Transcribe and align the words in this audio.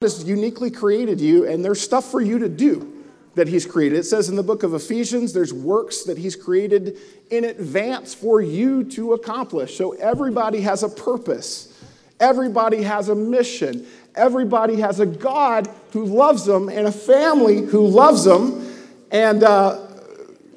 has 0.00 0.22
uniquely 0.22 0.70
created 0.70 1.20
you, 1.20 1.44
and 1.44 1.64
there's 1.64 1.80
stuff 1.80 2.08
for 2.08 2.20
you 2.20 2.38
to 2.38 2.48
do 2.48 3.02
that 3.34 3.48
He's 3.48 3.66
created. 3.66 3.98
It 3.98 4.04
says 4.04 4.28
in 4.28 4.36
the 4.36 4.44
book 4.44 4.62
of 4.62 4.72
Ephesians, 4.72 5.32
there's 5.32 5.52
works 5.52 6.04
that 6.04 6.16
He's 6.16 6.36
created 6.36 6.98
in 7.32 7.42
advance 7.42 8.14
for 8.14 8.40
you 8.40 8.84
to 8.90 9.14
accomplish. 9.14 9.76
So 9.76 9.94
everybody 9.94 10.60
has 10.60 10.84
a 10.84 10.88
purpose, 10.88 11.76
everybody 12.20 12.80
has 12.84 13.08
a 13.08 13.14
mission, 13.16 13.88
everybody 14.14 14.76
has 14.76 15.00
a 15.00 15.06
God 15.06 15.68
who 15.92 16.04
loves 16.04 16.44
them 16.44 16.68
and 16.68 16.86
a 16.86 16.92
family 16.92 17.62
who 17.62 17.84
loves 17.84 18.22
them. 18.22 18.72
And 19.10 19.42
uh, 19.42 19.84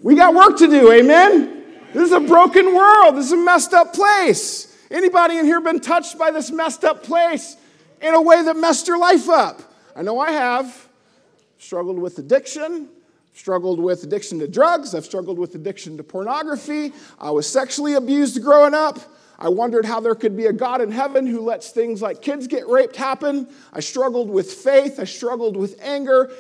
we 0.04 0.14
got 0.14 0.36
work 0.36 0.56
to 0.60 0.68
do, 0.68 0.92
amen? 0.92 1.64
This 1.94 2.04
is 2.04 2.12
a 2.12 2.20
broken 2.20 2.76
world, 2.76 3.16
this 3.16 3.26
is 3.26 3.32
a 3.32 3.38
messed 3.38 3.74
up 3.74 3.92
place. 3.96 4.78
Anybody 4.92 5.40
in 5.40 5.46
here 5.46 5.62
been 5.62 5.80
touched 5.80 6.20
by 6.20 6.30
this 6.30 6.52
messed 6.52 6.84
up 6.84 7.02
place 7.02 7.56
in 8.02 8.14
a 8.14 8.22
way 8.22 8.44
that 8.44 8.58
messed 8.58 8.88
your 8.88 8.98
life 8.98 9.30
up? 9.30 9.62
I 9.96 10.02
know 10.02 10.20
I 10.20 10.32
have. 10.32 10.88
Struggled 11.58 12.00
with 12.00 12.18
addiction, 12.18 12.90
struggled 13.34 13.80
with 13.80 14.04
addiction 14.04 14.40
to 14.40 14.48
drugs, 14.48 14.96
I've 14.96 15.06
struggled 15.06 15.38
with 15.38 15.54
addiction 15.56 15.96
to 15.98 16.04
pornography. 16.04 16.92
I 17.20 17.32
was 17.32 17.48
sexually 17.48 17.94
abused 17.94 18.42
growing 18.42 18.74
up. 18.74 19.00
I 19.38 19.50
wondered 19.50 19.86
how 19.86 20.00
there 20.00 20.16
could 20.16 20.38
be 20.38 20.46
a 20.46 20.54
God 20.54 20.82
in 20.82 20.92
heaven 20.92 21.26
who 21.26 21.42
lets 21.42 21.72
things 21.72 22.02
like 22.02 22.22
kids 22.22 22.48
get 22.48 22.68
raped 22.68 22.96
happen. 22.96 23.48
I 23.74 23.80
struggled 23.80 24.30
with 24.30 24.52
faith, 24.52 25.00
I 25.00 25.04
struggled 25.04 25.58
with 25.58 25.80
anger. 25.82 26.32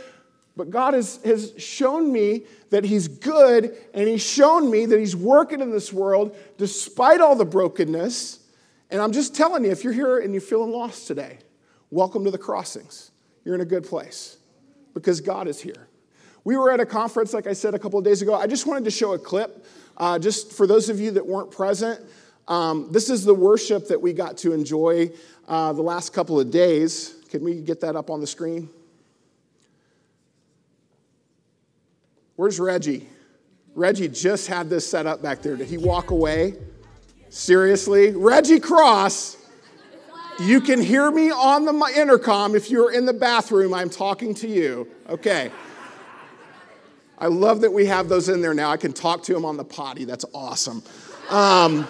But 0.57 0.69
God 0.69 0.93
has, 0.93 1.19
has 1.23 1.53
shown 1.57 2.11
me 2.11 2.43
that 2.71 2.83
He's 2.83 3.07
good, 3.07 3.75
and 3.93 4.07
He's 4.07 4.21
shown 4.21 4.69
me 4.69 4.85
that 4.85 4.99
He's 4.99 5.15
working 5.15 5.61
in 5.61 5.71
this 5.71 5.93
world 5.93 6.35
despite 6.57 7.21
all 7.21 7.35
the 7.35 7.45
brokenness. 7.45 8.39
And 8.89 9.01
I'm 9.01 9.13
just 9.13 9.35
telling 9.35 9.63
you, 9.63 9.71
if 9.71 9.83
you're 9.83 9.93
here 9.93 10.19
and 10.19 10.33
you're 10.33 10.41
feeling 10.41 10.71
lost 10.71 11.07
today, 11.07 11.39
welcome 11.91 12.23
to 12.23 12.31
the 12.31 12.37
crossings. 12.37 13.11
You're 13.43 13.55
in 13.55 13.61
a 13.61 13.65
good 13.65 13.83
place 13.83 14.37
because 14.93 15.21
God 15.21 15.47
is 15.47 15.59
here. 15.59 15.87
We 16.43 16.57
were 16.57 16.71
at 16.71 16.79
a 16.79 16.85
conference, 16.85 17.33
like 17.33 17.45
I 17.45 17.53
said 17.53 17.75
a 17.75 17.79
couple 17.79 17.99
of 17.99 18.05
days 18.05 18.21
ago. 18.21 18.33
I 18.33 18.47
just 18.47 18.65
wanted 18.65 18.85
to 18.85 18.91
show 18.91 19.13
a 19.13 19.19
clip, 19.19 19.65
uh, 19.97 20.17
just 20.17 20.53
for 20.53 20.65
those 20.65 20.89
of 20.89 20.99
you 20.99 21.11
that 21.11 21.25
weren't 21.25 21.51
present. 21.51 21.99
Um, 22.47 22.91
this 22.91 23.09
is 23.09 23.23
the 23.23 23.33
worship 23.33 23.87
that 23.89 24.01
we 24.01 24.13
got 24.13 24.37
to 24.39 24.53
enjoy 24.53 25.11
uh, 25.47 25.73
the 25.73 25.81
last 25.83 26.13
couple 26.13 26.39
of 26.39 26.49
days. 26.49 27.15
Can 27.29 27.43
we 27.43 27.61
get 27.61 27.81
that 27.81 27.95
up 27.95 28.09
on 28.09 28.21
the 28.21 28.27
screen? 28.27 28.69
Where's 32.35 32.59
Reggie? 32.59 33.07
Reggie 33.75 34.07
just 34.07 34.47
had 34.47 34.69
this 34.69 34.89
set 34.89 35.05
up 35.05 35.21
back 35.21 35.41
there. 35.41 35.55
Did 35.55 35.67
he 35.67 35.77
walk 35.77 36.09
away? 36.11 36.55
Seriously? 37.29 38.11
Reggie 38.11 38.59
Cross, 38.59 39.37
you 40.41 40.61
can 40.61 40.81
hear 40.81 41.11
me 41.11 41.31
on 41.31 41.65
the 41.65 41.93
intercom 41.95 42.55
if 42.55 42.69
you're 42.69 42.91
in 42.91 43.05
the 43.05 43.13
bathroom. 43.13 43.73
I'm 43.73 43.89
talking 43.89 44.33
to 44.35 44.47
you. 44.47 44.87
Okay. 45.09 45.51
I 47.17 47.27
love 47.27 47.61
that 47.61 47.71
we 47.71 47.85
have 47.85 48.09
those 48.09 48.29
in 48.29 48.41
there 48.41 48.53
now. 48.53 48.71
I 48.71 48.77
can 48.77 48.93
talk 48.93 49.21
to 49.23 49.35
him 49.35 49.45
on 49.45 49.55
the 49.55 49.63
potty. 49.63 50.05
That's 50.05 50.25
awesome. 50.33 50.81
Um, 51.29 51.87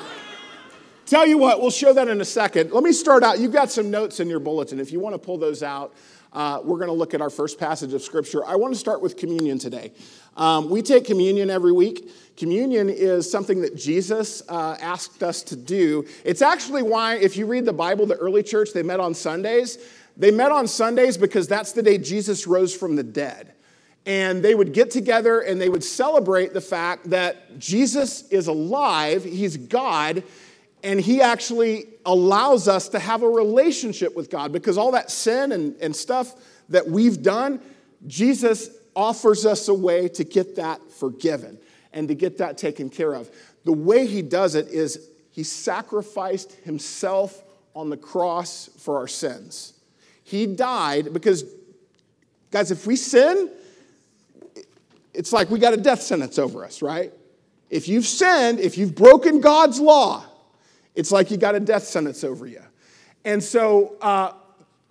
tell 1.05 1.25
you 1.25 1.37
what, 1.37 1.61
we'll 1.61 1.71
show 1.71 1.93
that 1.93 2.09
in 2.09 2.19
a 2.19 2.25
second. 2.25 2.71
Let 2.71 2.83
me 2.83 2.91
start 2.91 3.23
out. 3.23 3.39
You've 3.39 3.53
got 3.53 3.71
some 3.71 3.89
notes 3.89 4.19
in 4.19 4.29
your 4.29 4.41
bulletin. 4.41 4.79
If 4.79 4.91
you 4.91 4.99
want 4.99 5.13
to 5.13 5.19
pull 5.19 5.37
those 5.37 5.63
out, 5.63 5.93
uh, 6.33 6.61
we're 6.63 6.77
going 6.77 6.87
to 6.87 6.93
look 6.93 7.13
at 7.13 7.21
our 7.21 7.29
first 7.29 7.59
passage 7.59 7.93
of 7.93 8.01
Scripture. 8.01 8.45
I 8.45 8.55
want 8.55 8.73
to 8.73 8.79
start 8.79 9.01
with 9.01 9.17
communion 9.17 9.59
today. 9.59 9.91
Um, 10.37 10.69
we 10.69 10.81
take 10.81 11.05
communion 11.05 11.49
every 11.49 11.73
week. 11.73 12.09
Communion 12.37 12.89
is 12.89 13.29
something 13.29 13.61
that 13.61 13.75
Jesus 13.75 14.41
uh, 14.47 14.77
asked 14.79 15.23
us 15.23 15.43
to 15.43 15.55
do. 15.55 16.05
It's 16.23 16.41
actually 16.41 16.83
why, 16.83 17.15
if 17.17 17.35
you 17.35 17.45
read 17.45 17.65
the 17.65 17.73
Bible, 17.73 18.05
the 18.05 18.15
early 18.15 18.43
church, 18.43 18.69
they 18.73 18.83
met 18.83 19.01
on 19.01 19.13
Sundays. 19.13 19.77
They 20.15 20.31
met 20.31 20.51
on 20.51 20.67
Sundays 20.67 21.17
because 21.17 21.47
that's 21.47 21.73
the 21.73 21.83
day 21.83 21.97
Jesus 21.97 22.47
rose 22.47 22.73
from 22.75 22.95
the 22.95 23.03
dead. 23.03 23.53
And 24.05 24.41
they 24.41 24.55
would 24.55 24.73
get 24.73 24.89
together 24.89 25.41
and 25.41 25.59
they 25.59 25.69
would 25.69 25.83
celebrate 25.83 26.53
the 26.53 26.61
fact 26.61 27.09
that 27.09 27.59
Jesus 27.59 28.27
is 28.29 28.47
alive, 28.47 29.23
He's 29.23 29.57
God, 29.57 30.23
and 30.83 30.99
He 30.99 31.21
actually 31.21 31.85
allows 32.05 32.67
us 32.67 32.89
to 32.89 32.99
have 32.99 33.23
a 33.23 33.29
relationship 33.29 34.15
with 34.15 34.29
God 34.29 34.51
because 34.51 34.77
all 34.77 34.91
that 34.91 35.11
sin 35.11 35.51
and, 35.51 35.75
and 35.81 35.95
stuff 35.95 36.35
that 36.69 36.87
we've 36.87 37.21
done, 37.21 37.61
Jesus 38.07 38.69
offers 38.95 39.45
us 39.45 39.67
a 39.67 39.73
way 39.73 40.07
to 40.09 40.23
get 40.23 40.55
that 40.55 40.81
forgiven 40.91 41.57
and 41.93 42.07
to 42.07 42.15
get 42.15 42.37
that 42.39 42.57
taken 42.57 42.89
care 42.89 43.13
of. 43.13 43.29
The 43.65 43.73
way 43.73 44.07
he 44.07 44.21
does 44.21 44.55
it 44.55 44.67
is 44.67 45.09
he 45.31 45.43
sacrificed 45.43 46.53
himself 46.63 47.43
on 47.75 47.89
the 47.89 47.97
cross 47.97 48.69
for 48.79 48.97
our 48.97 49.07
sins. 49.07 49.73
He 50.23 50.45
died 50.45 51.13
because, 51.13 51.43
guys, 52.51 52.71
if 52.71 52.85
we 52.85 52.95
sin, 52.95 53.49
it's 55.13 55.33
like 55.33 55.49
we 55.49 55.59
got 55.59 55.73
a 55.73 55.77
death 55.77 56.01
sentence 56.01 56.39
over 56.39 56.63
us, 56.65 56.81
right? 56.81 57.13
If 57.69 57.87
you've 57.87 58.05
sinned, 58.05 58.59
if 58.59 58.77
you've 58.77 58.95
broken 58.95 59.39
God's 59.41 59.79
law, 59.79 60.25
it's 60.95 61.11
like 61.11 61.31
you 61.31 61.37
got 61.37 61.55
a 61.55 61.59
death 61.59 61.83
sentence 61.83 62.23
over 62.23 62.45
you. 62.45 62.61
And 63.23 63.43
so 63.43 63.95
uh, 64.01 64.33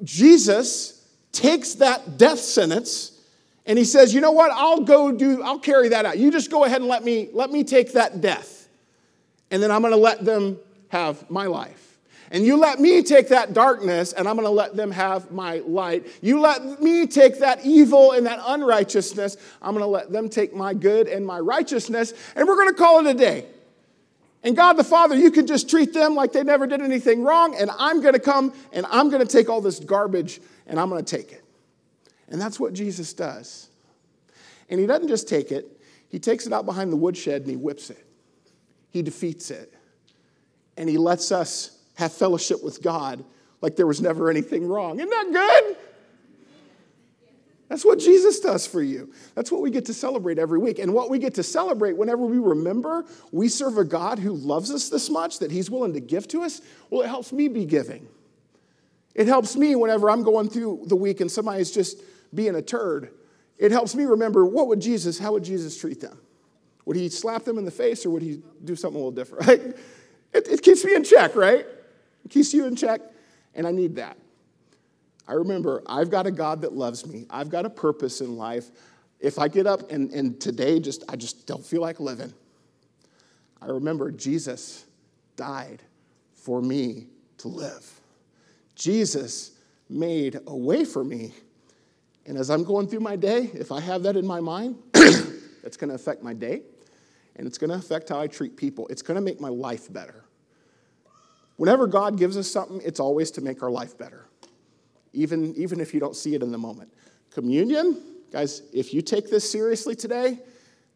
Jesus 0.03 1.07
takes 1.33 1.75
that 1.75 2.17
death 2.17 2.39
sentence 2.39 3.19
and 3.67 3.79
he 3.79 3.85
says, 3.85 4.15
"You 4.15 4.21
know 4.21 4.33
what? 4.33 4.51
I'll 4.53 4.81
go 4.81 5.13
do 5.13 5.43
I'll 5.43 5.59
carry 5.59 5.91
that 5.91 6.07
out. 6.07 6.19
You 6.19 6.31
just 6.31 6.51
go 6.51 6.65
ahead 6.65 6.81
and 6.81 6.89
let 6.89 7.05
me 7.05 7.29
let 7.33 7.51
me 7.51 7.65
take 7.65 7.93
that 7.93 8.21
death. 8.21 8.69
And 9.51 9.63
then 9.63 9.71
I'm 9.71 9.81
going 9.81 9.93
to 9.93 9.99
let 9.99 10.25
them 10.25 10.59
have 10.89 11.29
my 11.31 11.47
life. 11.47 11.99
And 12.33 12.47
you 12.47 12.57
let 12.57 12.79
me 12.79 13.03
take 13.03 13.29
that 13.29 13.53
darkness 13.53 14.13
and 14.13 14.29
I'm 14.29 14.37
going 14.37 14.47
to 14.47 14.53
let 14.53 14.77
them 14.77 14.93
have 14.93 15.33
my 15.33 15.59
light. 15.59 16.07
You 16.23 16.39
let 16.39 16.81
me 16.81 17.07
take 17.07 17.41
that 17.41 17.65
evil 17.65 18.13
and 18.13 18.25
that 18.27 18.39
unrighteousness. 18.47 19.37
I'm 19.61 19.73
going 19.73 19.83
to 19.83 19.89
let 19.89 20.13
them 20.13 20.29
take 20.29 20.55
my 20.55 20.73
good 20.73 21.09
and 21.09 21.27
my 21.27 21.41
righteousness 21.41 22.15
and 22.37 22.47
we're 22.47 22.55
going 22.55 22.69
to 22.69 22.75
call 22.75 23.05
it 23.05 23.11
a 23.11 23.15
day. 23.15 23.47
And 24.43 24.57
God 24.57 24.75
the 24.75 24.85
Father, 24.85 25.15
you 25.17 25.31
can 25.31 25.47
just 25.47 25.69
treat 25.69 25.93
them 25.93 26.15
like 26.15 26.33
they 26.33 26.43
never 26.43 26.67
did 26.67 26.81
anything 26.81 27.23
wrong, 27.23 27.55
and 27.55 27.71
I'm 27.79 28.01
going 28.01 28.15
to 28.15 28.21
come 28.21 28.55
and 28.73 28.87
I'm 28.91 29.11
going 29.11 29.25
to 29.25 29.31
take 29.31 29.51
all 29.51 29.61
this 29.61 29.79
garbage 29.81 30.41
and 30.67 30.81
I'm 30.81 30.89
going 30.89 31.05
to 31.05 31.17
take 31.17 31.33
it. 31.33 31.45
And 32.29 32.41
that's 32.41 32.59
what 32.59 32.73
Jesus 32.73 33.13
does. 33.13 33.69
And 34.71 34.81
he 34.81 34.87
doesn't 34.87 35.09
just 35.09 35.29
take 35.29 35.51
it, 35.51 35.81
he 36.09 36.19
takes 36.19 36.47
it 36.47 36.53
out 36.53 36.65
behind 36.65 36.93
the 36.93 36.97
woodshed 36.97 37.43
and 37.43 37.51
he 37.51 37.57
whips 37.57 37.91
it. 37.91 38.07
He 38.91 39.03
defeats 39.03 39.51
it. 39.51 39.75
And 40.77 40.89
he 40.89 40.97
lets 40.97 41.33
us 41.33 41.79
have 41.95 42.13
fellowship 42.13 42.63
with 42.65 42.83
God 42.83 43.25
like 43.61 43.77
there 43.77 43.87
was 43.87 44.01
never 44.01 44.31
anything 44.31 44.67
wrong. 44.67 44.99
Isn't 44.99 45.11
that 45.11 45.33
good? 45.33 45.77
That's 47.71 47.85
what 47.85 48.01
Jesus 48.01 48.41
does 48.41 48.67
for 48.67 48.83
you. 48.83 49.13
That's 49.37 49.53
what 49.53 49.63
we 49.63 49.71
get 49.71 49.85
to 49.85 49.95
celebrate 49.95 50.41
every 50.41 50.59
week. 50.59 50.81
And 50.81 50.93
what 50.93 51.09
we 51.09 51.21
get 51.21 51.35
to 51.35 51.45
celebrate 51.45 51.97
whenever 51.97 52.27
we 52.27 52.39
remember 52.39 53.05
we 53.31 53.49
serve 53.49 53.79
a 53.79 53.85
God 53.85 54.19
who 54.19 54.33
loves 54.33 54.73
us 54.73 54.89
this 54.89 55.09
much 55.09 55.39
that 55.39 55.53
he's 55.53 55.71
willing 55.71 55.93
to 55.93 56.01
give 56.01 56.27
to 56.29 56.43
us, 56.43 56.61
well, 56.91 57.03
it 57.03 57.07
helps 57.07 57.33
me 57.33 57.47
be 57.47 57.65
giving. 57.65 58.09
It 59.15 59.29
helps 59.29 59.57
me 59.57 59.77
whenever 59.77 60.11
I'm 60.11 60.25
going 60.25 60.51
through 60.51 60.83
the 60.87 60.97
week 60.97 61.21
and 61.21 61.31
somebody's 61.31 61.71
just 61.71 62.03
being 62.35 62.57
a 62.57 62.63
turd. 62.63 63.11
It 63.57 63.71
helps 63.71 63.95
me 63.95 64.05
remember 64.05 64.45
what 64.45 64.67
would 64.67 64.81
Jesus, 64.81 65.17
how 65.17 65.33
would 65.33 65.45
Jesus 65.45 65.79
treat 65.79 66.01
them? 66.01 66.19
Would 66.87 66.97
he 66.97 67.09
slap 67.09 67.45
them 67.45 67.57
in 67.57 67.65
the 67.65 67.71
face 67.71 68.05
or 68.05 68.11
would 68.11 68.23
he 68.23 68.43
do 68.65 68.75
something 68.75 69.01
a 69.01 69.05
little 69.05 69.13
different? 69.13 69.47
Right? 69.47 69.77
It, 70.33 70.49
it 70.49 70.63
keeps 70.63 70.85
me 70.85 70.95
in 70.95 71.05
check, 71.05 71.37
right? 71.37 71.67
It 72.25 72.31
keeps 72.31 72.55
you 72.55 72.65
in 72.67 72.77
check, 72.77 73.01
and 73.53 73.67
I 73.67 73.73
need 73.73 73.97
that. 73.97 74.17
I 75.31 75.35
remember 75.35 75.83
I've 75.87 76.11
got 76.11 76.27
a 76.27 76.31
God 76.33 76.63
that 76.63 76.73
loves 76.73 77.07
me. 77.07 77.27
I've 77.31 77.51
got 77.51 77.65
a 77.65 77.71
purpose 77.71 78.21
in 78.21 78.37
life. 78.37 78.71
If 79.21 79.39
I 79.39 79.47
get 79.47 79.67
up 79.67 79.93
and, 79.93 80.11
and 80.11 80.41
today 80.41 80.81
just 80.81 81.05
I 81.09 81.15
just 81.15 81.47
don't 81.47 81.65
feel 81.65 81.81
like 81.81 82.01
living, 82.01 82.35
I 83.63 83.67
remember 83.67 84.11
Jesus 84.11 84.87
died 85.37 85.83
for 86.35 86.61
me 86.61 87.07
to 87.39 87.49
live. 87.49 87.89
Jesus 88.75 89.53
made 89.89 90.41
a 90.49 90.57
way 90.57 90.85
for 90.85 91.05
me 91.05 91.33
and 92.27 92.37
as 92.37 92.51
I'm 92.51 92.65
going 92.65 92.89
through 92.89 93.01
my 93.01 93.17
day, 93.17 93.51
if 93.55 93.71
I 93.73 93.81
have 93.81 94.03
that 94.03 94.17
in 94.17 94.27
my 94.27 94.41
mind, 94.41 94.77
that's 94.93 95.77
going 95.77 95.91
to 95.91 95.95
affect 95.95 96.23
my 96.23 96.35
day 96.35 96.63
and 97.37 97.47
it's 97.47 97.57
going 97.57 97.71
to 97.71 97.77
affect 97.77 98.09
how 98.09 98.21
I 98.21 98.27
treat 98.27 98.57
people. 98.57 98.89
It's 98.89 99.03
going 99.03 99.15
to 99.15 99.21
make 99.21 99.41
my 99.41 99.49
life 99.49 99.93
better. 99.93 100.25
Whenever 101.57 101.87
God 101.87 102.19
gives 102.19 102.37
us 102.37 102.51
something, 102.51 102.81
it's 102.85 103.01
always 103.01 103.31
to 103.33 103.41
make 103.41 103.63
our 103.63 103.71
life 103.71 103.97
better, 103.97 104.27
even, 105.13 105.55
even 105.57 105.81
if 105.81 105.93
you 105.93 106.01
don't 106.01 106.17
see 106.17 106.35
it 106.35 106.43
in 106.43 106.53
the 106.53 106.59
moment. 106.59 106.93
Communion, 107.31 108.01
guys, 108.33 108.63
if 108.73 108.93
you 108.95 109.03
take 109.03 109.31
this 109.31 109.51
seriously 109.51 109.95
today, 109.95 110.39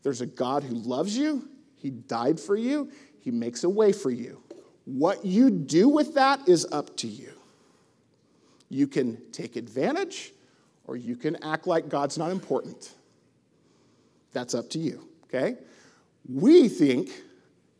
there's 0.02 0.20
a 0.20 0.26
God 0.26 0.62
who 0.62 0.75
loves 0.75 1.16
you, 1.16 1.49
He 1.76 1.90
died 1.90 2.38
for 2.38 2.56
you, 2.56 2.90
He 3.20 3.31
makes 3.31 3.64
a 3.64 3.70
way 3.70 3.93
for 3.93 4.11
you. 4.11 4.43
What 4.84 5.25
you 5.25 5.50
do 5.50 5.88
with 5.88 6.14
that 6.14 6.49
is 6.49 6.66
up 6.70 6.96
to 6.99 7.06
you. 7.06 7.32
You 8.69 8.87
can 8.87 9.19
take 9.32 9.56
advantage 9.56 10.32
or 10.87 10.96
you 10.96 11.16
can 11.16 11.43
act 11.43 11.66
like 11.66 11.88
God's 11.88 12.19
not 12.19 12.31
important. 12.31 12.93
That's 14.32 14.55
up 14.55 14.69
to 14.70 14.78
you, 14.78 15.08
okay? 15.25 15.56
We 16.28 16.69
think 16.69 17.11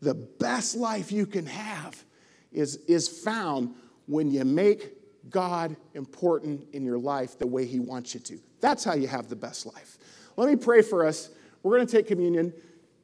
the 0.01 0.15
best 0.15 0.75
life 0.75 1.11
you 1.11 1.25
can 1.25 1.45
have 1.45 2.03
is, 2.51 2.77
is 2.87 3.07
found 3.07 3.75
when 4.07 4.31
you 4.31 4.45
make 4.45 4.94
God 5.29 5.75
important 5.93 6.67
in 6.73 6.83
your 6.83 6.97
life 6.97 7.37
the 7.37 7.47
way 7.47 7.65
He 7.65 7.79
wants 7.79 8.13
you 8.13 8.19
to. 8.21 8.39
That's 8.61 8.83
how 8.83 8.93
you 8.93 9.07
have 9.07 9.29
the 9.29 9.35
best 9.35 9.65
life. 9.65 9.97
Let 10.37 10.49
me 10.49 10.55
pray 10.55 10.81
for 10.81 11.05
us. 11.05 11.29
We're 11.63 11.77
going 11.77 11.87
to 11.87 11.91
take 11.91 12.07
communion. 12.07 12.53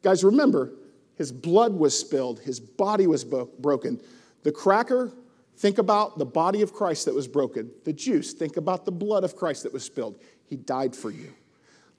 Guys, 0.02 0.24
remember, 0.24 0.72
His 1.16 1.32
blood 1.32 1.74
was 1.74 1.98
spilled, 1.98 2.40
His 2.40 2.60
body 2.60 3.08
was 3.08 3.24
broken. 3.24 4.02
The 4.44 4.52
cracker, 4.52 5.12
think 5.58 5.78
about 5.78 6.18
the 6.18 6.26
body 6.26 6.62
of 6.62 6.74
Christ 6.74 7.06
that 7.06 7.14
was 7.14 7.28
broken. 7.28 7.72
The 7.84 7.94
juice, 7.94 8.34
think 8.34 8.58
about 8.58 8.86
the 8.86 8.92
blood 8.92 9.24
of 9.24 9.36
Christ 9.36 9.64
that 9.64 9.74
was 9.74 9.84
spilled. 9.84 10.20
He 10.46 10.56
died 10.56 10.96
for 10.96 11.12
you. 11.12 11.34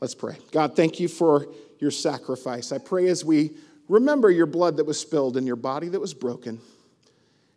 Let's 0.01 0.15
pray. 0.15 0.37
God, 0.51 0.75
thank 0.75 0.99
you 0.99 1.07
for 1.07 1.47
your 1.79 1.93
sacrifice. 1.93 2.73
I 2.73 2.79
pray 2.79 3.07
as 3.07 3.25
we 3.25 3.53
remember 3.89 4.31
your 4.31 4.47
blood 4.47 4.77
that 4.79 4.85
was 4.85 4.99
spilled 4.99 5.37
and 5.37 5.47
your 5.47 5.57
body 5.57 5.89
that 5.89 6.01
was 6.01 6.15
broken. 6.15 6.61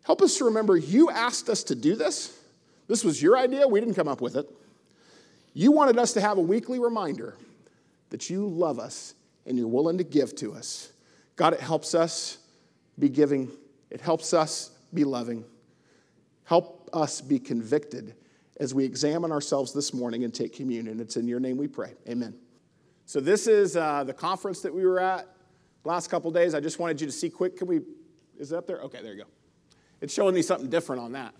Help 0.04 0.22
us 0.22 0.38
to 0.38 0.44
remember 0.44 0.76
you 0.76 1.10
asked 1.10 1.48
us 1.48 1.64
to 1.64 1.74
do 1.74 1.96
this. 1.96 2.38
This 2.88 3.04
was 3.04 3.20
your 3.20 3.36
idea. 3.36 3.66
We 3.66 3.80
didn't 3.80 3.94
come 3.94 4.08
up 4.08 4.20
with 4.20 4.36
it. 4.36 4.48
You 5.54 5.72
wanted 5.72 5.98
us 5.98 6.12
to 6.14 6.20
have 6.20 6.38
a 6.38 6.42
weekly 6.42 6.78
reminder 6.78 7.34
that 8.10 8.30
you 8.30 8.46
love 8.46 8.78
us 8.78 9.14
and 9.46 9.56
you're 9.56 9.68
willing 9.68 9.98
to 9.98 10.04
give 10.04 10.34
to 10.36 10.52
us. 10.52 10.92
God, 11.36 11.54
it 11.54 11.60
helps 11.60 11.94
us 11.94 12.38
be 12.98 13.08
giving, 13.08 13.50
it 13.90 14.00
helps 14.00 14.34
us 14.34 14.70
be 14.92 15.04
loving. 15.04 15.44
Help 16.44 16.88
us 16.92 17.20
be 17.20 17.38
convicted 17.38 18.14
as 18.58 18.72
we 18.72 18.84
examine 18.84 19.32
ourselves 19.32 19.72
this 19.72 19.92
morning 19.92 20.24
and 20.24 20.32
take 20.32 20.54
communion. 20.54 21.00
It's 21.00 21.16
in 21.16 21.26
your 21.26 21.40
name 21.40 21.56
we 21.56 21.68
pray. 21.68 21.94
Amen. 22.08 22.34
So, 23.04 23.20
this 23.20 23.46
is 23.46 23.76
uh, 23.76 24.04
the 24.04 24.12
conference 24.12 24.62
that 24.62 24.74
we 24.74 24.84
were 24.84 25.00
at 25.00 25.28
last 25.84 26.10
couple 26.10 26.30
days. 26.30 26.54
I 26.54 26.60
just 26.60 26.78
wanted 26.78 27.00
you 27.00 27.06
to 27.06 27.12
see 27.12 27.30
quick. 27.30 27.56
Can 27.56 27.66
we, 27.66 27.80
is 28.38 28.52
it 28.52 28.56
up 28.56 28.66
there? 28.66 28.80
Okay, 28.82 29.02
there 29.02 29.12
you 29.12 29.22
go. 29.22 29.28
It's 30.00 30.12
showing 30.12 30.34
me 30.34 30.42
something 30.42 30.68
different 30.68 31.02
on 31.02 31.12
that. 31.12 31.34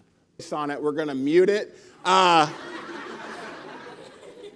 On 0.52 0.70
it, 0.70 0.82
we're 0.82 0.92
going 0.92 1.08
to 1.08 1.14
mute 1.14 1.48
it. 1.48 1.74
Uh, 2.04 2.46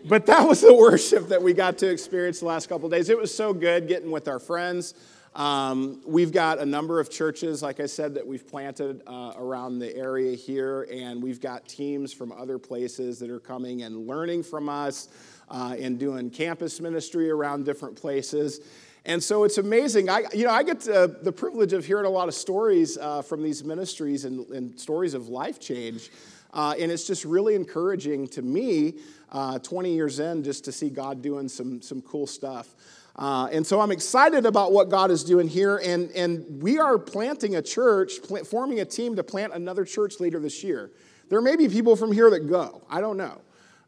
but 0.04 0.26
that 0.26 0.46
was 0.46 0.60
the 0.60 0.74
worship 0.74 1.28
that 1.28 1.42
we 1.42 1.54
got 1.54 1.78
to 1.78 1.90
experience 1.90 2.40
the 2.40 2.46
last 2.46 2.68
couple 2.68 2.86
days. 2.90 3.08
It 3.08 3.16
was 3.16 3.34
so 3.34 3.54
good 3.54 3.88
getting 3.88 4.10
with 4.10 4.28
our 4.28 4.38
friends. 4.38 4.92
Um, 5.34 6.02
we've 6.06 6.32
got 6.32 6.58
a 6.58 6.66
number 6.66 7.00
of 7.00 7.08
churches, 7.08 7.62
like 7.62 7.80
I 7.80 7.86
said, 7.86 8.12
that 8.14 8.26
we've 8.26 8.46
planted 8.46 9.00
uh, 9.06 9.32
around 9.38 9.78
the 9.78 9.96
area 9.96 10.36
here, 10.36 10.86
and 10.92 11.22
we've 11.22 11.40
got 11.40 11.66
teams 11.66 12.12
from 12.12 12.30
other 12.30 12.58
places 12.58 13.18
that 13.20 13.30
are 13.30 13.40
coming 13.40 13.80
and 13.80 14.06
learning 14.06 14.42
from 14.42 14.68
us 14.68 15.08
uh, 15.48 15.76
and 15.80 15.98
doing 15.98 16.28
campus 16.28 16.78
ministry 16.78 17.30
around 17.30 17.64
different 17.64 17.96
places. 17.96 18.60
And 19.04 19.22
so 19.22 19.44
it's 19.44 19.58
amazing. 19.58 20.10
I, 20.10 20.24
you 20.34 20.44
know, 20.44 20.50
I 20.50 20.62
get 20.62 20.80
to, 20.82 21.16
the 21.22 21.32
privilege 21.32 21.72
of 21.72 21.84
hearing 21.84 22.04
a 22.04 22.10
lot 22.10 22.28
of 22.28 22.34
stories 22.34 22.98
uh, 22.98 23.22
from 23.22 23.42
these 23.42 23.64
ministries 23.64 24.24
and, 24.24 24.46
and, 24.50 24.78
stories 24.78 25.14
of 25.14 25.28
life 25.28 25.58
change. 25.58 26.10
Uh, 26.52 26.74
and 26.78 26.92
it's 26.92 27.06
just 27.06 27.24
really 27.24 27.54
encouraging 27.54 28.26
to 28.28 28.42
me, 28.42 28.94
uh, 29.32 29.58
20 29.60 29.94
years 29.94 30.18
in, 30.20 30.42
just 30.42 30.64
to 30.64 30.72
see 30.72 30.90
God 30.90 31.22
doing 31.22 31.48
some, 31.48 31.80
some 31.80 32.02
cool 32.02 32.26
stuff. 32.26 32.74
Uh, 33.16 33.48
and 33.52 33.66
so 33.66 33.80
I'm 33.80 33.90
excited 33.90 34.46
about 34.46 34.72
what 34.72 34.88
God 34.88 35.10
is 35.10 35.24
doing 35.24 35.48
here. 35.48 35.78
And, 35.78 36.10
and 36.10 36.62
we 36.62 36.78
are 36.78 36.98
planting 36.98 37.56
a 37.56 37.62
church, 37.62 38.22
plant, 38.22 38.46
forming 38.46 38.80
a 38.80 38.84
team 38.84 39.16
to 39.16 39.22
plant 39.22 39.54
another 39.54 39.84
church 39.84 40.20
later 40.20 40.40
this 40.40 40.62
year. 40.62 40.90
There 41.28 41.40
may 41.40 41.56
be 41.56 41.68
people 41.68 41.96
from 41.96 42.12
here 42.12 42.28
that 42.30 42.48
go. 42.48 42.82
I 42.90 43.00
don't 43.00 43.16
know. 43.16 43.40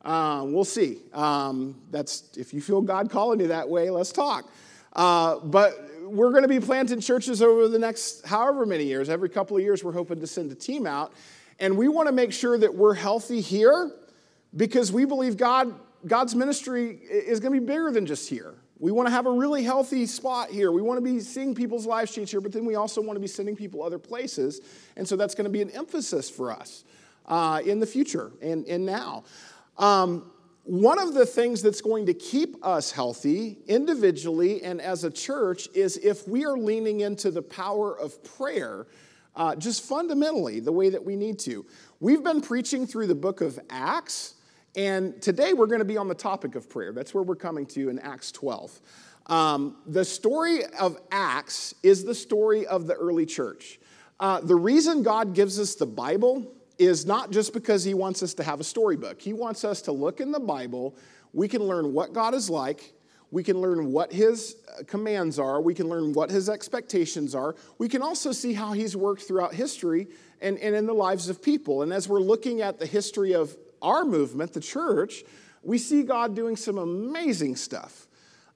Uh, 0.05 0.45
we'll 0.47 0.65
see. 0.65 0.99
Um, 1.13 1.81
that's 1.91 2.37
if 2.37 2.53
you 2.53 2.61
feel 2.61 2.81
God 2.81 3.11
calling 3.11 3.41
you 3.41 3.49
that 3.49 3.69
way, 3.69 3.91
let's 3.91 4.13
talk. 4.13 4.51
Uh, 4.95 5.39
but 5.41 5.89
we're 6.05 6.31
going 6.31 6.43
to 6.43 6.49
be 6.49 6.61
planting 6.61 7.01
churches 7.01 7.41
over 7.41 7.69
the 7.69 7.79
next 7.79 8.27
however 8.27 8.67
many 8.67 8.85
years. 8.85 9.09
Every 9.09 9.29
couple 9.29 9.57
of 9.57 9.63
years, 9.63 9.83
we're 9.83 9.93
hoping 9.93 10.21
to 10.21 10.27
send 10.27 10.53
a 10.53 10.55
team 10.55 10.87
out. 10.87 11.13
And 11.59 11.77
we 11.77 11.89
want 11.89 12.09
to 12.09 12.13
make 12.13 12.33
sure 12.33 12.59
that 12.59 12.75
we're 12.75 12.95
healthy 12.95 13.41
here 13.41 13.91
because 14.57 14.93
we 14.93 15.05
believe 15.05 15.37
God, 15.37 15.75
God's 16.07 16.35
ministry 16.35 16.99
is 17.09 17.41
going 17.41 17.55
to 17.55 17.61
be 17.61 17.67
bigger 17.67 17.91
than 17.91 18.05
just 18.05 18.29
here. 18.29 18.55
We 18.79 18.91
want 18.91 19.07
to 19.07 19.13
have 19.13 19.27
a 19.27 19.31
really 19.31 19.63
healthy 19.63 20.07
spot 20.07 20.51
here. 20.51 20.73
We 20.73 20.83
want 20.83 20.99
to 20.99 21.05
be 21.05 21.21
seeing 21.21 21.55
people's 21.55 21.87
lives 21.87 22.13
change 22.13 22.33
here, 22.33 22.41
but 22.41 22.53
then 22.53 22.65
we 22.65 22.75
also 22.75 23.01
want 23.01 23.15
to 23.17 23.21
be 23.21 23.29
sending 23.29 23.55
people 23.55 23.83
other 23.83 23.99
places. 23.99 24.61
And 24.97 25.07
so 25.07 25.15
that's 25.15 25.37
going 25.37 25.45
to 25.45 25.51
be 25.51 25.63
an 25.63 25.71
emphasis 25.71 26.29
for 26.29 26.51
us 26.51 26.83
uh, 27.27 27.63
in 27.65 27.79
the 27.79 27.87
future 27.87 28.33
and, 28.43 28.67
and 28.67 28.85
now. 28.85 29.23
Um, 29.79 30.33
one 30.65 30.99
of 31.01 31.15
the 31.15 31.27
things 31.27 31.61
that's 31.61 31.81
going 31.81 32.07
to 32.07 32.15
keep 32.15 32.57
us 32.65 32.93
healthy 32.93 33.59
individually 33.67 34.63
and 34.63 34.81
as 34.81 35.03
a 35.03 35.11
church 35.11 35.69
is 35.75 35.97
if 35.97 36.29
we 36.29 36.45
are 36.45 36.57
leaning 36.57 37.01
into 37.01 37.33
the 37.33 37.43
power 37.43 37.99
of 37.99 38.23
prayer, 38.23 38.87
uh, 39.35 39.57
just 39.57 39.83
fundamentally, 39.83 40.61
the 40.61 40.71
way 40.71 40.89
that 40.91 41.05
we 41.05 41.17
need 41.17 41.39
to. 41.41 41.67
We've 41.99 42.23
been 42.23 42.41
preaching 42.41 42.87
through 42.87 43.09
the 43.09 43.15
book 43.15 43.41
of 43.41 43.59
Acts. 43.71 44.35
And 44.77 45.21
today 45.21 45.53
we're 45.53 45.67
going 45.67 45.81
to 45.81 45.85
be 45.85 45.97
on 45.97 46.09
the 46.09 46.15
topic 46.15 46.55
of 46.55 46.69
prayer. 46.71 46.93
That's 46.93 47.13
where 47.13 47.25
we're 47.25 47.35
coming 47.35 47.67
to 47.67 47.89
in 47.91 47.99
Acts 47.99 48.31
12. 48.33 48.81
Um, 49.27 49.77
the 49.87 50.05
story 50.05 50.65
of 50.79 50.99
Acts 51.11 51.75
is 51.83 52.05
the 52.05 52.15
story 52.15 52.67
of 52.67 52.87
the 52.87 52.95
early 52.95 53.27
church. 53.27 53.81
Uh, 54.21 54.41
the 54.41 54.55
reason 54.55 55.03
God 55.03 55.35
gives 55.35 55.59
us 55.59 55.75
the 55.75 55.87
Bible 55.87 56.55
is 56.85 57.07
not 57.07 57.31
just 57.31 57.53
because 57.53 57.85
He 57.85 57.95
wants 57.95 58.23
us 58.23 58.35
to 58.35 58.43
have 58.43 58.61
a 58.61 58.65
storybook. 58.65 59.21
He 59.21 59.33
wants 59.33 59.65
us 59.65 59.83
to 59.83 59.93
look 59.93 60.21
in 60.21 60.33
the 60.33 60.41
Bible. 60.41 60.97
We 61.33 61.49
can 61.49 61.63
learn 61.63 61.93
what 61.93 62.13
God 62.13 62.35
is 62.35 62.51
like. 62.51 62.93
We 63.31 63.43
can 63.43 63.61
learn 63.61 63.93
what 63.93 64.13
His 64.13 64.57
uh, 64.69 64.83
commands 64.87 65.39
are. 65.39 65.61
We 65.61 65.75
can 65.75 65.89
learn 65.89 66.13
what 66.13 66.31
His 66.31 66.49
expectations 66.49 67.35
are. 67.35 67.55
We 67.79 67.89
can 67.89 68.03
also 68.03 68.33
see 68.33 68.53
how 68.53 68.73
He's 68.73 68.97
worked 68.97 69.23
throughout 69.23 69.55
history 69.55 70.09
and, 70.41 70.59
and 70.59 70.75
in 70.75 70.87
the 70.87 70.93
lives 70.93 71.29
of 71.29 71.43
people. 71.43 71.83
And 71.83 71.93
as 71.93 72.09
we're 72.09 72.21
looking 72.21 72.61
at 72.61 72.79
the 72.79 72.87
history 72.87 73.35
of 73.35 73.57
our 73.81 74.05
movement, 74.05 74.53
the 74.53 74.61
church, 74.61 75.25
we 75.63 75.79
see 75.79 76.03
God 76.03 76.35
doing 76.35 76.57
some 76.57 76.79
amazing 76.79 77.57
stuff. 77.57 78.07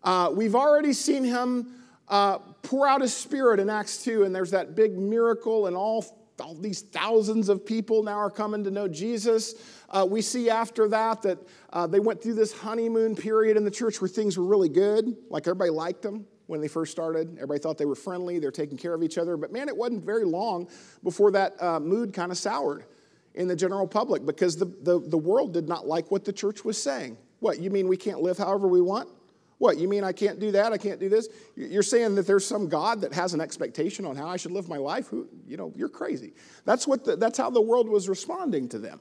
Uh, 0.03 0.31
we've 0.33 0.55
already 0.55 0.93
seen 0.93 1.25
him 1.25 1.67
uh, 2.09 2.39
pour 2.63 2.87
out 2.87 3.01
his 3.01 3.15
spirit 3.15 3.61
in 3.61 3.71
Acts 3.71 4.03
2, 4.05 4.25
and 4.25 4.35
there's 4.35 4.51
that 4.51 4.75
big 4.75 4.97
miracle, 4.97 5.67
and 5.67 5.77
all, 5.77 6.05
all 6.41 6.55
these 6.55 6.83
thousands 6.83 7.49
of 7.49 7.65
people 7.65 8.03
now 8.03 8.19
are 8.19 8.31
coming 8.31 8.65
to 8.65 8.71
know 8.71 8.89
Jesus. 8.89 9.55
Uh, 9.91 10.07
we 10.09 10.21
see 10.21 10.51
after 10.51 10.89
that 10.89 11.23
that 11.23 11.39
uh, 11.73 11.87
they 11.87 12.01
went 12.01 12.23
through 12.23 12.35
this 12.35 12.53
honeymoon 12.53 13.17
period 13.17 13.57
in 13.57 13.65
the 13.65 13.71
church 13.71 14.01
where 14.01 14.09
things 14.09 14.37
were 14.37 14.45
really 14.45 14.69
good, 14.69 15.17
like 15.31 15.47
everybody 15.47 15.71
liked 15.71 16.03
them 16.03 16.27
when 16.47 16.61
they 16.61 16.69
first 16.69 16.93
started. 16.93 17.35
Everybody 17.37 17.61
thought 17.61 17.79
they 17.79 17.87
were 17.87 17.95
friendly, 17.95 18.39
they're 18.39 18.51
taking 18.51 18.77
care 18.77 18.95
of 18.95 19.03
each 19.03 19.19
other. 19.19 19.37
But 19.37 19.53
man, 19.53 19.69
it 19.69 19.77
wasn't 19.77 20.05
very 20.05 20.25
long 20.25 20.69
before 21.03 21.31
that 21.33 21.61
uh, 21.63 21.81
mood 21.81 22.13
kind 22.13 22.31
of 22.31 22.39
soured 22.39 22.85
in 23.35 23.49
the 23.49 23.57
general 23.57 23.87
public 23.87 24.25
because 24.25 24.57
the, 24.57 24.67
the, 24.83 25.01
the 25.01 25.19
world 25.19 25.53
did 25.53 25.69
not 25.69 25.87
like 25.87 26.11
what 26.11 26.25
the 26.25 26.33
church 26.33 26.65
was 26.65 26.83
saying. 26.83 27.17
What, 27.41 27.61
you 27.61 27.71
mean 27.71 27.87
we 27.87 27.97
can't 27.97 28.21
live 28.21 28.39
however 28.39 28.67
we 28.67 28.81
want? 28.81 29.09
What, 29.59 29.79
you 29.79 29.89
mean 29.89 30.05
I 30.05 30.13
can't 30.13 30.39
do 30.39 30.53
that? 30.53 30.73
I 30.73 30.79
can't 30.79 31.01
do 31.01 31.09
this? 31.09 31.29
You're 31.57 31.83
saying 31.83 32.15
that 32.17 32.27
there's 32.27 32.47
some 32.47 32.69
God 32.69 33.01
that 33.01 33.15
has 33.15 33.33
an 33.33 33.41
expectation 33.41 34.05
on 34.05 34.15
how 34.15 34.29
I 34.29 34.37
should 34.37 34.53
live 34.53 34.69
my 34.69 34.77
life? 34.77 35.09
Who, 35.09 35.29
you 35.47 35.57
know, 35.57 35.73
you're 35.75 35.89
crazy. 35.89 36.35
That's, 36.65 36.87
what 36.87 37.05
the, 37.05 37.17
that's 37.17 37.39
how 37.39 37.49
the 37.49 37.61
world 37.61 37.89
was 37.89 38.09
responding 38.09 38.69
to 38.71 38.79
them. 38.79 39.01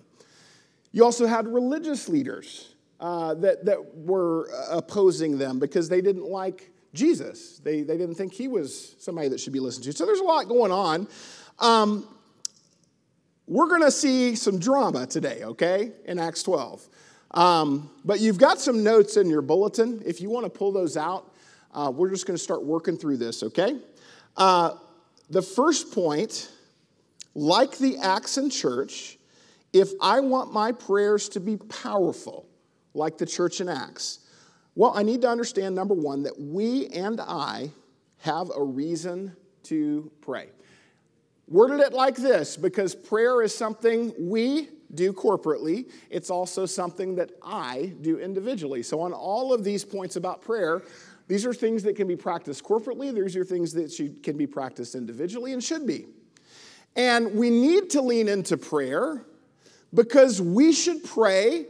You 0.94 1.04
also 1.04 1.26
had 1.26 1.46
religious 1.46 2.08
leaders 2.08 2.74
uh, 3.02 3.34
that, 3.36 3.66
that 3.66 3.98
were 3.98 4.50
opposing 4.70 5.38
them 5.38 5.60
because 5.60 5.90
they 5.90 6.00
didn't 6.00 6.26
like 6.26 6.72
Jesus. 6.94 7.60
They, 7.60 7.82
they 7.82 7.98
didn't 7.98 8.16
think 8.16 8.34
he 8.34 8.48
was 8.48 8.96
somebody 9.00 9.28
that 9.28 9.42
should 9.42 9.52
be 9.52 9.60
listened 9.60 9.84
to. 9.84 9.92
So 9.92 10.06
there's 10.06 10.22
a 10.22 10.24
lot 10.24 10.48
going 10.48 10.72
on. 10.72 11.10
Um, 11.60 12.08
we're 13.48 13.68
going 13.68 13.84
to 13.84 13.92
see 13.92 14.36
some 14.36 14.58
drama 14.58 15.06
today, 15.06 15.44
okay, 15.44 15.92
in 16.06 16.18
Acts 16.18 16.42
12. 16.44 16.88
Um, 17.32 17.90
but 18.04 18.20
you've 18.20 18.38
got 18.38 18.60
some 18.60 18.84
notes 18.84 19.18
in 19.18 19.30
your 19.30 19.42
bulletin. 19.42 20.02
If 20.06 20.22
you 20.22 20.30
want 20.30 20.46
to 20.46 20.50
pull 20.50 20.72
those 20.72 20.96
out, 20.96 21.32
uh, 21.74 21.92
we're 21.94 22.10
just 22.10 22.26
going 22.26 22.38
to 22.38 22.44
start 22.44 22.64
working 22.64 22.98
through 22.98 23.18
this, 23.18 23.44
okay? 23.44 23.78
Uh, 24.38 24.72
the 25.30 25.42
first 25.42 25.92
point, 25.92 26.52
like 27.34 27.78
the 27.78 27.98
Acts 27.98 28.38
in 28.38 28.50
church, 28.50 29.18
if 29.74 29.92
I 30.02 30.22
want 30.22 30.54
my 30.54 30.72
prayers 30.72 31.28
to 31.30 31.40
be 31.40 31.58
powerful, 31.58 32.48
like 32.94 33.18
the 33.18 33.26
church 33.26 33.60
in 33.60 33.68
Acts, 33.68 34.20
well, 34.76 34.94
I 34.96 35.04
need 35.04 35.22
to 35.22 35.30
understand 35.30 35.76
number 35.76 35.94
one, 35.94 36.24
that 36.24 36.40
we 36.40 36.88
and 36.88 37.20
I 37.20 37.72
have 38.20 38.52
a 38.56 38.64
reason 38.64 39.36
to 39.64 40.12
pray. 40.22 40.50
Worded 41.48 41.80
it 41.80 41.94
like 41.94 42.16
this 42.16 42.58
because 42.58 42.96
prayer 42.96 43.42
is 43.42 43.56
something 43.56 44.14
we 44.18 44.70
do 44.96 45.14
corporately, 45.14 45.92
it's 46.10 46.30
also 46.30 46.66
something 46.66 47.16
that 47.16 47.32
I 47.44 47.94
do 48.02 48.20
individually. 48.20 48.84
So, 48.84 49.02
on 49.02 49.14
all 49.14 49.54
of 49.54 49.64
these 49.64 49.84
points 49.84 50.16
about 50.16 50.42
prayer, 50.42 50.82
these 51.28 51.46
are 51.46 51.54
things 51.54 51.84
that 51.84 51.96
can 51.96 52.08
be 52.08 52.16
practiced 52.16 52.64
corporately, 52.64 53.14
these 53.14 53.36
are 53.36 53.44
things 53.44 53.74
that 53.74 54.20
can 54.24 54.38
be 54.38 54.48
practiced 54.48 54.96
individually 54.96 55.54
and 55.54 55.64
should 55.64 55.86
be. 55.88 56.08
And 56.96 57.36
we 57.36 57.50
need 57.50 57.90
to 57.92 58.02
lean 58.02 58.28
into 58.28 58.58
prayer 58.58 59.26
because 59.94 60.42
we 60.42 60.72
should 60.72 61.04
pray 61.04 61.68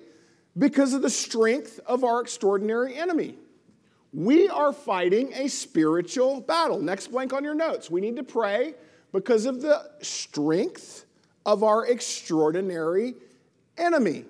because 0.58 0.94
of 0.94 1.01
the 1.01 1.10
strength 1.10 1.79
of 1.86 2.03
our 2.03 2.22
extraordinary 2.22 2.96
enemy. 2.96 3.36
We 4.13 4.48
are 4.48 4.72
fighting 4.72 5.34
a 5.34 5.48
spiritual 5.50 6.41
battle. 6.41 6.79
Next 6.79 7.08
blank 7.08 7.34
on 7.34 7.44
your 7.44 7.55
notes. 7.55 7.89
We 7.89 8.01
need 8.01 8.15
to 8.15 8.24
pray 8.24 8.75
because 9.12 9.46
of 9.46 9.62
the 9.62 9.89
strength 10.01 11.04
of 11.46 11.64
our 11.64 11.86
extraordinary 11.86 13.16
enemy. 13.78 14.25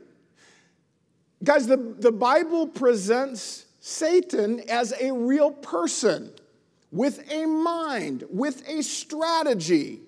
Guys, 1.44 1.68
the, 1.68 1.78
the 1.78 2.12
Bible 2.12 2.68
presents 2.68 3.66
Satan 3.80 4.62
as 4.70 4.94
a 5.00 5.12
real 5.14 5.52
person 5.52 6.32
with 6.92 7.30
a 7.32 7.46
mind, 7.46 8.24
with 8.30 8.68
a 8.68 8.82
strategy. 8.82 10.00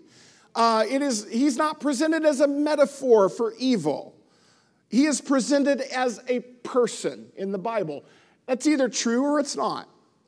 Uh, 0.55 0.85
it 0.89 1.01
is, 1.01 1.27
he's 1.29 1.57
not 1.57 1.79
presented 1.79 2.25
as 2.25 2.39
a 2.39 2.47
metaphor 2.47 3.29
for 3.29 3.53
evil. 3.59 4.15
He 4.89 5.05
is 5.05 5.21
presented 5.21 5.81
as 5.81 6.21
a 6.27 6.39
person 6.39 7.27
in 7.35 7.51
the 7.51 7.57
Bible. 7.57 8.03
That's 8.47 8.65
either 8.65 8.89
true 8.89 9.23
or 9.23 9.39
it's 9.39 9.55
not. 9.55 9.87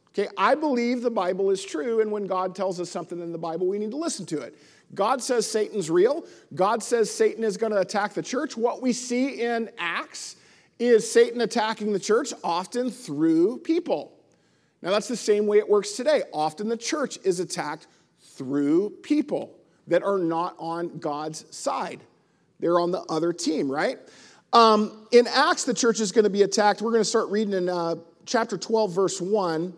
Okay, 0.10 0.28
I 0.38 0.56
believe 0.56 1.02
the 1.02 1.12
Bible 1.12 1.50
is 1.50 1.64
true, 1.64 2.02
and 2.02 2.12
when 2.12 2.26
God 2.26 2.56
tells 2.56 2.80
us 2.80 2.90
something 2.90 3.20
in 3.20 3.32
the 3.32 3.38
Bible, 3.38 3.68
we 3.68 3.80
need 3.80 3.92
to 3.92 3.98
listen 3.98 4.26
to 4.28 4.42
it. 4.42 4.58
God 4.96 5.22
says 5.22 5.50
Satan's 5.50 5.90
real. 5.90 6.26
God 6.56 6.82
says 6.82 7.12
Satan 7.12 7.44
is 7.44 7.58
going 7.58 7.72
to 7.72 7.80
attack 7.80 8.14
the 8.14 8.24
church. 8.24 8.58
What 8.58 8.82
we 8.82 8.94
see 8.94 9.42
in 9.42 9.70
Acts 9.78 10.36
is 10.80 11.10
Satan 11.10 11.42
attacking 11.42 11.94
the 11.94 12.00
church, 12.00 12.34
often 12.44 12.90
through 12.90 13.60
people. 13.60 14.14
Now, 14.82 14.92
that's 14.92 15.08
the 15.08 15.18
same 15.18 15.46
way 15.46 15.58
it 15.58 15.70
works 15.70 15.92
today. 15.92 16.24
Often 16.34 16.70
the 16.70 16.78
church 16.78 17.20
is 17.24 17.40
attacked 17.40 17.88
through 18.22 18.92
people 19.04 19.54
that 19.88 20.04
are 20.04 20.18
not 20.18 20.56
on 20.58 21.00
God's 21.00 21.46
side, 21.56 22.00
they're 22.60 22.80
on 22.80 22.92
the 22.92 23.02
other 23.10 23.34
team, 23.34 23.72
right? 23.72 24.00
Um, 24.52 25.08
in 25.12 25.28
Acts, 25.28 25.64
the 25.64 25.74
church 25.74 26.00
is 26.00 26.12
going 26.12 26.24
to 26.24 26.30
be 26.30 26.42
attacked. 26.42 26.82
We're 26.82 26.92
going 26.92 27.02
to 27.02 27.10
start 27.10 27.30
reading 27.30 27.54
in 27.54 27.70
uh, 27.70 27.96
chapter 28.26 28.58
12, 28.58 28.92
verse 28.94 29.22
1. 29.22 29.74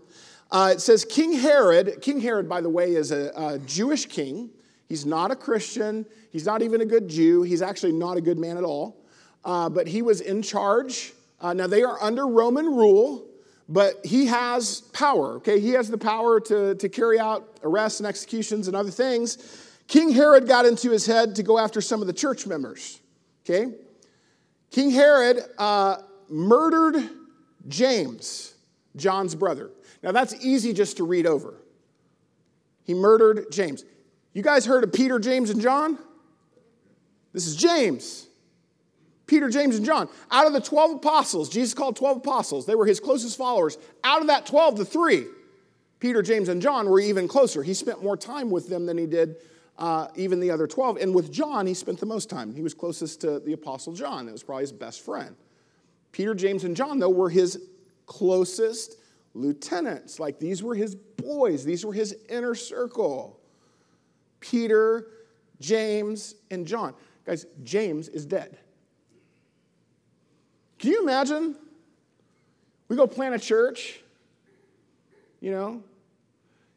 Uh, 0.50 0.70
it 0.74 0.82
says, 0.82 1.06
King 1.06 1.34
Herod, 1.34 2.02
King 2.02 2.20
Herod, 2.22 2.48
by 2.48 2.62
the 2.62 2.70
way, 2.70 2.94
is 2.94 3.12
a, 3.12 3.32
a 3.36 3.60
Jewish 3.60 4.06
king. 4.06 4.50
He's 4.92 5.06
not 5.06 5.32
a 5.32 5.38
Christian. 5.38 6.06
He's 6.32 6.46
not 6.46 6.62
even 6.62 6.82
a 6.82 6.86
good 6.86 7.08
Jew. 7.08 7.44
He's 7.44 7.62
actually 7.62 7.94
not 7.94 8.18
a 8.18 8.22
good 8.22 8.38
man 8.38 8.58
at 8.58 8.66
all. 8.66 9.02
Uh, 9.46 9.70
but 9.70 9.88
he 9.88 10.02
was 10.02 10.20
in 10.20 10.42
charge. 10.42 11.14
Uh, 11.40 11.54
now, 11.54 11.66
they 11.66 11.82
are 11.82 11.98
under 12.04 12.28
Roman 12.28 12.66
rule, 12.66 13.26
but 13.70 14.06
he 14.06 14.26
has 14.26 14.82
power, 14.92 15.36
okay? 15.36 15.62
He 15.62 15.70
has 15.70 15.90
the 15.90 15.98
power 15.98 16.42
to, 16.42 16.76
to 16.76 16.90
carry 16.90 17.18
out 17.18 17.58
arrests 17.64 18.02
and 18.02 18.08
executions 18.08 18.68
and 18.68 18.76
other 18.76 18.92
things. 18.92 19.38
King 19.88 20.12
Herod 20.12 20.46
got 20.46 20.66
into 20.66 20.92
his 20.92 21.06
head 21.06 21.38
to 21.38 21.44
go 21.44 21.58
after 21.58 21.80
some 21.80 22.02
of 22.02 22.08
the 22.08 22.14
church 22.14 22.46
members, 22.46 23.00
okay? 23.46 23.74
King 24.72 24.92
Herod 24.92 25.40
uh, 25.58 26.00
murdered 26.28 27.02
James, 27.70 28.56
John's 28.98 29.36
brother. 29.36 29.70
Now, 30.04 30.12
that's 30.12 30.36
easy 30.44 30.74
just 30.74 30.98
to 30.98 31.06
read 31.06 31.26
over. 31.26 31.54
He 32.84 32.94
murdered 32.94 33.54
James. 33.54 33.86
You 34.34 34.42
guys 34.42 34.66
heard 34.66 34.84
of 34.84 34.94
Peter, 34.94 35.20
James, 35.20 35.50
and 35.50 35.62
John? 35.62 35.98
This 37.34 37.48
is 37.48 37.56
James. 37.56 38.28
Peter, 39.28 39.50
James, 39.50 39.76
and 39.76 39.86
John. 39.86 40.10
Out 40.30 40.48
of 40.48 40.54
the 40.54 40.62
12 40.62 40.98
apostles, 40.98 41.50
Jesus 41.50 41.74
called 41.74 41.96
12 41.96 42.18
apostles, 42.18 42.66
they 42.66 42.76
were 42.76 42.86
his 42.86 43.00
closest 43.00 43.38
followers. 43.38 43.78
Out 44.04 44.22
of 44.22 44.28
that 44.28 44.46
12, 44.46 44.78
the 44.78 44.86
three, 44.86 45.26
Peter, 46.00 46.22
James, 46.22 46.50
and 46.50 46.62
John, 46.62 46.90
were 46.90 47.00
even 47.00 47.28
closer. 47.28 47.64
He 47.64 47.74
spent 47.74 48.04
more 48.04 48.18
time 48.18 48.50
with 48.50 48.68
them 48.68 48.86
than 48.86 48.98
he 48.98 49.06
did 49.06 49.38
uh, 49.78 50.08
even 50.16 50.40
the 50.40 50.52
other 50.52 50.68
12. 50.68 50.98
And 50.98 51.16
with 51.16 51.32
John, 51.32 51.66
he 51.66 51.74
spent 51.74 52.00
the 52.00 52.06
most 52.06 52.30
time. 52.30 52.54
He 52.54 52.62
was 52.62 52.74
closest 52.74 53.22
to 53.22 53.40
the 53.40 53.54
apostle 53.54 53.94
John, 53.94 54.28
it 54.28 54.32
was 54.32 54.44
probably 54.44 54.64
his 54.64 54.72
best 54.72 55.04
friend. 55.04 55.36
Peter, 56.12 56.36
James, 56.36 56.64
and 56.64 56.76
John, 56.76 57.00
though, 57.00 57.10
were 57.10 57.30
his 57.30 57.60
closest 58.06 58.98
lieutenants. 59.34 60.20
Like 60.20 60.40
these 60.40 60.62
were 60.62 60.76
his 60.76 60.96
boys, 60.96 61.64
these 61.64 61.86
were 61.86 61.94
his 61.94 62.16
inner 62.30 62.54
circle. 62.56 63.41
Peter, 64.42 65.08
James, 65.62 66.36
and 66.50 66.68
John. 66.68 66.94
Guys, 67.26 67.46
James 67.64 68.10
is 68.10 68.26
dead. 68.26 68.58
Can 70.80 70.92
you 70.92 71.02
imagine? 71.02 71.56
We 72.90 72.98
go 72.98 73.08
plant 73.08 73.36
a 73.36 73.40
church, 73.40 74.02
you 75.40 75.52
know, 75.52 75.84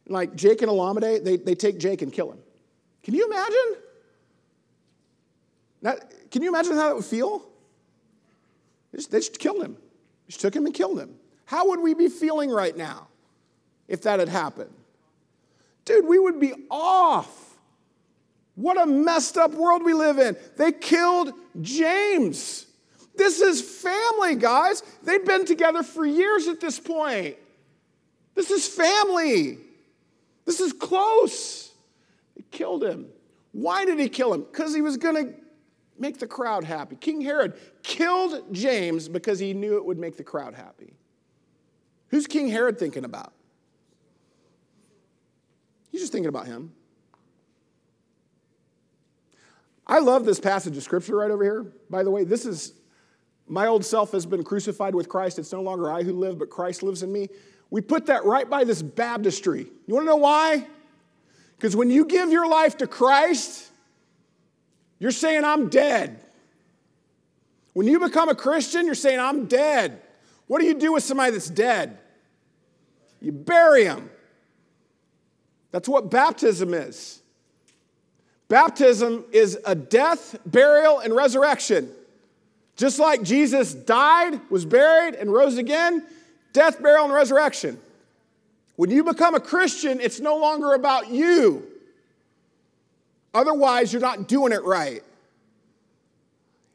like 0.07 0.37
Jake 0.37 0.63
and 0.63 0.71
Alameda, 0.71 1.19
they, 1.21 1.37
they 1.37 1.55
take 1.55 1.79
Jake 1.79 2.03
and 2.03 2.13
kill 2.13 2.31
him. 2.31 2.39
Can 3.03 3.15
you 3.15 3.27
imagine? 3.27 3.83
That, 5.83 6.31
can 6.31 6.43
you 6.43 6.49
imagine 6.49 6.75
how 6.75 6.89
that 6.89 6.95
would 6.95 7.05
feel? 7.05 7.43
They 8.93 8.99
just, 8.99 9.11
they 9.11 9.19
just 9.19 9.39
killed 9.39 9.63
him. 9.63 9.75
They 9.75 10.31
just 10.31 10.41
took 10.41 10.55
him 10.55 10.67
and 10.67 10.75
killed 10.75 10.99
him. 10.99 11.17
How 11.47 11.69
would 11.69 11.81
we 11.81 11.95
be 11.95 12.09
feeling 12.09 12.51
right 12.51 12.77
now 12.77 13.09
if 13.89 14.03
that 14.03 14.21
had 14.21 14.29
happened? 14.29 14.73
Dude, 15.85 16.07
we 16.07 16.19
would 16.19 16.41
be 16.41 16.55
off. 16.71 17.44
What 18.55 18.81
a 18.81 18.87
messed 18.87 19.37
up 19.37 19.53
world 19.53 19.85
we 19.85 19.95
live 19.95 20.19
in. 20.19 20.37
They 20.57 20.73
killed 20.73 21.33
James. 21.61 22.67
This 23.17 23.41
is 23.41 23.61
family, 23.63 24.37
guys. 24.37 24.83
They'd 25.03 25.25
been 25.25 25.45
together 25.45 25.83
for 25.83 26.05
years 26.05 26.47
at 26.49 26.61
this 26.61 26.79
point. 26.79 27.37
This 28.35 28.51
is 28.51 28.67
family. 28.67 29.59
This 30.45 30.61
is 30.61 30.73
close. 30.73 31.73
They 32.37 32.45
killed 32.51 32.85
him. 32.85 33.07
Why 33.53 33.85
did 33.85 33.99
he 33.99 34.09
kill 34.09 34.35
him? 34.35 34.43
Because 34.43 34.75
he 34.75 34.83
was 34.83 34.97
going 34.97 35.15
to 35.15 35.35
make 35.99 36.19
the 36.19 36.27
crowd 36.27 36.65
happy. 36.65 36.97
King 36.97 37.21
Herod 37.21 37.55
killed 37.83 38.53
James 38.53 39.09
because 39.09 39.39
he 39.39 39.55
knew 39.55 39.77
it 39.77 39.85
would 39.85 39.99
make 39.99 40.17
the 40.17 40.25
crowd 40.25 40.55
happy. 40.55 40.95
Who's 42.09 42.27
King 42.27 42.49
Herod 42.49 42.79
thinking 42.79 43.05
about? 43.05 43.33
He's 45.91 46.01
just 46.01 46.13
thinking 46.13 46.29
about 46.29 46.47
him. 46.47 46.73
I 49.87 49.99
love 49.99 50.25
this 50.25 50.41
passage 50.41 50.77
of 50.77 50.83
scripture 50.83 51.17
right 51.17 51.31
over 51.31 51.45
here. 51.45 51.67
By 51.91 52.03
the 52.03 52.11
way, 52.11 52.25
this 52.25 52.47
is 52.47 52.73
my 53.47 53.67
old 53.67 53.85
self 53.85 54.13
has 54.13 54.25
been 54.25 54.43
crucified 54.43 54.95
with 54.95 55.09
Christ. 55.09 55.39
It's 55.39 55.53
no 55.53 55.63
longer 55.63 55.91
I 55.91 56.03
who 56.03 56.13
live, 56.13 56.39
but 56.39 56.49
Christ 56.49 56.83
lives 56.83 57.03
in 57.03 57.13
me. 57.13 57.29
We 57.71 57.81
put 57.81 58.07
that 58.07 58.25
right 58.25 58.49
by 58.49 58.65
this 58.65 58.81
baptistry. 58.81 59.67
You 59.87 59.95
want 59.95 60.05
to 60.05 60.11
know 60.11 60.17
why? 60.17 60.67
Because 61.57 61.77
when 61.77 61.91
you 61.91 62.07
give 62.07 62.31
your 62.31 62.49
life 62.49 62.79
to 62.79 62.87
Christ, 62.87 63.71
you're 64.99 65.11
saying, 65.11 65.45
I'm 65.45 65.69
dead. 65.69 66.21
When 67.75 67.87
you 67.87 67.99
become 67.99 68.29
a 68.29 68.35
Christian, 68.35 68.87
you're 68.87 68.95
saying, 68.95 69.21
I'm 69.21 69.47
dead. 69.47 70.01
What 70.47 70.61
do 70.61 70.67
you 70.67 70.75
do 70.75 70.93
with 70.93 71.03
somebody 71.03 71.33
that's 71.33 71.51
dead? 71.51 71.99
You 73.21 73.33
bury 73.33 73.85
him. 73.85 74.11
That's 75.71 75.89
what 75.89 76.11
baptism 76.11 76.73
is. 76.73 77.21
Baptism 78.49 79.25
is 79.33 79.59
a 79.65 79.75
death, 79.75 80.39
burial, 80.47 80.99
and 80.99 81.15
resurrection. 81.15 81.91
Just 82.77 82.99
like 82.99 83.23
Jesus 83.23 83.73
died, 83.73 84.41
was 84.51 84.65
buried, 84.65 85.15
and 85.15 85.33
rose 85.33 85.59
again, 85.59 86.05
death, 86.53 86.83
burial, 86.83 87.05
and 87.05 87.15
resurrection. 87.15 87.79
When 88.77 88.91
you 88.91 89.05
become 89.05 89.35
a 89.35 89.41
Christian, 89.41 90.01
it's 90.01 90.21
no 90.21 90.37
longer 90.37 90.75
about 90.75 91.09
you. 91.11 91.67
Otherwise, 93.33 93.93
you're 93.93 94.03
not 94.03 94.29
doing 94.29 94.53
it 94.53 94.65
right. 94.65 95.03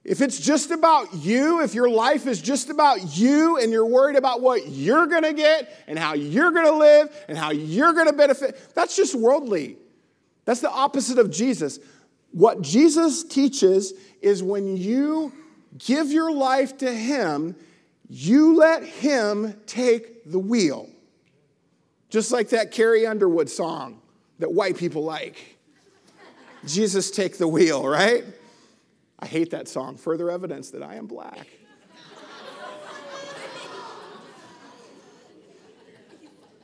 If 0.04 0.22
it's 0.22 0.40
just 0.40 0.72
about 0.72 1.14
you, 1.14 1.62
if 1.62 1.74
your 1.76 1.90
life 1.90 2.26
is 2.26 2.42
just 2.42 2.70
about 2.70 3.18
you 3.18 3.58
and 3.58 3.72
you're 3.72 3.86
worried 3.86 4.16
about 4.16 4.42
what 4.42 4.68
you're 4.68 5.06
to 5.06 5.34
get 5.34 5.70
and 5.88 6.00
how 6.00 6.14
you're 6.14 6.52
to 6.52 6.72
live 6.72 7.26
and 7.28 7.38
how 7.38 7.52
you're 7.52 7.94
to 8.06 8.14
benefit, 8.14 8.74
that's 8.74 8.96
just 8.96 9.14
worldly. 9.14 9.76
That's 10.50 10.62
the 10.62 10.72
opposite 10.72 11.20
of 11.20 11.30
Jesus. 11.30 11.78
What 12.32 12.64
Jesus 12.64 13.24
teaches 13.24 13.94
is 14.20 14.42
when 14.42 14.78
you 14.78 15.32
give 15.78 16.12
your 16.12 16.32
life 16.32 16.76
to 16.80 16.92
Him, 16.92 17.56
you 18.10 18.56
let 18.56 18.84
Him 18.84 19.54
take 19.68 20.26
the 20.26 20.40
wheel. 20.40 20.90
Just 22.10 22.32
like 22.32 22.50
that 22.50 22.72
Carrie 22.72 23.06
Underwood 23.06 23.48
song 23.48 24.02
that 24.40 24.52
white 24.52 24.76
people 24.76 25.04
like. 25.04 25.60
Jesus, 26.66 27.12
take 27.12 27.38
the 27.38 27.48
wheel, 27.48 27.88
right? 27.88 28.24
I 29.20 29.28
hate 29.28 29.52
that 29.52 29.68
song. 29.68 29.98
Further 29.98 30.32
evidence 30.32 30.72
that 30.72 30.82
I 30.82 30.96
am 30.96 31.06
black. 31.06 31.48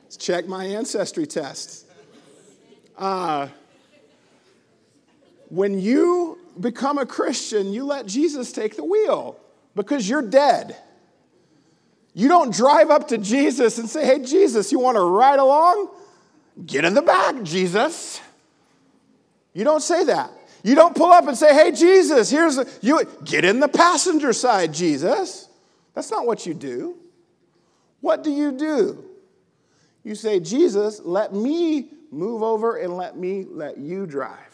Let's 0.02 0.16
check 0.16 0.48
my 0.48 0.64
ancestry 0.64 1.28
test. 1.28 1.86
Uh, 2.98 3.46
when 5.48 5.78
you 5.80 6.38
become 6.58 6.98
a 6.98 7.06
Christian, 7.06 7.72
you 7.72 7.84
let 7.84 8.06
Jesus 8.06 8.52
take 8.52 8.76
the 8.76 8.84
wheel 8.84 9.38
because 9.74 10.08
you're 10.08 10.22
dead. 10.22 10.76
You 12.14 12.28
don't 12.28 12.52
drive 12.54 12.90
up 12.90 13.08
to 13.08 13.18
Jesus 13.18 13.78
and 13.78 13.88
say, 13.88 14.06
Hey, 14.06 14.20
Jesus, 14.20 14.72
you 14.72 14.78
want 14.78 14.96
to 14.96 15.02
ride 15.02 15.38
along? 15.38 15.90
Get 16.64 16.84
in 16.84 16.94
the 16.94 17.02
back, 17.02 17.42
Jesus. 17.42 18.20
You 19.52 19.64
don't 19.64 19.82
say 19.82 20.04
that. 20.04 20.30
You 20.62 20.74
don't 20.74 20.96
pull 20.96 21.12
up 21.12 21.28
and 21.28 21.36
say, 21.36 21.54
Hey, 21.54 21.72
Jesus, 21.72 22.30
here's 22.30 22.56
a, 22.56 22.66
you 22.80 23.02
get 23.24 23.44
in 23.44 23.60
the 23.60 23.68
passenger 23.68 24.32
side, 24.32 24.72
Jesus. 24.72 25.48
That's 25.94 26.10
not 26.10 26.26
what 26.26 26.46
you 26.46 26.54
do. 26.54 26.96
What 28.00 28.22
do 28.22 28.30
you 28.30 28.52
do? 28.52 29.04
You 30.02 30.14
say, 30.14 30.40
Jesus, 30.40 31.00
let 31.04 31.34
me 31.34 31.88
move 32.10 32.42
over 32.42 32.76
and 32.78 32.96
let 32.96 33.16
me 33.16 33.44
let 33.48 33.78
you 33.78 34.06
drive 34.06 34.45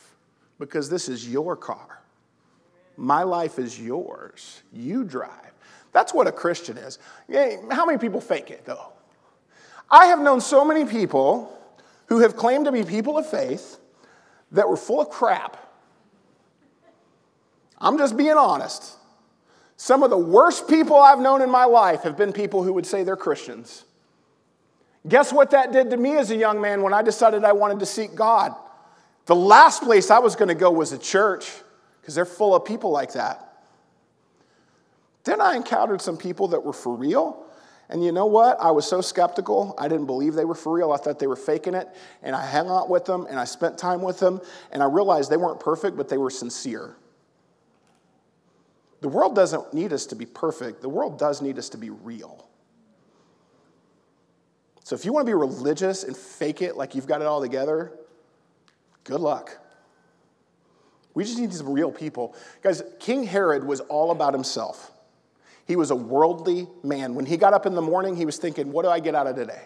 because 0.62 0.88
this 0.88 1.09
is 1.09 1.28
your 1.28 1.57
car. 1.57 2.00
My 2.97 3.25
life 3.25 3.59
is 3.59 3.81
yours. 3.81 4.62
You 4.73 5.02
drive. 5.02 5.52
That's 5.90 6.14
what 6.14 6.28
a 6.28 6.33
Christian 6.33 6.78
is. 6.78 7.00
How 7.71 7.85
many 7.85 7.99
people 7.99 8.21
fake 8.21 8.50
it, 8.50 8.64
though? 8.64 8.92
I 9.90 10.07
have 10.07 10.21
known 10.21 10.40
so 10.40 10.64
many 10.64 10.85
people 10.85 11.59
who 12.07 12.21
have 12.21 12.37
claimed 12.37 12.66
to 12.66 12.73
be 12.73 12.85
people 12.85 13.19
of 13.19 13.28
faith 13.28 13.78
that 14.52 14.69
were 14.69 14.76
full 14.76 15.00
of 15.00 15.11
crap. 15.11 15.57
I'm 17.78 17.99
just 17.99 18.16
being 18.16 18.37
honest. 18.37 18.99
Some 19.76 20.04
of 20.04 20.11
the 20.11 20.19
worst 20.19 20.69
people 20.69 20.97
I've 20.97 21.19
known 21.19 21.42
in 21.42 21.50
my 21.50 21.64
life 21.64 22.02
have 22.02 22.16
been 22.16 22.33
people 22.33 22.62
who 22.62 22.73
would 22.75 22.87
say 22.87 23.02
they're 23.02 23.16
Christians. 23.16 23.85
Guess 25.09 25.33
what 25.33 25.50
that 25.50 25.73
did 25.73 25.90
to 25.90 25.97
me 25.97 26.16
as 26.16 26.31
a 26.31 26.37
young 26.37 26.61
man 26.61 26.83
when 26.83 26.95
I 26.95 27.02
decided 27.02 27.42
I 27.45 27.52
wanted 27.52 27.81
to 27.81 27.87
seek 27.87 28.14
God? 28.14 28.54
The 29.26 29.35
last 29.35 29.83
place 29.83 30.11
I 30.11 30.19
was 30.19 30.37
going 30.37 30.49
to 30.49 30.55
go 30.55 30.71
was 30.71 30.93
a 30.93 30.99
church 30.99 31.50
because 32.00 32.14
they're 32.14 32.25
full 32.25 32.55
of 32.55 32.64
people 32.64 32.91
like 32.91 33.12
that. 33.12 33.64
Then 35.25 35.41
I 35.41 35.55
encountered 35.55 36.00
some 36.00 36.17
people 36.17 36.49
that 36.49 36.64
were 36.64 36.73
for 36.73 36.95
real. 36.95 37.47
And 37.88 38.02
you 38.05 38.11
know 38.11 38.26
what? 38.26 38.59
I 38.61 38.71
was 38.71 38.87
so 38.87 39.00
skeptical. 39.00 39.75
I 39.79 39.87
didn't 39.87 40.07
believe 40.07 40.35
they 40.35 40.45
were 40.45 40.55
for 40.55 40.73
real. 40.73 40.93
I 40.93 40.97
thought 40.97 41.19
they 41.19 41.26
were 41.26 41.37
faking 41.37 41.75
it. 41.75 41.88
And 42.23 42.35
I 42.35 42.45
hung 42.45 42.69
out 42.69 42.88
with 42.88 43.05
them 43.05 43.26
and 43.26 43.38
I 43.38 43.45
spent 43.45 43.79
time 43.79 44.02
with 44.02 44.19
them. 44.19 44.41
And 44.73 44.83
I 44.83 44.87
realized 44.87 45.31
they 45.31 45.37
weren't 45.37 45.61
perfect, 45.61 45.97
but 45.97 46.09
they 46.09 46.17
were 46.17 46.31
sincere. 46.31 46.97
The 49.02 49.09
world 49.09 49.35
doesn't 49.35 49.75
need 49.75 49.93
us 49.93 50.07
to 50.07 50.17
be 50.17 50.26
perfect, 50.26 50.81
the 50.81 50.88
world 50.88 51.19
does 51.19 51.43
need 51.43 51.59
us 51.59 51.69
to 51.71 51.76
be 51.76 51.91
real. 51.91 52.49
So 54.85 54.95
if 54.95 55.05
you 55.05 55.12
want 55.12 55.26
to 55.26 55.31
be 55.31 55.35
religious 55.35 56.05
and 56.05 56.17
fake 56.17 56.62
it 56.62 56.76
like 56.76 56.95
you've 56.95 57.07
got 57.07 57.21
it 57.21 57.26
all 57.26 57.41
together, 57.41 57.93
good 59.04 59.21
luck. 59.21 59.59
We 61.14 61.25
just 61.25 61.38
need 61.38 61.52
some 61.52 61.68
real 61.68 61.92
people. 61.92 62.35
Guys, 62.62 62.82
King 62.99 63.25
Herod 63.25 63.64
was 63.64 63.80
all 63.80 64.11
about 64.11 64.32
himself. 64.32 64.90
He 65.66 65.76
was 65.76 65.90
a 65.90 65.97
worldly 65.97 66.66
man. 66.82 67.14
When 67.14 67.26
he 67.26 67.37
got 67.37 67.54
up 67.54 67.66
in 67.66 67.75
the 67.75 67.82
morning, 67.82 68.16
he 68.16 68.25
was 68.25 68.38
thinking, 68.38 68.73
What 68.73 68.85
do 68.85 68.88
I 68.88 69.00
get 69.00 69.14
out 69.14 69.26
of 69.26 69.37
today? 69.37 69.62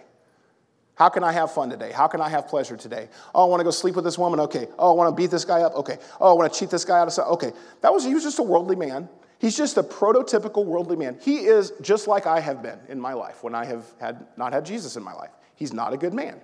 How 0.97 1.11
can 1.11 1.23
I 1.23 1.33
have 1.33 1.53
fun 1.53 1.69
today? 1.69 1.93
How 1.93 2.07
can 2.07 2.23
I 2.23 2.29
have 2.31 2.49
pleasure 2.49 2.77
today? 2.77 3.09
Oh, 3.35 3.45
I 3.45 3.49
want 3.49 3.61
to 3.61 3.65
go 3.65 3.71
sleep 3.71 3.97
with 3.97 4.05
this 4.05 4.17
woman? 4.17 4.41
Okay. 4.41 4.67
Oh, 4.79 4.93
I 4.93 4.95
want 4.95 5.15
to 5.15 5.23
beat 5.23 5.31
this 5.31 5.45
guy 5.45 5.61
up? 5.61 5.75
Okay. 5.75 5.99
Oh, 6.19 6.31
I 6.31 6.33
want 6.33 6.53
to 6.53 6.59
cheat 6.59 6.71
this 6.71 6.87
guy 6.87 6.99
out 6.99 7.07
of 7.07 7.13
something? 7.13 7.35
Okay. 7.35 7.53
That 7.83 7.93
was, 7.93 8.03
he 8.03 8.15
was 8.15 8.23
just 8.23 8.39
a 8.39 8.43
worldly 8.43 8.77
man. 8.77 9.09
He's 9.39 9.57
just 9.57 9.77
a 9.77 9.83
prototypical 9.83 10.65
worldly 10.65 10.97
man. 10.97 11.19
He 11.21 11.37
is 11.37 11.73
just 11.83 12.09
like 12.09 12.27
I 12.27 12.41
have 12.41 12.63
been 12.63 12.79
in 12.89 12.99
my 12.99 13.13
life 13.13 13.43
when 13.43 13.55
I 13.55 13.67
have 13.67 13.85
had, 14.01 14.27
not 14.39 14.55
had 14.55 14.65
Jesus 14.65 14.97
in 14.97 15.03
my 15.03 15.13
life. 15.13 15.31
He's 15.55 15.75
not 15.75 15.93
a 15.93 15.99
good 15.99 16.15
man. 16.15 16.41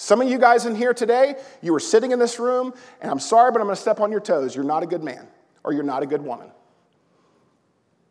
Some 0.00 0.20
of 0.20 0.28
you 0.28 0.38
guys 0.38 0.64
in 0.64 0.76
here 0.76 0.94
today, 0.94 1.34
you 1.60 1.72
were 1.72 1.80
sitting 1.80 2.12
in 2.12 2.20
this 2.20 2.38
room, 2.38 2.72
and 3.00 3.10
I'm 3.10 3.18
sorry, 3.18 3.50
but 3.50 3.60
I'm 3.60 3.66
to 3.66 3.74
step 3.74 3.98
on 3.98 4.12
your 4.12 4.20
toes. 4.20 4.54
You're 4.54 4.64
not 4.64 4.84
a 4.84 4.86
good 4.86 5.02
man, 5.02 5.26
or 5.64 5.72
you're 5.72 5.82
not 5.82 6.04
a 6.04 6.06
good 6.06 6.22
woman. 6.22 6.52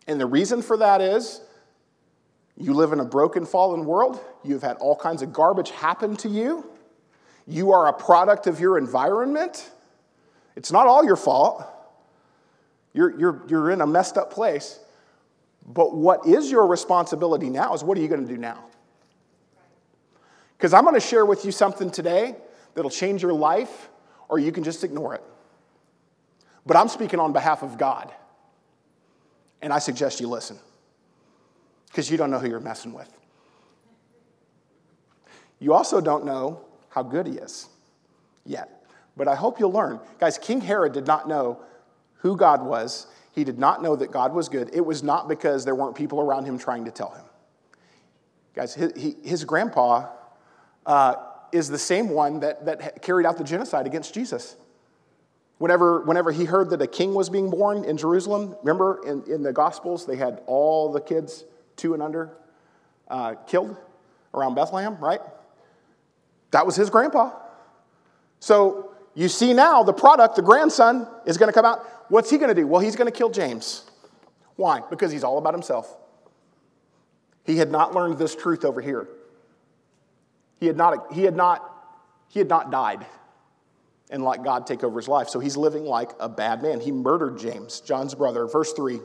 And 0.05 0.19
the 0.19 0.25
reason 0.25 0.61
for 0.61 0.75
that 0.75 0.99
is 0.99 1.39
you 2.57 2.73
live 2.73 2.91
in 2.91 2.99
a 2.99 3.05
broken, 3.05 3.45
fallen 3.45 3.85
world. 3.85 4.19
You've 4.43 4.63
had 4.63 4.75
all 4.81 4.97
kinds 4.97 5.21
of 5.21 5.31
garbage 5.31 5.69
happen 5.69 6.17
to 6.17 6.27
you. 6.27 6.69
You 7.47 7.71
are 7.71 7.87
a 7.87 7.93
product 7.93 8.47
of 8.47 8.59
your 8.59 8.77
environment. 8.77 9.71
It's 10.57 10.73
not 10.73 10.87
all 10.87 11.05
your 11.05 11.15
fault. 11.15 11.65
You're, 12.91 13.17
you're, 13.17 13.43
you're 13.47 13.71
in 13.71 13.79
a 13.79 13.87
messed 13.87 14.17
up 14.17 14.33
place. 14.33 14.77
But 15.65 15.95
what 15.95 16.27
is 16.27 16.51
your 16.51 16.67
responsibility 16.67 17.49
now 17.49 17.73
is 17.73 17.81
what 17.81 17.97
are 17.97 18.01
you 18.01 18.09
going 18.09 18.27
to 18.27 18.33
do 18.33 18.37
now? 18.37 18.65
Because 20.57 20.73
I'm 20.73 20.83
going 20.83 20.95
to 20.95 20.99
share 20.99 21.25
with 21.25 21.45
you 21.45 21.51
something 21.51 21.91
today 21.91 22.35
that'll 22.73 22.89
change 22.89 23.21
your 23.21 23.33
life, 23.33 23.89
or 24.27 24.39
you 24.39 24.51
can 24.51 24.63
just 24.63 24.83
ignore 24.83 25.13
it. 25.13 25.23
But 26.65 26.77
I'm 26.77 26.87
speaking 26.87 27.19
on 27.19 27.31
behalf 27.31 27.63
of 27.63 27.77
God. 27.77 28.11
And 29.61 29.71
I 29.73 29.79
suggest 29.79 30.19
you 30.19 30.27
listen, 30.27 30.59
because 31.87 32.11
you 32.11 32.17
don't 32.17 32.29
know 32.29 32.39
who 32.39 32.47
you're 32.47 32.59
messing 32.59 32.93
with. 32.93 33.11
You 35.59 35.73
also 35.73 36.01
don't 36.01 36.25
know 36.25 36.61
how 36.89 37.03
good 37.03 37.25
he 37.25 37.33
is 37.33 37.67
yet. 38.45 38.85
But 39.15 39.27
I 39.27 39.35
hope 39.35 39.59
you'll 39.59 39.71
learn. 39.71 39.99
Guys, 40.19 40.37
King 40.37 40.61
Herod 40.61 40.93
did 40.93 41.07
not 41.07 41.27
know 41.27 41.59
who 42.17 42.37
God 42.37 42.63
was. 42.63 43.07
He 43.31 43.43
did 43.43 43.57
not 43.57 43.81
know 43.81 43.95
that 43.95 44.11
God 44.11 44.33
was 44.33 44.49
good. 44.49 44.69
It 44.73 44.85
was 44.85 45.01
not 45.01 45.27
because 45.27 45.65
there 45.65 45.75
weren't 45.75 45.95
people 45.95 46.19
around 46.19 46.45
him 46.45 46.59
trying 46.59 46.85
to 46.85 46.91
tell 46.91 47.09
him. 47.11 47.25
Guys, 48.53 48.75
his, 48.75 49.15
his 49.23 49.43
grandpa 49.43 50.07
uh, 50.87 51.15
is 51.51 51.67
the 51.69 51.77
same 51.77 52.09
one 52.09 52.39
that, 52.39 52.65
that 52.65 53.01
carried 53.01 53.25
out 53.27 53.37
the 53.37 53.43
genocide 53.43 53.85
against 53.85 54.13
Jesus. 54.13 54.55
Whenever, 55.59 56.01
whenever 56.01 56.31
he 56.31 56.45
heard 56.45 56.69
that 56.69 56.81
a 56.81 56.87
king 56.87 57.13
was 57.13 57.29
being 57.29 57.49
born 57.49 57.83
in 57.83 57.97
Jerusalem, 57.97 58.55
remember 58.61 59.01
in, 59.05 59.23
in 59.31 59.43
the 59.43 59.53
Gospels, 59.53 60.05
they 60.05 60.15
had 60.15 60.41
all 60.45 60.91
the 60.91 61.01
kids, 61.01 61.43
two 61.75 61.93
and 61.93 62.01
under, 62.01 62.31
uh, 63.07 63.35
killed 63.47 63.75
around 64.33 64.55
Bethlehem, 64.55 64.97
right? 64.97 65.21
That 66.51 66.65
was 66.65 66.75
his 66.75 66.89
grandpa. 66.89 67.31
So 68.39 68.91
you 69.15 69.27
see 69.29 69.53
now 69.53 69.83
the 69.83 69.93
product, 69.93 70.35
the 70.35 70.41
grandson, 70.41 71.07
is 71.25 71.37
going 71.37 71.49
to 71.49 71.53
come 71.53 71.65
out. 71.65 71.85
What's 72.09 72.29
he 72.29 72.37
going 72.37 72.49
to 72.49 72.55
do? 72.55 72.67
Well, 72.67 72.81
he's 72.81 72.95
going 72.95 73.11
to 73.11 73.17
kill 73.17 73.29
James. 73.29 73.89
Why? 74.55 74.81
Because 74.89 75.11
he's 75.11 75.23
all 75.23 75.37
about 75.37 75.53
himself. 75.53 75.97
He 77.45 77.57
had 77.57 77.71
not 77.71 77.95
learned 77.95 78.17
this 78.19 78.35
truth 78.35 78.63
over 78.63 78.79
here. 78.79 79.07
He 80.59 80.67
had 80.67 80.77
not, 80.77 81.13
he 81.13 81.23
had 81.23 81.35
not, 81.35 81.63
he 82.29 82.39
had 82.39 82.49
not 82.49 82.71
died 82.71 83.05
and 84.09 84.23
let 84.23 84.43
God 84.43 84.65
take 84.65 84.83
over 84.83 84.99
his 84.99 85.07
life. 85.07 85.29
So 85.29 85.39
he's 85.39 85.57
living 85.57 85.83
like 85.83 86.11
a 86.19 86.29
bad 86.29 86.61
man. 86.61 86.79
He 86.79 86.91
murdered 86.91 87.37
James, 87.37 87.81
John's 87.81 88.15
brother. 88.15 88.47
Verse 88.47 88.73
3. 88.73 88.99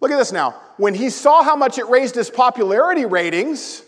Look 0.00 0.10
at 0.10 0.18
this 0.18 0.32
now. 0.32 0.60
When 0.76 0.94
he 0.94 1.10
saw 1.10 1.42
how 1.42 1.56
much 1.56 1.78
it 1.78 1.88
raised 1.88 2.14
his 2.14 2.28
popularity 2.28 3.06
ratings, 3.06 3.82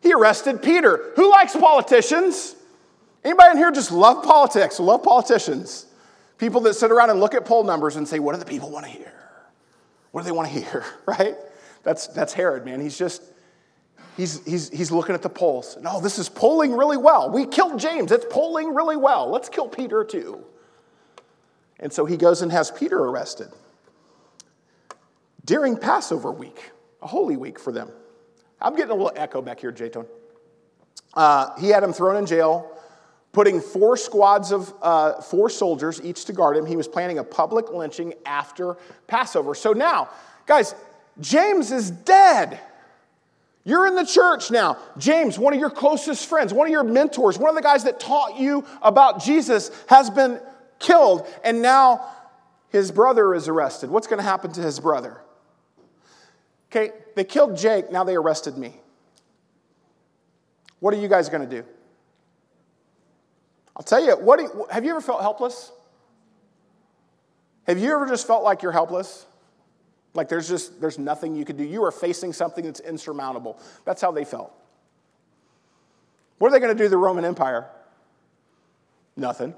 he 0.00 0.12
arrested 0.12 0.62
Peter. 0.62 1.12
Who 1.16 1.30
likes 1.30 1.54
politicians? 1.54 2.56
Anybody 3.22 3.52
in 3.52 3.56
here 3.58 3.70
just 3.70 3.92
love 3.92 4.24
politics, 4.24 4.80
love 4.80 5.02
politicians? 5.02 5.86
People 6.38 6.62
that 6.62 6.74
sit 6.74 6.90
around 6.90 7.10
and 7.10 7.20
look 7.20 7.34
at 7.34 7.44
poll 7.44 7.62
numbers 7.62 7.96
and 7.96 8.08
say, 8.08 8.18
what 8.18 8.32
do 8.32 8.38
the 8.38 8.46
people 8.46 8.70
want 8.70 8.84
to 8.84 8.90
hear? 8.90 9.12
What 10.10 10.22
do 10.22 10.24
they 10.24 10.32
want 10.32 10.48
to 10.48 10.58
hear, 10.58 10.84
right? 11.06 11.36
That's, 11.84 12.08
that's 12.08 12.32
Herod, 12.32 12.64
man. 12.64 12.80
He's 12.80 12.98
just, 12.98 13.22
he's, 14.16 14.44
he's, 14.44 14.68
he's 14.70 14.90
looking 14.90 15.14
at 15.14 15.22
the 15.22 15.28
polls. 15.28 15.76
No, 15.80 16.00
this 16.00 16.18
is 16.18 16.28
polling 16.28 16.72
really 16.72 16.96
well. 16.96 17.30
We 17.30 17.46
killed 17.46 17.78
James. 17.78 18.12
It's 18.12 18.26
polling 18.30 18.74
really 18.74 18.96
well. 18.96 19.30
Let's 19.30 19.48
kill 19.48 19.68
Peter 19.68 20.04
too. 20.04 20.44
And 21.78 21.92
so 21.92 22.04
he 22.04 22.16
goes 22.16 22.42
and 22.42 22.52
has 22.52 22.70
Peter 22.70 22.98
arrested 22.98 23.48
during 25.44 25.76
Passover 25.76 26.30
week, 26.30 26.70
a 27.00 27.06
holy 27.06 27.36
week 27.36 27.58
for 27.58 27.72
them. 27.72 27.90
I'm 28.60 28.76
getting 28.76 28.92
a 28.92 28.94
little 28.94 29.12
echo 29.16 29.42
back 29.42 29.60
here, 29.60 29.72
Jayton. 29.72 30.06
Uh, 31.14 31.58
he 31.58 31.68
had 31.68 31.82
him 31.82 31.92
thrown 31.92 32.16
in 32.16 32.26
jail, 32.26 32.70
putting 33.32 33.60
four 33.60 33.96
squads 33.96 34.52
of 34.52 34.72
uh, 34.80 35.20
four 35.20 35.50
soldiers 35.50 36.00
each 36.04 36.24
to 36.26 36.32
guard 36.32 36.56
him. 36.56 36.64
He 36.64 36.76
was 36.76 36.86
planning 36.86 37.18
a 37.18 37.24
public 37.24 37.70
lynching 37.70 38.14
after 38.24 38.76
Passover. 39.08 39.54
So 39.54 39.72
now, 39.72 40.08
guys, 40.46 40.74
James 41.20 41.72
is 41.72 41.90
dead. 41.90 42.60
You're 43.64 43.86
in 43.86 43.94
the 43.94 44.04
church 44.04 44.50
now. 44.50 44.76
James, 44.98 45.38
one 45.38 45.54
of 45.54 45.60
your 45.60 45.70
closest 45.70 46.26
friends, 46.28 46.52
one 46.52 46.66
of 46.66 46.72
your 46.72 46.82
mentors, 46.82 47.38
one 47.38 47.48
of 47.48 47.54
the 47.54 47.62
guys 47.62 47.84
that 47.84 48.00
taught 48.00 48.38
you 48.38 48.66
about 48.82 49.22
Jesus 49.22 49.70
has 49.86 50.10
been 50.10 50.40
killed, 50.80 51.26
and 51.44 51.62
now 51.62 52.04
his 52.70 52.90
brother 52.90 53.34
is 53.34 53.46
arrested. 53.46 53.90
What's 53.90 54.08
going 54.08 54.18
to 54.18 54.24
happen 54.24 54.52
to 54.52 54.60
his 54.60 54.80
brother? 54.80 55.20
Okay, 56.70 56.90
they 57.14 57.24
killed 57.24 57.56
Jake, 57.56 57.92
now 57.92 58.02
they 58.02 58.16
arrested 58.16 58.56
me. 58.56 58.74
What 60.80 60.92
are 60.94 60.96
you 60.96 61.06
guys 61.06 61.28
going 61.28 61.48
to 61.48 61.62
do? 61.62 61.64
I'll 63.76 63.84
tell 63.84 64.04
you, 64.04 64.16
what 64.16 64.40
you, 64.40 64.66
have 64.70 64.84
you 64.84 64.90
ever 64.90 65.00
felt 65.00 65.20
helpless? 65.20 65.70
Have 67.66 67.78
you 67.78 67.92
ever 67.94 68.08
just 68.08 68.26
felt 68.26 68.42
like 68.42 68.62
you're 68.62 68.72
helpless? 68.72 69.26
Like 70.14 70.28
there's 70.28 70.48
just 70.48 70.80
there's 70.80 70.98
nothing 70.98 71.34
you 71.34 71.44
could 71.44 71.56
do. 71.56 71.64
You 71.64 71.84
are 71.84 71.92
facing 71.92 72.32
something 72.32 72.64
that's 72.64 72.80
insurmountable. 72.80 73.58
That's 73.84 74.02
how 74.02 74.12
they 74.12 74.24
felt. 74.24 74.52
What 76.38 76.48
are 76.48 76.50
they 76.52 76.60
going 76.60 76.76
to 76.76 76.78
do 76.78 76.84
to 76.84 76.90
the 76.90 76.98
Roman 76.98 77.24
Empire? 77.24 77.68
Nothing. 79.16 79.54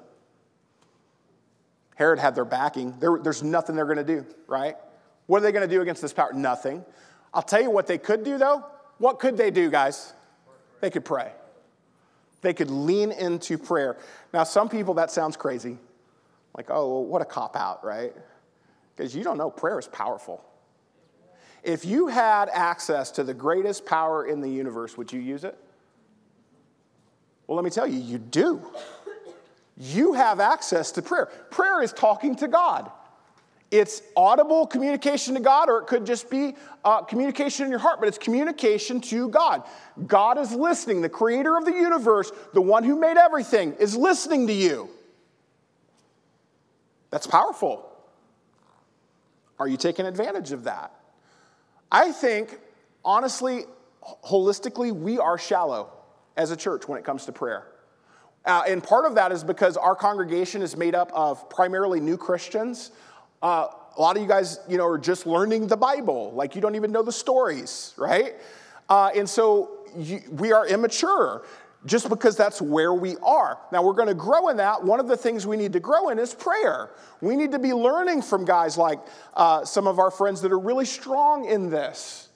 Herod 1.95 2.19
had 2.19 2.35
their 2.35 2.45
backing. 2.45 2.95
There, 2.99 3.19
there's 3.23 3.43
nothing 3.43 3.77
they're 3.77 3.85
going 3.85 3.97
to 3.97 4.05
do, 4.05 4.27
right? 4.47 4.77
What 5.27 5.39
are 5.39 5.41
they 5.41 5.53
going 5.53 5.67
to 5.67 5.75
do 5.75 5.81
against 5.81 6.03
this 6.03 6.13
power? 6.13 6.33
Nothing. 6.33 6.85
I'll 7.33 7.43
tell 7.43 7.63
you 7.63 7.71
what 7.71 7.87
they 7.87 7.99
could 7.99 8.25
do, 8.25 8.37
though. 8.37 8.65
What 8.99 9.19
could 9.19 9.37
they 9.37 9.51
do, 9.51 9.71
guys? 9.71 10.13
They 10.81 10.91
could 10.91 11.05
pray. 11.05 11.33
They 12.43 12.53
could 12.53 12.71
lean 12.71 13.13
into 13.13 13.57
prayer. 13.57 13.97
Now, 14.33 14.45
some 14.45 14.69
people, 14.69 14.95
that 14.95 15.11
sounds 15.11 15.37
crazy. 15.37 15.79
Like, 16.57 16.67
oh, 16.69 16.93
well, 16.93 17.05
what 17.05 17.23
a 17.23 17.25
cop 17.25 17.57
out, 17.57 17.85
right? 17.85 18.13
Because 18.97 19.15
you 19.15 19.25
don't 19.25 19.39
know, 19.39 19.51
prayer 19.51 19.79
is 19.79 19.89
powerful. 19.89 20.45
If 21.63 21.85
you 21.85 22.09
had 22.09 22.49
access 22.53 23.11
to 23.13 23.25
the 23.25 23.35
greatest 23.35 23.87
power 23.87 24.27
in 24.27 24.41
the 24.41 24.49
universe, 24.51 24.97
would 24.97 25.13
you 25.13 25.21
use 25.21 25.45
it? 25.45 25.59
Well, 27.47 27.57
let 27.57 27.65
me 27.65 27.71
tell 27.71 27.87
you, 27.87 27.99
you 27.99 28.19
do. 28.19 28.61
You 29.77 30.13
have 30.13 30.41
access 30.41 30.93
to 30.93 31.03
prayer. 31.03 31.27
Prayer 31.51 31.83
is 31.83 31.93
talking 31.93 32.37
to 32.37 32.49
God. 32.49 32.91
it's 33.75 34.03
audible 34.17 34.69
communication 34.69 35.35
to 35.35 35.41
God, 35.41 35.69
or 35.69 35.81
it 35.81 35.87
could 35.89 36.07
just 36.07 36.31
be 36.31 36.55
uh, 36.85 37.03
communication 37.03 37.65
in 37.65 37.71
your 37.71 37.81
heart, 37.81 37.99
but 37.99 38.07
it's 38.07 38.19
communication 38.19 39.01
to 39.01 39.29
God. 39.29 39.65
God 40.07 40.39
is 40.39 40.53
listening. 40.53 41.03
The 41.03 41.09
creator 41.09 41.57
of 41.57 41.65
the 41.65 41.73
universe, 41.73 42.31
the 42.53 42.61
one 42.61 42.85
who 42.85 42.99
made 42.99 43.17
everything, 43.17 43.73
is 43.75 43.97
listening 43.97 44.47
to 44.47 44.53
you. 44.53 44.89
That's 47.11 47.27
powerful. 47.27 47.91
Are 49.59 49.69
you 49.69 49.77
taking 49.77 50.07
advantage 50.07 50.53
of 50.53 50.65
that? 50.65 50.93
I 51.91 52.13
think, 52.13 52.59
honestly, 53.05 53.65
holistically, 54.25 54.93
we 54.93 55.19
are 55.19 55.39
shallow 55.39 55.91
as 56.37 56.51
a 56.51 56.57
church 56.57 56.89
when 56.89 56.99
it 56.99 57.05
comes 57.05 57.25
to 57.27 57.33
prayer. 57.33 57.67
Uh, 58.45 58.63
and 58.69 58.83
part 58.83 59.07
of 59.07 59.15
that 59.15 59.33
is 59.33 59.43
because 59.43 59.77
our 59.77 59.95
congregation 59.95 60.61
is 60.61 60.77
made 60.77 60.95
up 60.95 61.11
of 61.15 61.49
primarily 61.49 62.01
new 62.01 62.17
Christians. 62.17 62.91
Uh, 63.43 63.69
a 63.97 64.01
lot 64.01 64.17
of 64.17 64.23
you 64.23 64.29
guys, 64.29 64.59
you 64.69 64.77
know, 64.77 64.87
are 64.87 64.99
just 64.99 65.27
learning 65.27 65.67
the 65.69 65.77
Bible. 65.77 66.33
Like 66.33 66.55
you 66.55 66.61
don't 66.61 66.75
even 66.75 66.93
know 66.93 67.03
the 67.03 67.13
stories, 67.13 67.95
right? 67.97 68.35
Uh, 68.89 69.11
and 69.15 69.29
so 69.29 69.71
you, 69.97 70.21
we 70.31 70.53
are 70.53 70.67
immature 70.67 71.47
just 71.87 72.09
because 72.09 72.37
that's 72.37 72.63
where 72.63 72.95
we 72.95 73.17
are. 73.19 73.59
Now, 73.71 73.83
we're 73.83 73.93
going 73.93 74.09
to 74.09 74.15
grow 74.15 74.49
in 74.49 74.57
that. 74.57 74.83
One 74.83 75.01
of 75.01 75.09
the 75.09 75.17
things 75.17 75.47
we 75.47 75.57
need 75.57 75.73
to 75.75 75.81
grow 75.81 76.09
in 76.09 76.19
is 76.19 76.33
prayer. 76.33 76.91
We 77.21 77.37
need 77.37 77.53
to 77.53 77.59
be 77.59 77.75
learning 77.75 78.23
from 78.23 78.45
guys 78.45 78.79
like 78.79 79.01
uh, 79.35 79.65
some 79.65 79.87
of 79.87 79.99
our 79.99 80.11
friends 80.11 80.41
that 80.43 80.53
are 80.53 80.59
really 80.59 80.87
strong 80.87 81.45
in 81.45 81.69
this. 81.71 82.29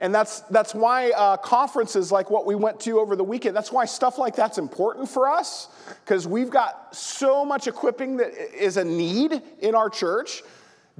And 0.00 0.14
that's, 0.14 0.40
that's 0.40 0.74
why 0.74 1.10
uh, 1.10 1.36
conferences 1.38 2.12
like 2.12 2.30
what 2.30 2.46
we 2.46 2.54
went 2.54 2.78
to 2.80 2.98
over 2.98 3.16
the 3.16 3.24
weekend, 3.24 3.56
that's 3.56 3.72
why 3.72 3.84
stuff 3.84 4.18
like 4.18 4.36
that's 4.36 4.58
important 4.58 5.08
for 5.08 5.28
us, 5.28 5.68
because 6.04 6.26
we've 6.26 6.50
got 6.50 6.94
so 6.94 7.44
much 7.44 7.68
equipping 7.68 8.18
that 8.18 8.32
is 8.54 8.76
a 8.76 8.84
need 8.84 9.40
in 9.60 9.74
our 9.74 9.88
church 9.88 10.42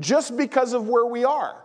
just 0.00 0.36
because 0.36 0.72
of 0.72 0.88
where 0.88 1.06
we 1.06 1.24
are. 1.24 1.56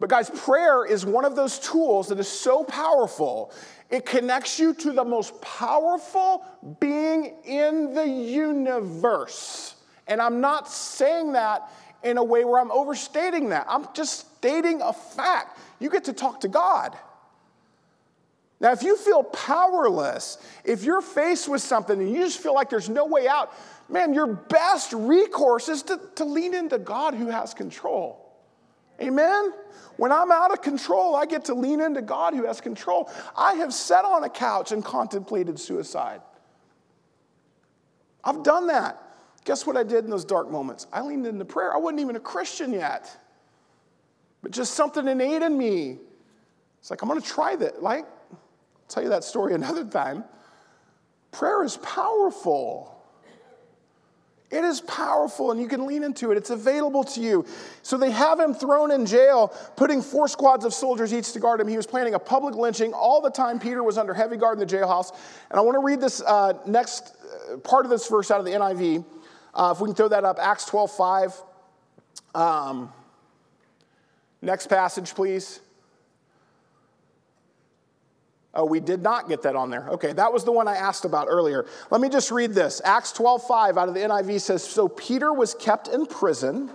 But, 0.00 0.10
guys, 0.10 0.30
prayer 0.30 0.84
is 0.84 1.04
one 1.04 1.24
of 1.24 1.34
those 1.34 1.58
tools 1.58 2.08
that 2.08 2.20
is 2.20 2.28
so 2.28 2.62
powerful. 2.62 3.52
It 3.90 4.04
connects 4.04 4.58
you 4.58 4.74
to 4.74 4.92
the 4.92 5.04
most 5.04 5.40
powerful 5.40 6.44
being 6.78 7.34
in 7.44 7.94
the 7.94 8.06
universe. 8.06 9.76
And 10.06 10.20
I'm 10.20 10.40
not 10.40 10.68
saying 10.68 11.32
that 11.32 11.70
in 12.02 12.18
a 12.18 12.24
way 12.24 12.44
where 12.44 12.60
I'm 12.60 12.70
overstating 12.70 13.48
that. 13.48 13.66
I'm 13.68 13.86
just 13.94 14.36
stating 14.36 14.82
a 14.82 14.92
fact. 14.92 15.58
You 15.80 15.90
get 15.90 16.04
to 16.04 16.12
talk 16.12 16.40
to 16.40 16.48
God. 16.48 16.96
Now, 18.60 18.72
if 18.72 18.82
you 18.82 18.96
feel 18.96 19.22
powerless, 19.22 20.38
if 20.64 20.82
you're 20.82 21.00
faced 21.00 21.48
with 21.48 21.62
something 21.62 22.00
and 22.00 22.10
you 22.10 22.18
just 22.18 22.40
feel 22.40 22.54
like 22.54 22.68
there's 22.68 22.88
no 22.88 23.06
way 23.06 23.28
out, 23.28 23.52
man, 23.88 24.12
your 24.12 24.26
best 24.26 24.92
recourse 24.92 25.68
is 25.68 25.82
to, 25.84 26.00
to 26.16 26.24
lean 26.24 26.54
into 26.54 26.76
God 26.78 27.14
who 27.14 27.28
has 27.28 27.54
control. 27.54 28.27
Amen? 29.00 29.52
When 29.96 30.12
I'm 30.12 30.30
out 30.30 30.52
of 30.52 30.62
control, 30.62 31.16
I 31.16 31.26
get 31.26 31.46
to 31.46 31.54
lean 31.54 31.80
into 31.80 32.02
God 32.02 32.34
who 32.34 32.46
has 32.46 32.60
control. 32.60 33.10
I 33.36 33.54
have 33.54 33.72
sat 33.74 34.04
on 34.04 34.24
a 34.24 34.28
couch 34.28 34.72
and 34.72 34.84
contemplated 34.84 35.58
suicide. 35.58 36.20
I've 38.24 38.42
done 38.42 38.68
that. 38.68 39.02
Guess 39.44 39.66
what 39.66 39.76
I 39.76 39.82
did 39.82 40.04
in 40.04 40.10
those 40.10 40.24
dark 40.24 40.50
moments? 40.50 40.86
I 40.92 41.00
leaned 41.02 41.26
into 41.26 41.44
prayer. 41.44 41.72
I 41.72 41.78
wasn't 41.78 42.00
even 42.00 42.16
a 42.16 42.20
Christian 42.20 42.72
yet, 42.72 43.10
but 44.42 44.52
just 44.52 44.74
something 44.74 45.06
innate 45.06 45.42
in 45.42 45.56
me. 45.56 45.98
It's 46.80 46.90
like, 46.90 47.02
I'm 47.02 47.08
going 47.08 47.20
to 47.20 47.26
try 47.26 47.56
that. 47.56 47.82
Like, 47.82 48.04
I'll 48.04 48.38
tell 48.88 49.02
you 49.02 49.08
that 49.10 49.24
story 49.24 49.54
another 49.54 49.84
time. 49.84 50.24
Prayer 51.32 51.64
is 51.64 51.76
powerful. 51.78 52.97
It 54.50 54.64
is 54.64 54.80
powerful 54.80 55.50
and 55.50 55.60
you 55.60 55.68
can 55.68 55.86
lean 55.86 56.02
into 56.02 56.30
it. 56.32 56.38
It's 56.38 56.48
available 56.48 57.04
to 57.04 57.20
you. 57.20 57.44
So 57.82 57.98
they 57.98 58.10
have 58.10 58.40
him 58.40 58.54
thrown 58.54 58.90
in 58.90 59.04
jail, 59.04 59.48
putting 59.76 60.00
four 60.00 60.26
squads 60.26 60.64
of 60.64 60.72
soldiers 60.72 61.12
each 61.12 61.32
to 61.32 61.40
guard 61.40 61.60
him. 61.60 61.68
He 61.68 61.76
was 61.76 61.86
planning 61.86 62.14
a 62.14 62.18
public 62.18 62.54
lynching. 62.54 62.94
All 62.94 63.20
the 63.20 63.30
time, 63.30 63.58
Peter 63.58 63.82
was 63.82 63.98
under 63.98 64.14
heavy 64.14 64.38
guard 64.38 64.58
in 64.58 64.66
the 64.66 64.74
jailhouse. 64.74 65.14
And 65.50 65.58
I 65.58 65.62
want 65.62 65.74
to 65.74 65.84
read 65.84 66.00
this 66.00 66.22
uh, 66.22 66.54
next 66.66 67.14
uh, 67.52 67.58
part 67.58 67.84
of 67.84 67.90
this 67.90 68.08
verse 68.08 68.30
out 68.30 68.40
of 68.40 68.46
the 68.46 68.52
NIV. 68.52 69.04
Uh, 69.52 69.74
if 69.74 69.82
we 69.82 69.88
can 69.88 69.94
throw 69.94 70.08
that 70.08 70.24
up, 70.24 70.38
Acts 70.40 70.64
12 70.64 70.92
5. 70.92 71.42
Um, 72.34 72.92
next 74.40 74.68
passage, 74.68 75.14
please. 75.14 75.60
Oh, 78.58 78.64
we 78.64 78.80
did 78.80 79.04
not 79.04 79.28
get 79.28 79.42
that 79.42 79.54
on 79.54 79.70
there. 79.70 79.88
Okay, 79.88 80.12
that 80.14 80.32
was 80.32 80.42
the 80.42 80.50
one 80.50 80.66
I 80.66 80.74
asked 80.74 81.04
about 81.04 81.28
earlier. 81.30 81.64
Let 81.92 82.00
me 82.00 82.08
just 82.08 82.32
read 82.32 82.54
this. 82.54 82.82
Acts 82.84 83.12
12 83.12 83.46
5 83.46 83.78
out 83.78 83.86
of 83.88 83.94
the 83.94 84.00
NIV 84.00 84.40
says 84.40 84.64
So 84.64 84.88
Peter 84.88 85.32
was 85.32 85.54
kept 85.54 85.86
in 85.86 86.06
prison, 86.06 86.68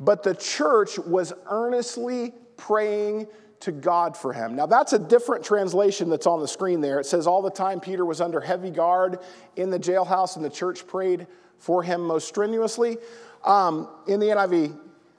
but 0.00 0.24
the 0.24 0.34
church 0.34 0.98
was 0.98 1.32
earnestly 1.46 2.34
praying 2.56 3.28
to 3.60 3.70
God 3.70 4.16
for 4.16 4.32
him. 4.32 4.56
Now, 4.56 4.66
that's 4.66 4.92
a 4.92 4.98
different 4.98 5.44
translation 5.44 6.10
that's 6.10 6.26
on 6.26 6.40
the 6.40 6.48
screen 6.48 6.80
there. 6.80 6.98
It 6.98 7.06
says, 7.06 7.28
All 7.28 7.42
the 7.42 7.50
time 7.50 7.78
Peter 7.78 8.04
was 8.04 8.20
under 8.20 8.40
heavy 8.40 8.70
guard 8.70 9.20
in 9.54 9.70
the 9.70 9.78
jailhouse, 9.78 10.34
and 10.34 10.44
the 10.44 10.50
church 10.50 10.84
prayed 10.84 11.28
for 11.58 11.80
him 11.80 12.00
most 12.00 12.26
strenuously. 12.26 12.96
Um, 13.44 13.88
in 14.08 14.18
the 14.18 14.26
NIV, 14.26 14.76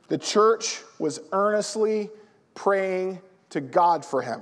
the 0.10 0.18
church 0.18 0.82
was 1.00 1.22
earnestly 1.32 2.10
praying 2.54 3.22
to 3.52 3.62
God 3.62 4.04
for 4.04 4.22
him. 4.22 4.42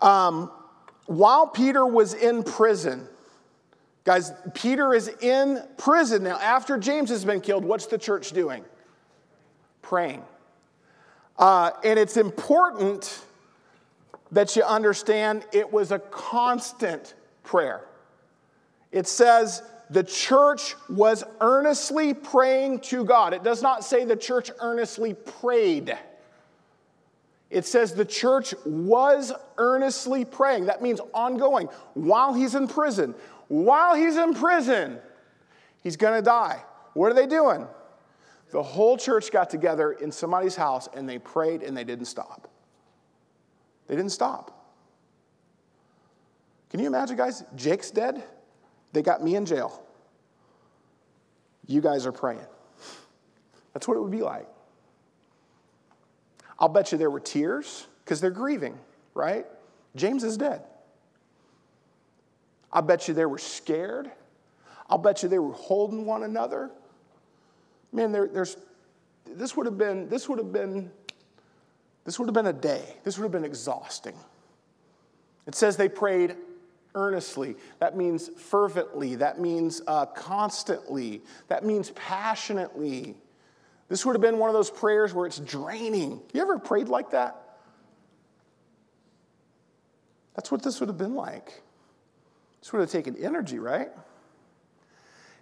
Um, 0.00 0.50
while 1.06 1.46
Peter 1.46 1.86
was 1.86 2.14
in 2.14 2.42
prison, 2.42 3.08
guys, 4.04 4.32
Peter 4.54 4.94
is 4.94 5.08
in 5.20 5.62
prison. 5.76 6.24
Now, 6.24 6.38
after 6.38 6.78
James 6.78 7.10
has 7.10 7.24
been 7.24 7.40
killed, 7.40 7.64
what's 7.64 7.86
the 7.86 7.98
church 7.98 8.32
doing? 8.32 8.64
Praying. 9.82 10.22
Uh, 11.38 11.72
and 11.82 11.98
it's 11.98 12.16
important 12.16 13.22
that 14.32 14.56
you 14.56 14.62
understand 14.62 15.44
it 15.52 15.72
was 15.72 15.92
a 15.92 15.98
constant 15.98 17.14
prayer. 17.42 17.84
It 18.92 19.06
says 19.06 19.62
the 19.90 20.02
church 20.02 20.74
was 20.88 21.24
earnestly 21.40 22.14
praying 22.14 22.80
to 22.80 23.04
God. 23.04 23.34
It 23.34 23.44
does 23.44 23.62
not 23.62 23.84
say 23.84 24.04
the 24.04 24.16
church 24.16 24.50
earnestly 24.60 25.14
prayed. 25.14 25.96
It 27.54 27.64
says 27.64 27.94
the 27.94 28.04
church 28.04 28.52
was 28.66 29.32
earnestly 29.58 30.24
praying. 30.24 30.66
That 30.66 30.82
means 30.82 31.00
ongoing 31.14 31.68
while 31.94 32.34
he's 32.34 32.56
in 32.56 32.66
prison. 32.66 33.14
While 33.46 33.94
he's 33.94 34.16
in 34.16 34.34
prison, 34.34 34.98
he's 35.80 35.96
going 35.96 36.18
to 36.18 36.22
die. 36.22 36.64
What 36.94 37.12
are 37.12 37.14
they 37.14 37.28
doing? 37.28 37.68
The 38.50 38.60
whole 38.60 38.96
church 38.96 39.30
got 39.30 39.50
together 39.50 39.92
in 39.92 40.10
somebody's 40.10 40.56
house 40.56 40.88
and 40.94 41.08
they 41.08 41.20
prayed 41.20 41.62
and 41.62 41.76
they 41.76 41.84
didn't 41.84 42.06
stop. 42.06 42.48
They 43.86 43.94
didn't 43.94 44.10
stop. 44.10 44.50
Can 46.70 46.80
you 46.80 46.88
imagine, 46.88 47.16
guys? 47.16 47.44
Jake's 47.54 47.92
dead. 47.92 48.24
They 48.92 49.02
got 49.02 49.22
me 49.22 49.36
in 49.36 49.46
jail. 49.46 49.80
You 51.68 51.80
guys 51.80 52.04
are 52.04 52.12
praying. 52.12 52.46
That's 53.72 53.86
what 53.86 53.96
it 53.96 54.00
would 54.00 54.10
be 54.10 54.22
like. 54.22 54.48
I'll 56.64 56.70
bet 56.70 56.92
you 56.92 56.96
there 56.96 57.10
were 57.10 57.20
tears 57.20 57.86
because 58.02 58.22
they're 58.22 58.30
grieving, 58.30 58.78
right? 59.12 59.44
James 59.96 60.24
is 60.24 60.38
dead. 60.38 60.62
I 62.72 62.80
bet 62.80 63.06
you 63.06 63.12
they 63.12 63.26
were 63.26 63.36
scared. 63.36 64.10
I'll 64.88 64.96
bet 64.96 65.22
you 65.22 65.28
they 65.28 65.38
were 65.38 65.52
holding 65.52 66.06
one 66.06 66.22
another. 66.22 66.70
Man, 67.92 68.12
there, 68.12 68.28
there's 68.28 68.56
this 69.26 69.54
would 69.58 69.66
have 69.66 69.76
been 69.76 70.08
this 70.08 70.26
would 70.26 70.38
have 70.38 70.54
been 70.54 70.90
this 72.06 72.18
would 72.18 72.28
have 72.28 72.34
been 72.34 72.46
a 72.46 72.52
day. 72.54 72.96
This 73.04 73.18
would 73.18 73.24
have 73.24 73.32
been 73.32 73.44
exhausting. 73.44 74.16
It 75.46 75.54
says 75.54 75.76
they 75.76 75.90
prayed 75.90 76.34
earnestly. 76.94 77.56
That 77.78 77.94
means 77.94 78.28
fervently. 78.38 79.16
That 79.16 79.38
means 79.38 79.82
uh, 79.86 80.06
constantly. 80.06 81.20
That 81.48 81.62
means 81.62 81.90
passionately. 81.90 83.16
This 83.88 84.04
would 84.06 84.14
have 84.14 84.22
been 84.22 84.38
one 84.38 84.48
of 84.48 84.54
those 84.54 84.70
prayers 84.70 85.12
where 85.12 85.26
it's 85.26 85.38
draining. 85.38 86.20
You 86.32 86.40
ever 86.40 86.58
prayed 86.58 86.88
like 86.88 87.10
that? 87.10 87.40
That's 90.34 90.50
what 90.50 90.62
this 90.62 90.80
would 90.80 90.88
have 90.88 90.98
been 90.98 91.14
like. 91.14 91.62
This 92.60 92.72
would 92.72 92.80
have 92.80 92.90
taken 92.90 93.16
energy, 93.16 93.58
right? 93.58 93.90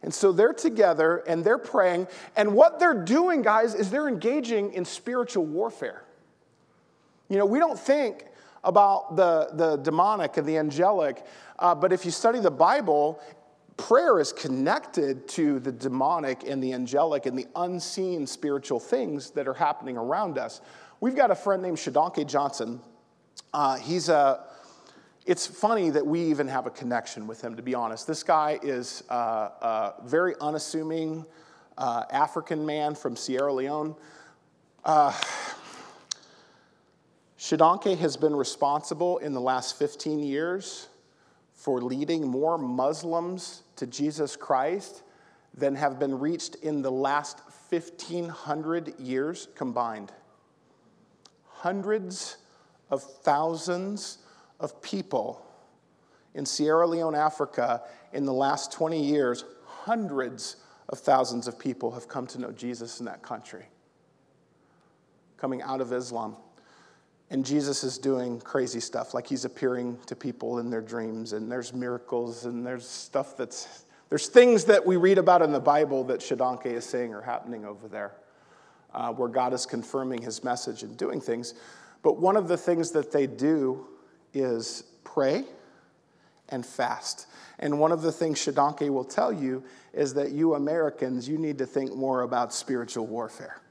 And 0.02 0.12
so 0.12 0.32
they're 0.32 0.52
together 0.52 1.18
and 1.26 1.44
they're 1.44 1.58
praying. 1.58 2.08
And 2.36 2.54
what 2.54 2.80
they're 2.80 3.02
doing, 3.04 3.42
guys, 3.42 3.74
is 3.74 3.90
they're 3.90 4.08
engaging 4.08 4.72
in 4.74 4.84
spiritual 4.84 5.46
warfare. 5.46 6.02
You 7.28 7.38
know, 7.38 7.46
we 7.46 7.60
don't 7.60 7.78
think 7.78 8.26
about 8.64 9.16
the, 9.16 9.50
the 9.52 9.76
demonic 9.76 10.36
and 10.36 10.46
the 10.46 10.58
angelic. 10.58 11.24
Uh, 11.58 11.74
but 11.74 11.92
if 11.92 12.04
you 12.04 12.10
study 12.10 12.40
the 12.40 12.50
Bible, 12.50 13.20
prayer 13.76 14.20
is 14.20 14.32
connected 14.32 15.26
to 15.28 15.58
the 15.58 15.72
demonic 15.72 16.44
and 16.44 16.62
the 16.62 16.72
angelic 16.72 17.26
and 17.26 17.38
the 17.38 17.46
unseen 17.56 18.26
spiritual 18.26 18.80
things 18.80 19.30
that 19.30 19.48
are 19.48 19.54
happening 19.54 19.96
around 19.96 20.38
us. 20.38 20.60
We've 21.00 21.16
got 21.16 21.30
a 21.30 21.34
friend 21.34 21.62
named 21.62 21.78
Shodankeh 21.78 22.26
Johnson. 22.26 22.80
Uh, 23.52 23.76
he's 23.76 24.08
a, 24.08 24.44
it's 25.26 25.46
funny 25.46 25.90
that 25.90 26.06
we 26.06 26.20
even 26.20 26.48
have 26.48 26.66
a 26.66 26.70
connection 26.70 27.26
with 27.26 27.40
him, 27.40 27.56
to 27.56 27.62
be 27.62 27.74
honest. 27.74 28.06
This 28.06 28.22
guy 28.22 28.58
is 28.62 29.02
uh, 29.08 29.12
uh, 29.12 29.92
very 30.04 30.34
unassuming, 30.40 31.24
uh, 31.78 32.04
African 32.10 32.64
man 32.66 32.94
from 32.94 33.16
Sierra 33.16 33.52
Leone. 33.52 33.94
Uh, 34.84 35.12
Shodankeh 37.38 37.98
has 37.98 38.16
been 38.16 38.36
responsible 38.36 39.18
in 39.18 39.32
the 39.32 39.40
last 39.40 39.76
15 39.78 40.20
years 40.20 40.88
for 41.54 41.80
leading 41.80 42.26
more 42.26 42.58
Muslims 42.58 43.61
to 43.76 43.86
Jesus 43.86 44.36
Christ 44.36 45.02
than 45.54 45.74
have 45.74 45.98
been 45.98 46.18
reached 46.18 46.56
in 46.56 46.82
the 46.82 46.90
last 46.90 47.40
1,500 47.70 48.98
years 48.98 49.48
combined. 49.54 50.12
Hundreds 51.46 52.38
of 52.90 53.02
thousands 53.02 54.18
of 54.60 54.80
people 54.82 55.44
in 56.34 56.46
Sierra 56.46 56.86
Leone, 56.86 57.14
Africa, 57.14 57.82
in 58.12 58.24
the 58.24 58.32
last 58.32 58.72
20 58.72 59.02
years, 59.02 59.44
hundreds 59.66 60.56
of 60.88 60.98
thousands 60.98 61.46
of 61.46 61.58
people 61.58 61.90
have 61.92 62.08
come 62.08 62.26
to 62.28 62.40
know 62.40 62.52
Jesus 62.52 63.00
in 63.00 63.06
that 63.06 63.22
country, 63.22 63.66
coming 65.36 65.62
out 65.62 65.80
of 65.80 65.92
Islam. 65.92 66.36
And 67.32 67.46
Jesus 67.46 67.82
is 67.82 67.96
doing 67.96 68.40
crazy 68.40 68.78
stuff, 68.78 69.14
like 69.14 69.26
he's 69.26 69.46
appearing 69.46 69.98
to 70.04 70.14
people 70.14 70.58
in 70.58 70.68
their 70.68 70.82
dreams, 70.82 71.32
and 71.32 71.50
there's 71.50 71.72
miracles, 71.72 72.44
and 72.44 72.64
there's 72.64 72.86
stuff 72.86 73.38
that's, 73.38 73.86
there's 74.10 74.28
things 74.28 74.64
that 74.66 74.84
we 74.84 74.96
read 74.96 75.16
about 75.16 75.40
in 75.40 75.50
the 75.50 75.58
Bible 75.58 76.04
that 76.04 76.20
Shodankeh 76.20 76.66
is 76.66 76.84
saying 76.84 77.14
are 77.14 77.22
happening 77.22 77.64
over 77.64 77.88
there, 77.88 78.12
uh, 78.92 79.14
where 79.14 79.30
God 79.30 79.54
is 79.54 79.64
confirming 79.64 80.20
his 80.20 80.44
message 80.44 80.82
and 80.82 80.94
doing 80.98 81.22
things. 81.22 81.54
But 82.02 82.18
one 82.18 82.36
of 82.36 82.48
the 82.48 82.58
things 82.58 82.90
that 82.90 83.12
they 83.12 83.26
do 83.26 83.86
is 84.34 84.84
pray 85.02 85.44
and 86.50 86.66
fast. 86.66 87.28
And 87.60 87.80
one 87.80 87.92
of 87.92 88.02
the 88.02 88.12
things 88.12 88.40
Shodankeh 88.40 88.90
will 88.90 89.04
tell 89.04 89.32
you 89.32 89.64
is 89.94 90.12
that 90.14 90.32
you 90.32 90.52
Americans, 90.52 91.26
you 91.26 91.38
need 91.38 91.56
to 91.56 91.66
think 91.66 91.94
more 91.94 92.20
about 92.20 92.52
spiritual 92.52 93.06
warfare. 93.06 93.62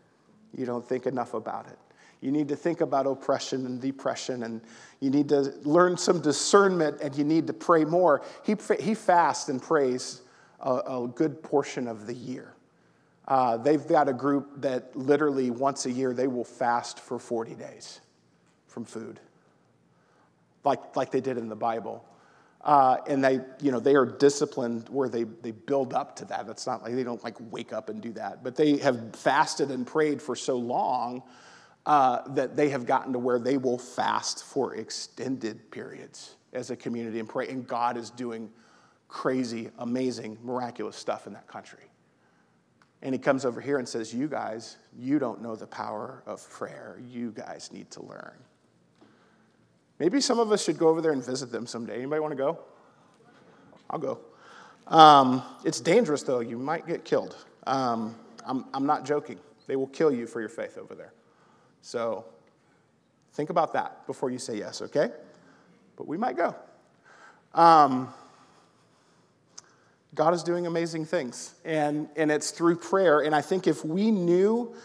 You 0.57 0.65
don't 0.65 0.83
think 0.83 1.05
enough 1.05 1.35
about 1.35 1.67
it. 1.67 1.77
You 2.21 2.31
need 2.31 2.47
to 2.49 2.55
think 2.55 2.81
about 2.81 3.07
oppression 3.07 3.65
and 3.65 3.81
depression, 3.81 4.43
and 4.43 4.61
you 4.99 5.09
need 5.09 5.27
to 5.29 5.53
learn 5.63 5.97
some 5.97 6.21
discernment, 6.21 7.01
and 7.01 7.15
you 7.15 7.23
need 7.23 7.47
to 7.47 7.53
pray 7.53 7.83
more. 7.83 8.21
He, 8.45 8.55
he 8.79 8.93
fasts 8.93 9.49
and 9.49 9.59
prays 9.61 10.21
a, 10.59 10.75
a 10.75 11.07
good 11.07 11.41
portion 11.41 11.87
of 11.87 12.05
the 12.05 12.13
year. 12.13 12.53
Uh, 13.27 13.57
they've 13.57 13.87
got 13.87 14.07
a 14.07 14.13
group 14.13 14.61
that 14.61 14.95
literally 14.95 15.49
once 15.49 15.85
a 15.85 15.91
year 15.91 16.13
they 16.13 16.27
will 16.27 16.43
fast 16.43 16.99
for 16.99 17.17
40 17.17 17.55
days 17.55 18.01
from 18.67 18.85
food, 18.85 19.19
like, 20.63 20.95
like 20.95 21.11
they 21.11 21.21
did 21.21 21.37
in 21.37 21.49
the 21.49 21.55
Bible. 21.55 22.05
Uh, 22.63 22.97
and 23.07 23.23
they, 23.23 23.39
you 23.59 23.71
know, 23.71 23.79
they 23.79 23.95
are 23.95 24.05
disciplined 24.05 24.87
where 24.89 25.09
they, 25.09 25.23
they 25.23 25.49
build 25.49 25.95
up 25.95 26.15
to 26.17 26.25
that. 26.25 26.47
It's 26.47 26.67
not 26.67 26.83
like 26.83 26.93
they 26.93 27.03
don't 27.03 27.23
like 27.23 27.37
wake 27.49 27.73
up 27.73 27.89
and 27.89 27.99
do 27.99 28.11
that, 28.13 28.43
but 28.43 28.55
they 28.55 28.77
have 28.77 29.15
fasted 29.15 29.71
and 29.71 29.87
prayed 29.87 30.21
for 30.21 30.35
so 30.35 30.57
long 30.57 31.23
uh, 31.85 32.21
that 32.33 32.55
they 32.55 32.69
have 32.69 32.85
gotten 32.85 33.13
to 33.13 33.19
where 33.19 33.39
they 33.39 33.57
will 33.57 33.77
fast 33.77 34.43
for 34.43 34.75
extended 34.75 35.71
periods 35.71 36.35
as 36.53 36.69
a 36.69 36.75
community 36.75 37.19
and 37.19 37.27
pray. 37.27 37.47
And 37.47 37.65
God 37.67 37.97
is 37.97 38.09
doing 38.09 38.49
crazy, 39.07 39.69
amazing, 39.79 40.37
miraculous 40.43 40.95
stuff 40.95 41.27
in 41.27 41.33
that 41.33 41.47
country. 41.47 41.79
And 43.01 43.15
he 43.15 43.19
comes 43.19 43.45
over 43.45 43.59
here 43.59 43.79
and 43.79 43.87
says, 43.87 44.13
You 44.13 44.27
guys, 44.27 44.77
you 44.97 45.17
don't 45.17 45.41
know 45.41 45.55
the 45.55 45.67
power 45.67 46.21
of 46.25 46.47
prayer. 46.49 46.99
You 47.09 47.31
guys 47.31 47.71
need 47.71 47.89
to 47.91 48.03
learn. 48.03 48.35
Maybe 49.97 50.21
some 50.21 50.39
of 50.39 50.51
us 50.51 50.63
should 50.63 50.77
go 50.77 50.87
over 50.87 51.01
there 51.01 51.11
and 51.11 51.23
visit 51.23 51.51
them 51.51 51.65
someday. 51.65 51.97
Anybody 51.97 52.21
want 52.21 52.31
to 52.31 52.37
go? 52.37 52.59
I'll 53.89 53.99
go. 53.99 54.19
Um, 54.87 55.43
it's 55.63 55.79
dangerous, 55.79 56.23
though. 56.23 56.39
You 56.39 56.57
might 56.57 56.87
get 56.87 57.05
killed. 57.05 57.35
Um, 57.67 58.15
I'm, 58.45 58.65
I'm 58.73 58.85
not 58.85 59.05
joking. 59.05 59.39
They 59.67 59.75
will 59.75 59.87
kill 59.87 60.11
you 60.11 60.27
for 60.27 60.39
your 60.39 60.49
faith 60.49 60.77
over 60.77 60.95
there. 60.95 61.13
So 61.81 62.25
think 63.33 63.49
about 63.49 63.73
that 63.73 64.05
before 64.07 64.29
you 64.29 64.39
say 64.39 64.57
yes, 64.57 64.81
okay? 64.81 65.09
But 65.95 66.07
we 66.07 66.17
might 66.17 66.37
go. 66.37 66.55
Um, 67.53 68.13
God 70.13 70.33
is 70.33 70.43
doing 70.43 70.67
amazing 70.67 71.05
things, 71.05 71.53
and, 71.63 72.09
and 72.15 72.31
it's 72.31 72.51
through 72.51 72.77
prayer. 72.77 73.21
And 73.21 73.33
I 73.33 73.41
think 73.41 73.67
if 73.67 73.85
we 73.85 74.11
knew 74.11 74.75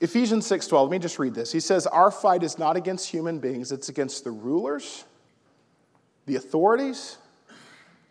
Ephesians 0.00 0.46
6:12, 0.48 0.82
let 0.82 0.90
me 0.90 0.98
just 0.98 1.18
read 1.18 1.34
this. 1.34 1.52
He 1.52 1.60
says, 1.60 1.86
Our 1.86 2.10
fight 2.10 2.42
is 2.42 2.58
not 2.58 2.76
against 2.76 3.10
human 3.10 3.38
beings, 3.38 3.70
it's 3.70 3.90
against 3.90 4.24
the 4.24 4.30
rulers, 4.30 5.04
the 6.26 6.36
authorities, 6.36 7.18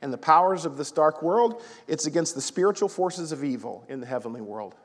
and 0.02 0.14
the 0.14 0.18
powers 0.18 0.66
of 0.66 0.78
this 0.78 0.92
dark 0.92 1.24
world. 1.24 1.64
It's 1.88 2.06
against 2.06 2.36
the 2.36 2.42
spiritual 2.42 2.90
forces 2.90 3.32
of 3.32 3.44
evil 3.44 3.84
in 3.90 4.02
the 4.02 4.06
heavenly 4.06 4.42
world. 4.42 4.76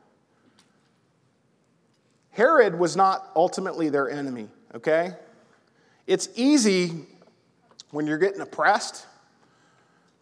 Herod 2.35 2.77
was 2.77 2.97
not 2.97 3.31
ultimately 3.33 3.87
their 3.87 4.09
enemy, 4.09 4.49
okay? 4.75 5.13
It's 6.05 6.27
easy 6.35 6.91
when 7.91 8.05
you're 8.05 8.17
getting 8.17 8.41
oppressed 8.41 9.05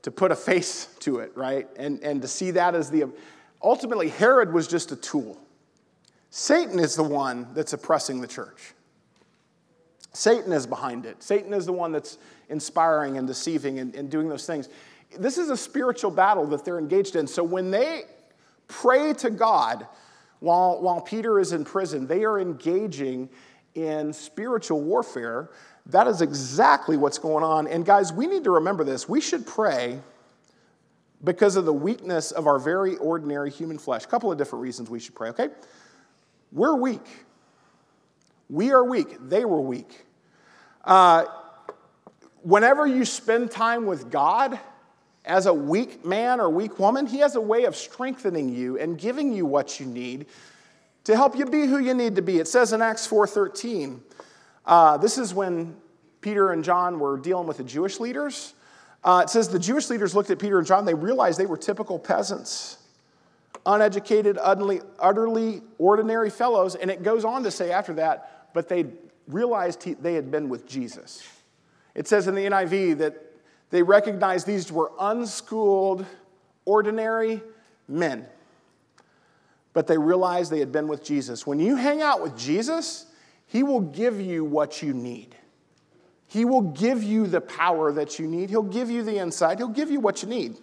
to 0.04 0.12
put 0.12 0.32
a 0.32 0.36
face 0.36 0.86
to 0.99 1.19
it, 1.19 1.36
right? 1.36 1.67
And, 1.76 1.99
and 2.04 2.21
to 2.21 2.28
see 2.28 2.52
that 2.52 2.76
as 2.76 2.91
the. 2.91 3.12
Ultimately, 3.63 4.10
Herod 4.10 4.54
was 4.54 4.67
just 4.67 4.91
a 4.91 4.95
tool. 4.95 5.39
Satan 6.30 6.80
is 6.80 6.95
the 6.95 7.04
one 7.04 7.47
that's 7.56 7.73
oppressing 7.73 8.21
the 8.21 8.28
church. 8.28 8.73
Satan 10.13 10.52
is 10.52 10.67
behind 10.67 11.08
it. 11.08 11.23
Satan 11.23 11.52
is 11.52 11.65
the 11.65 11.73
one 11.73 11.91
that's 11.91 12.19
inspiring 12.49 13.17
and 13.17 13.26
deceiving 13.28 13.80
and, 13.80 13.95
and 13.95 14.12
doing 14.12 14.30
those 14.30 14.45
things. 14.45 14.69
This 15.17 15.39
is 15.39 15.49
a 15.49 15.58
spiritual 15.58 16.12
battle 16.12 16.45
that 16.47 16.63
they're 16.63 16.78
engaged 16.78 17.15
in. 17.15 17.26
So 17.26 17.43
when 17.43 17.71
they 17.71 18.04
pray 18.67 19.13
to 19.13 19.32
God, 19.32 19.88
while, 20.43 20.82
while 20.82 20.99
Peter 20.99 21.39
is 21.39 21.53
in 21.53 21.63
prison, 21.63 22.06
they 22.06 22.25
are 22.25 22.38
engaging 22.38 23.29
in 23.75 24.12
spiritual 24.12 24.82
warfare. 24.82 25.49
That 25.86 26.06
is 26.06 26.21
exactly 26.21 26.97
what's 26.97 27.17
going 27.17 27.45
on. 27.45 27.65
And 27.65 27.86
guys, 27.86 28.12
we 28.12 28.27
need 28.27 28.43
to 28.43 28.51
remember 28.51 28.84
this. 28.84 29.08
We 29.08 29.21
should 29.21 29.47
pray 29.47 30.01
because 31.23 31.56
of 31.56 31.63
the 31.63 31.71
weakness 31.71 32.32
of 32.32 32.45
our 32.45 32.60
very 32.60 32.97
ordinary 32.97 33.51
human 33.51 33.77
flesh. 33.77 34.03
A 34.03 34.08
couple 34.08 34.34
of 34.34 34.38
different 34.38 34.63
reasons 34.63 34.89
we 34.89 34.99
should 34.99 35.15
pray, 35.15 35.29
okay? 35.29 35.47
We're 36.51 36.75
weak. 36.75 37.08
We 38.49 38.73
are 38.73 38.84
weak. 38.84 39.29
They 39.29 39.45
were 39.45 39.62
weak. 39.62 40.06
Uh, 40.84 41.23
whenever 42.41 42.86
you 42.86 43.06
spend 43.06 43.49
time 43.49 43.86
with 43.86 44.12
God, 44.12 44.60
as 45.25 45.45
a 45.45 45.53
weak 45.53 46.05
man 46.05 46.39
or 46.39 46.49
weak 46.49 46.79
woman, 46.79 47.05
he 47.05 47.19
has 47.19 47.36
a 47.36 47.41
way 47.41 47.63
of 47.63 47.75
strengthening 47.75 48.49
you 48.49 48.77
and 48.77 48.97
giving 48.97 49.33
you 49.33 49.45
what 49.45 49.79
you 49.79 49.86
need 49.86 50.25
to 51.05 51.15
help 51.15 51.38
you 51.38 51.45
be 51.45 51.65
who 51.65 51.79
you 51.79 51.93
need 51.93 52.15
to 52.15 52.21
be. 52.21 52.39
It 52.39 52.47
says 52.47 52.73
in 52.73 52.81
Acts 52.81 53.07
4:13, 53.07 54.01
uh, 54.65 54.97
this 54.97 55.17
is 55.17 55.33
when 55.33 55.75
Peter 56.21 56.51
and 56.51 56.63
John 56.63 56.99
were 56.99 57.17
dealing 57.17 57.47
with 57.47 57.57
the 57.57 57.63
Jewish 57.63 57.99
leaders. 57.99 58.53
Uh, 59.03 59.21
it 59.23 59.29
says 59.29 59.49
the 59.49 59.59
Jewish 59.59 59.89
leaders 59.89 60.15
looked 60.15 60.29
at 60.29 60.39
Peter 60.39 60.57
and 60.57 60.65
John, 60.65 60.86
they 60.86 60.93
realized 60.93 61.38
they 61.38 61.45
were 61.45 61.57
typical 61.57 61.99
peasants, 61.99 62.77
uneducated, 63.65 64.38
utterly, 64.41 64.81
utterly 64.97 65.62
ordinary 65.77 66.29
fellows. 66.29 66.75
And 66.75 66.89
it 66.89 67.03
goes 67.03 67.25
on 67.25 67.43
to 67.43 67.51
say 67.51 67.71
after 67.71 67.93
that, 67.95 68.49
but 68.53 68.69
they 68.69 68.86
realized 69.27 69.83
he, 69.83 69.93
they 69.93 70.13
had 70.13 70.31
been 70.31 70.47
with 70.47 70.65
Jesus. 70.65 71.27
It 71.95 72.07
says 72.07 72.27
in 72.27 72.36
the 72.36 72.45
NIV 72.45 72.99
that 72.99 73.32
they 73.73 73.81
recognized 73.81 74.45
these 74.45 74.71
were 74.71 74.91
unschooled, 74.99 76.05
ordinary 76.63 77.41
men. 77.88 78.27
But 79.73 79.88
they 79.88 79.97
realized 79.97 80.51
they 80.51 80.59
had 80.59 80.71
been 80.71 80.88
with 80.88 81.03
Jesus. 81.03 81.47
When 81.47 81.57
you 81.57 81.75
hang 81.75 81.99
out 81.99 82.21
with 82.21 82.38
Jesus, 82.38 83.07
He 83.47 83.63
will 83.63 83.81
give 83.81 84.21
you 84.21 84.45
what 84.45 84.83
you 84.83 84.93
need. 84.93 85.36
He 86.27 86.45
will 86.45 86.62
give 86.62 87.01
you 87.01 87.25
the 87.25 87.41
power 87.41 87.91
that 87.93 88.19
you 88.19 88.27
need. 88.27 88.51
He'll 88.51 88.62
give 88.62 88.91
you 88.91 89.01
the 89.01 89.17
insight. 89.17 89.57
He'll 89.57 89.69
give 89.69 89.89
you 89.89 89.99
what 89.99 90.21
you 90.21 90.29
need. 90.29 90.57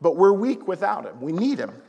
But 0.00 0.16
we're 0.16 0.32
weak 0.32 0.66
without 0.66 1.06
Him. 1.06 1.20
We 1.20 1.30
need 1.30 1.60
Him. 1.60 1.80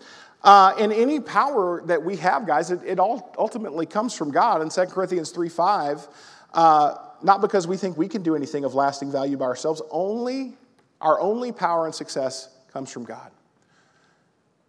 Uh, 0.43 0.76
and 0.78 0.93
any 0.93 1.20
power 1.20 1.82
that 1.88 2.04
we 2.04 2.17
have, 2.17 2.46
guys, 2.46 2.70
it, 2.70 2.82
it 2.86 3.00
all 3.00 3.34
ultimately 3.39 3.88
comes 3.88 4.13
from 4.13 4.30
God. 4.30 4.62
In 4.62 4.70
2 4.70 4.86
Corinthians 4.86 5.32
3 5.32 5.50
5, 5.50 6.08
uh, 6.54 7.07
not 7.23 7.41
because 7.41 7.67
we 7.67 7.77
think 7.77 7.97
we 7.97 8.08
can 8.08 8.23
do 8.23 8.36
anything 8.36 8.63
of 8.63 8.75
lasting 8.75 9.12
value 9.12 9.38
by 9.38 9.45
ourselves. 9.45 9.82
Only, 9.91 10.53
our 11.01 11.19
only 11.19 11.51
power 11.51 11.86
and 11.86 11.95
success 11.95 12.49
comes 12.71 12.91
from 12.91 13.06
God. 13.06 13.32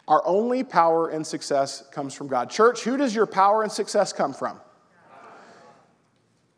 Our 0.06 0.26
only 0.26 0.64
power 0.64 1.08
and 1.08 1.26
success 1.26 1.84
comes 1.92 2.14
from 2.14 2.28
God. 2.28 2.48
Church, 2.48 2.82
who 2.82 2.96
does 2.96 3.14
your 3.14 3.26
power 3.26 3.62
and 3.62 3.70
success 3.70 4.12
come 4.12 4.32
from? 4.32 4.58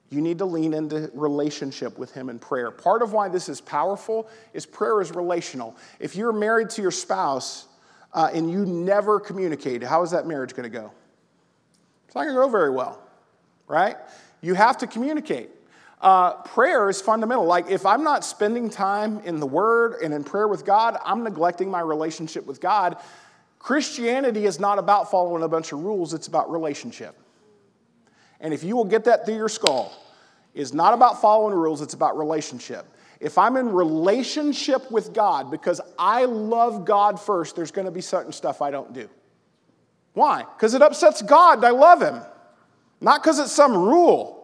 You 0.09 0.21
need 0.21 0.39
to 0.39 0.45
lean 0.45 0.75
into 0.75 1.11
relationship 1.15 1.99
with 1.99 2.13
Him 2.13 2.31
in 2.31 2.39
prayer. 2.39 2.71
Part 2.71 3.03
of 3.03 3.13
why 3.13 3.29
this 3.29 3.49
is 3.49 3.61
powerful 3.61 4.29
is 4.53 4.67
prayer 4.67 5.01
is 5.01 5.13
relational. 5.13 5.77
If 6.01 6.17
you're 6.17 6.33
married 6.33 6.71
to 6.71 6.83
your 6.83 6.91
spouse 6.91 7.67
uh, 8.13 8.31
and 8.33 8.51
you 8.51 8.67
never 8.67 9.21
communicate, 9.21 9.83
how 9.83 10.03
is 10.03 10.11
that 10.11 10.27
marriage 10.27 10.55
going 10.55 10.71
to 10.71 10.79
go? 10.79 10.93
It's 12.07 12.15
not 12.17 12.23
going 12.23 12.35
to 12.35 12.41
go 12.41 12.49
very 12.49 12.71
well, 12.71 13.01
right? 13.69 13.97
You 14.41 14.55
have 14.55 14.79
to 14.79 14.89
communicate. 14.89 15.51
Uh, 16.01 16.35
prayer 16.43 16.89
is 16.89 17.01
fundamental. 17.01 17.45
Like, 17.45 17.71
if 17.71 17.85
I'm 17.85 18.03
not 18.03 18.25
spending 18.25 18.71
time 18.71 19.21
in 19.25 19.39
the 19.39 19.47
Word 19.47 20.01
and 20.03 20.15
in 20.15 20.25
prayer 20.25 20.49
with 20.49 20.65
God, 20.65 20.97
I'm 21.05 21.23
neglecting 21.23 21.71
my 21.71 21.81
relationship 21.81 22.47
with 22.47 22.61
God. 22.61 22.97
Christianity 23.59 24.47
is 24.47 24.59
not 24.59 24.79
about 24.79 25.11
following 25.11 25.43
a 25.43 25.49
bunch 25.49 25.73
of 25.73 25.85
rules, 25.85 26.15
it's 26.15 26.27
about 26.27 26.51
relationship. 26.51 27.15
And 28.41 28.55
if 28.55 28.65
you 28.65 28.75
will 28.75 28.87
get 28.87 29.05
that 29.05 29.27
through 29.27 29.37
your 29.37 29.51
skull, 29.51 29.93
it's 30.55 30.73
not 30.73 30.95
about 30.95 31.21
following 31.21 31.55
rules, 31.55 31.83
it's 31.83 31.93
about 31.93 32.17
relationship. 32.17 32.87
If 33.21 33.37
I'm 33.37 33.59
in 33.59 33.71
relationship 33.71 34.91
with 34.91 35.13
God 35.13 35.51
because 35.51 35.83
I 35.99 36.25
love 36.25 36.87
God 36.87 37.21
first, 37.21 37.55
there's 37.55 37.71
going 37.71 37.85
to 37.85 37.91
be 37.91 38.01
certain 38.01 38.33
stuff 38.33 38.63
I 38.63 38.71
don't 38.71 38.95
do. 38.95 39.11
Why? 40.15 40.45
Because 40.57 40.73
it 40.73 40.81
upsets 40.81 41.21
God 41.21 41.63
I 41.63 41.71
love 41.71 42.01
Him, 42.01 42.23
not 43.03 43.23
because 43.23 43.39
it's 43.39 43.53
some 43.53 43.77
rule. 43.77 44.40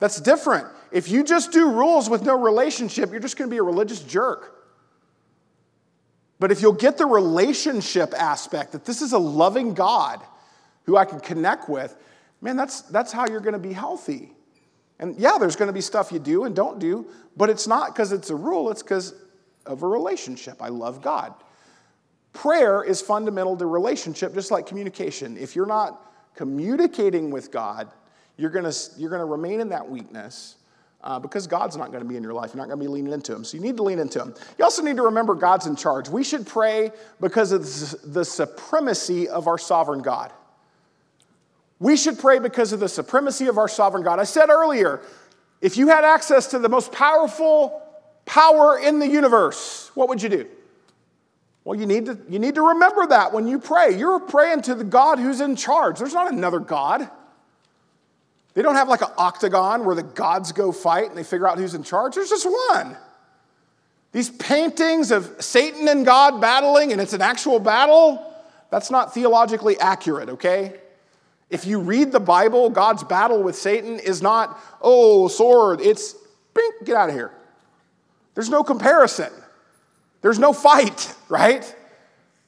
That's 0.00 0.20
different. 0.20 0.66
If 0.90 1.08
you 1.08 1.22
just 1.22 1.52
do 1.52 1.70
rules 1.70 2.10
with 2.10 2.24
no 2.24 2.38
relationship, 2.38 3.10
you're 3.10 3.20
just 3.20 3.36
going 3.36 3.48
to 3.48 3.54
be 3.54 3.58
a 3.58 3.62
religious 3.62 4.00
jerk. 4.00 4.56
But 6.40 6.50
if 6.50 6.62
you'll 6.62 6.72
get 6.72 6.96
the 6.96 7.06
relationship 7.06 8.14
aspect, 8.14 8.72
that 8.72 8.86
this 8.86 9.02
is 9.02 9.12
a 9.12 9.18
loving 9.18 9.74
God 9.74 10.20
who 10.84 10.96
I 10.96 11.04
can 11.04 11.20
connect 11.20 11.68
with, 11.68 11.94
man, 12.40 12.56
that's, 12.56 12.80
that's 12.82 13.12
how 13.12 13.28
you're 13.28 13.40
going 13.40 13.52
to 13.52 13.58
be 13.58 13.74
healthy. 13.74 14.32
And 14.98 15.16
yeah, 15.18 15.36
there's 15.38 15.56
going 15.56 15.68
to 15.68 15.72
be 15.72 15.82
stuff 15.82 16.10
you 16.10 16.18
do 16.18 16.44
and 16.44 16.56
don't 16.56 16.78
do, 16.78 17.06
but 17.36 17.50
it's 17.50 17.66
not 17.66 17.94
because 17.94 18.10
it's 18.10 18.30
a 18.30 18.34
rule, 18.34 18.70
it's 18.70 18.82
because 18.82 19.14
of 19.66 19.82
a 19.82 19.86
relationship. 19.86 20.62
I 20.62 20.68
love 20.68 21.02
God. 21.02 21.34
Prayer 22.32 22.82
is 22.82 23.02
fundamental 23.02 23.56
to 23.58 23.66
relationship, 23.66 24.32
just 24.32 24.50
like 24.50 24.66
communication. 24.66 25.36
If 25.36 25.54
you're 25.54 25.66
not 25.66 26.10
communicating 26.34 27.30
with 27.30 27.50
God, 27.50 27.90
you're 28.36 28.50
going 28.50 28.70
you're 28.96 29.10
to 29.10 29.24
remain 29.24 29.60
in 29.60 29.68
that 29.70 29.88
weakness 29.88 30.56
uh, 31.02 31.18
because 31.18 31.46
God's 31.46 31.76
not 31.76 31.88
going 31.88 32.02
to 32.02 32.08
be 32.08 32.16
in 32.16 32.22
your 32.22 32.32
life. 32.34 32.50
You're 32.52 32.62
not 32.62 32.68
going 32.68 32.78
to 32.78 32.84
be 32.84 32.88
leaning 32.88 33.12
into 33.12 33.34
Him. 33.34 33.44
So 33.44 33.56
you 33.56 33.62
need 33.62 33.76
to 33.76 33.82
lean 33.82 33.98
into 33.98 34.20
Him. 34.20 34.34
You 34.58 34.64
also 34.64 34.82
need 34.82 34.96
to 34.96 35.02
remember 35.02 35.34
God's 35.34 35.66
in 35.66 35.76
charge. 35.76 36.08
We 36.08 36.24
should 36.24 36.46
pray 36.46 36.92
because 37.20 37.52
of 37.52 37.62
the 38.12 38.24
supremacy 38.24 39.28
of 39.28 39.46
our 39.46 39.58
sovereign 39.58 40.02
God. 40.02 40.32
We 41.78 41.96
should 41.96 42.18
pray 42.18 42.38
because 42.38 42.72
of 42.72 42.80
the 42.80 42.88
supremacy 42.88 43.46
of 43.46 43.56
our 43.56 43.68
sovereign 43.68 44.02
God. 44.02 44.18
I 44.18 44.24
said 44.24 44.50
earlier, 44.50 45.00
if 45.62 45.78
you 45.78 45.88
had 45.88 46.04
access 46.04 46.48
to 46.48 46.58
the 46.58 46.68
most 46.68 46.92
powerful 46.92 47.82
power 48.26 48.78
in 48.78 48.98
the 48.98 49.08
universe, 49.08 49.90
what 49.94 50.08
would 50.10 50.22
you 50.22 50.28
do? 50.28 50.46
Well, 51.64 51.78
you 51.78 51.86
need 51.86 52.06
to, 52.06 52.18
you 52.28 52.38
need 52.38 52.54
to 52.54 52.68
remember 52.68 53.06
that 53.08 53.32
when 53.32 53.46
you 53.46 53.58
pray. 53.58 53.96
You're 53.96 54.20
praying 54.20 54.62
to 54.62 54.74
the 54.74 54.84
God 54.84 55.18
who's 55.18 55.40
in 55.40 55.56
charge. 55.56 55.98
There's 55.98 56.14
not 56.14 56.32
another 56.32 56.58
God. 56.58 57.10
They 58.54 58.62
don't 58.62 58.74
have 58.74 58.88
like 58.88 59.02
an 59.02 59.12
octagon 59.16 59.84
where 59.84 59.94
the 59.94 60.02
gods 60.02 60.52
go 60.52 60.72
fight 60.72 61.08
and 61.08 61.16
they 61.16 61.22
figure 61.22 61.48
out 61.48 61.58
who's 61.58 61.74
in 61.74 61.82
charge. 61.82 62.14
There's 62.14 62.30
just 62.30 62.46
one. 62.46 62.96
These 64.12 64.30
paintings 64.30 65.12
of 65.12 65.36
Satan 65.38 65.86
and 65.86 66.04
God 66.04 66.40
battling, 66.40 66.92
and 66.92 67.00
it's 67.00 67.12
an 67.12 67.22
actual 67.22 67.60
battle, 67.60 68.26
that's 68.70 68.90
not 68.90 69.14
theologically 69.14 69.78
accurate, 69.78 70.30
okay? 70.30 70.80
If 71.48 71.66
you 71.66 71.80
read 71.80 72.10
the 72.10 72.20
Bible, 72.20 72.70
God's 72.70 73.04
battle 73.04 73.42
with 73.42 73.56
Satan 73.56 73.98
is 73.98 74.20
not, 74.20 74.58
oh, 74.80 75.28
sword, 75.28 75.80
it's, 75.80 76.14
bing, 76.54 76.70
get 76.84 76.96
out 76.96 77.08
of 77.08 77.14
here. 77.14 77.32
There's 78.34 78.48
no 78.48 78.64
comparison. 78.64 79.32
There's 80.22 80.38
no 80.38 80.52
fight, 80.52 81.14
right? 81.28 81.74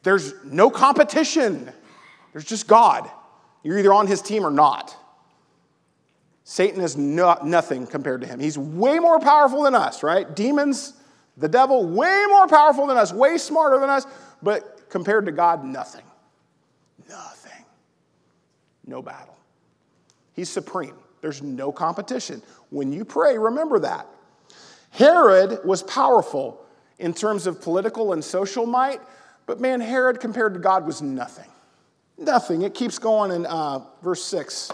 There's 0.02 0.32
no 0.44 0.70
competition. 0.70 1.70
There's 2.32 2.44
just 2.44 2.66
God. 2.66 3.08
You're 3.62 3.78
either 3.78 3.92
on 3.92 4.08
his 4.08 4.20
team 4.20 4.44
or 4.44 4.50
not. 4.50 4.96
Satan 6.44 6.80
is 6.80 6.96
no, 6.96 7.38
nothing 7.44 7.86
compared 7.86 8.20
to 8.22 8.26
him. 8.26 8.40
He's 8.40 8.58
way 8.58 8.98
more 8.98 9.20
powerful 9.20 9.62
than 9.62 9.74
us, 9.74 10.02
right? 10.02 10.34
Demons, 10.34 10.94
the 11.36 11.48
devil, 11.48 11.86
way 11.86 12.24
more 12.28 12.46
powerful 12.48 12.86
than 12.86 12.96
us, 12.96 13.12
way 13.12 13.38
smarter 13.38 13.78
than 13.78 13.90
us, 13.90 14.06
but 14.42 14.88
compared 14.90 15.26
to 15.26 15.32
God, 15.32 15.64
nothing. 15.64 16.04
Nothing. 17.08 17.64
No 18.86 19.02
battle. 19.02 19.36
He's 20.34 20.50
supreme. 20.50 20.94
There's 21.20 21.42
no 21.42 21.70
competition. 21.70 22.42
When 22.70 22.92
you 22.92 23.04
pray, 23.04 23.38
remember 23.38 23.78
that. 23.80 24.06
Herod 24.90 25.60
was 25.64 25.82
powerful 25.84 26.64
in 26.98 27.14
terms 27.14 27.46
of 27.46 27.60
political 27.60 28.12
and 28.12 28.22
social 28.22 28.66
might, 28.66 29.00
but 29.46 29.60
man, 29.60 29.80
Herod 29.80 30.20
compared 30.20 30.54
to 30.54 30.60
God 30.60 30.86
was 30.86 31.00
nothing. 31.00 31.48
Nothing. 32.18 32.62
It 32.62 32.74
keeps 32.74 32.98
going 32.98 33.30
in 33.30 33.46
uh, 33.46 33.80
verse 34.02 34.22
6. 34.24 34.72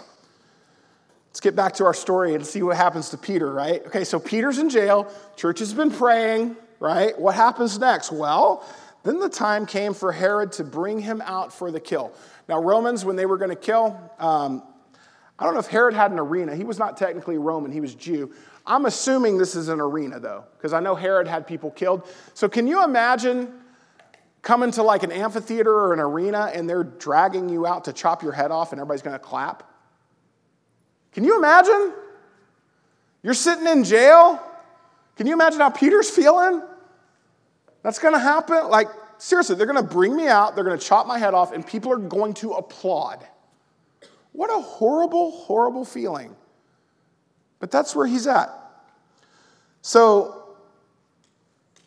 Let's 1.39 1.45
get 1.45 1.55
back 1.55 1.75
to 1.75 1.85
our 1.85 1.93
story 1.93 2.35
and 2.35 2.45
see 2.45 2.61
what 2.63 2.75
happens 2.75 3.11
to 3.11 3.17
Peter, 3.17 3.49
right? 3.49 3.81
Okay, 3.87 4.03
so 4.03 4.19
Peter's 4.19 4.57
in 4.57 4.69
jail. 4.69 5.09
Church 5.37 5.59
has 5.59 5.73
been 5.73 5.89
praying, 5.89 6.57
right? 6.81 7.17
What 7.17 7.33
happens 7.33 7.79
next? 7.79 8.11
Well, 8.11 8.67
then 9.03 9.21
the 9.21 9.29
time 9.29 9.65
came 9.65 9.93
for 9.93 10.11
Herod 10.11 10.51
to 10.51 10.65
bring 10.65 10.99
him 10.99 11.21
out 11.21 11.53
for 11.53 11.71
the 11.71 11.79
kill. 11.79 12.11
Now, 12.49 12.61
Romans, 12.61 13.05
when 13.05 13.15
they 13.15 13.25
were 13.25 13.37
going 13.37 13.51
to 13.51 13.55
kill, 13.55 13.97
um, 14.19 14.63
I 15.39 15.45
don't 15.45 15.53
know 15.53 15.61
if 15.61 15.67
Herod 15.67 15.93
had 15.93 16.11
an 16.11 16.19
arena. 16.19 16.57
He 16.57 16.65
was 16.65 16.77
not 16.77 16.97
technically 16.97 17.37
Roman, 17.37 17.71
he 17.71 17.79
was 17.79 17.95
Jew. 17.95 18.33
I'm 18.67 18.85
assuming 18.85 19.37
this 19.37 19.55
is 19.55 19.69
an 19.69 19.79
arena, 19.79 20.19
though, 20.19 20.43
because 20.57 20.73
I 20.73 20.81
know 20.81 20.93
Herod 20.93 21.25
had 21.25 21.47
people 21.47 21.71
killed. 21.71 22.05
So, 22.33 22.49
can 22.49 22.67
you 22.67 22.83
imagine 22.83 23.49
coming 24.41 24.71
to 24.71 24.83
like 24.83 25.03
an 25.03 25.13
amphitheater 25.13 25.73
or 25.73 25.93
an 25.93 26.01
arena 26.01 26.51
and 26.53 26.69
they're 26.69 26.83
dragging 26.83 27.47
you 27.47 27.65
out 27.65 27.85
to 27.85 27.93
chop 27.93 28.23
your 28.23 28.33
head 28.33 28.51
off 28.51 28.73
and 28.73 28.81
everybody's 28.81 29.03
going 29.03 29.17
to 29.17 29.23
clap? 29.23 29.68
Can 31.13 31.23
you 31.23 31.37
imagine? 31.37 31.93
You're 33.23 33.33
sitting 33.33 33.67
in 33.67 33.83
jail. 33.83 34.41
Can 35.17 35.27
you 35.27 35.33
imagine 35.33 35.59
how 35.59 35.69
Peter's 35.69 36.09
feeling? 36.09 36.61
That's 37.83 37.99
going 37.99 38.13
to 38.13 38.19
happen. 38.19 38.69
Like, 38.69 38.87
seriously, 39.17 39.55
they're 39.55 39.65
going 39.65 39.83
to 39.83 39.93
bring 39.93 40.15
me 40.15 40.27
out, 40.27 40.55
they're 40.55 40.63
going 40.63 40.79
to 40.79 40.85
chop 40.85 41.07
my 41.07 41.19
head 41.19 41.33
off, 41.33 41.51
and 41.51 41.65
people 41.65 41.91
are 41.91 41.97
going 41.97 42.33
to 42.35 42.53
applaud. 42.53 43.25
What 44.31 44.49
a 44.49 44.61
horrible, 44.61 45.31
horrible 45.31 45.83
feeling. 45.83 46.35
But 47.59 47.71
that's 47.71 47.93
where 47.93 48.07
he's 48.07 48.27
at. 48.27 48.49
So, 49.81 50.55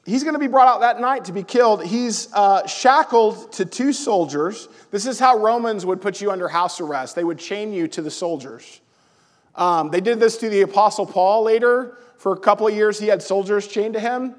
he's 0.05 0.25
going 0.25 0.35
to 0.35 0.41
be 0.41 0.49
brought 0.49 0.69
out 0.69 0.81
that 0.81 1.01
night 1.01 1.25
to 1.27 1.33
be 1.33 1.43
killed. 1.43 1.83
He's 1.85 2.31
uh, 2.35 2.67
shackled 2.67 3.53
to 3.53 3.65
two 3.65 3.95
soldiers. 3.95 4.69
This 4.91 5.07
is 5.07 5.19
how 5.19 5.39
Romans 5.39 5.87
would 5.87 6.03
put 6.03 6.21
you 6.21 6.31
under 6.31 6.49
house 6.49 6.81
arrest, 6.81 7.17
they 7.17 7.25
would 7.25 7.39
chain 7.39 7.73
you 7.73 7.89
to 7.89 8.03
the 8.03 8.11
soldiers. 8.11 8.82
Um, 9.55 9.91
they 9.91 10.01
did 10.01 10.19
this 10.21 10.38
to 10.38 10.49
the 10.49 10.62
Apostle 10.62 11.07
Paul 11.07 11.43
later. 11.45 11.99
For 12.17 12.33
a 12.33 12.38
couple 12.38 12.67
of 12.67 12.75
years, 12.75 12.99
he 12.99 13.09
had 13.09 13.23
soldiers 13.23 13.67
chained 13.67 13.95
to 13.95 14.01
him. 14.01 14.35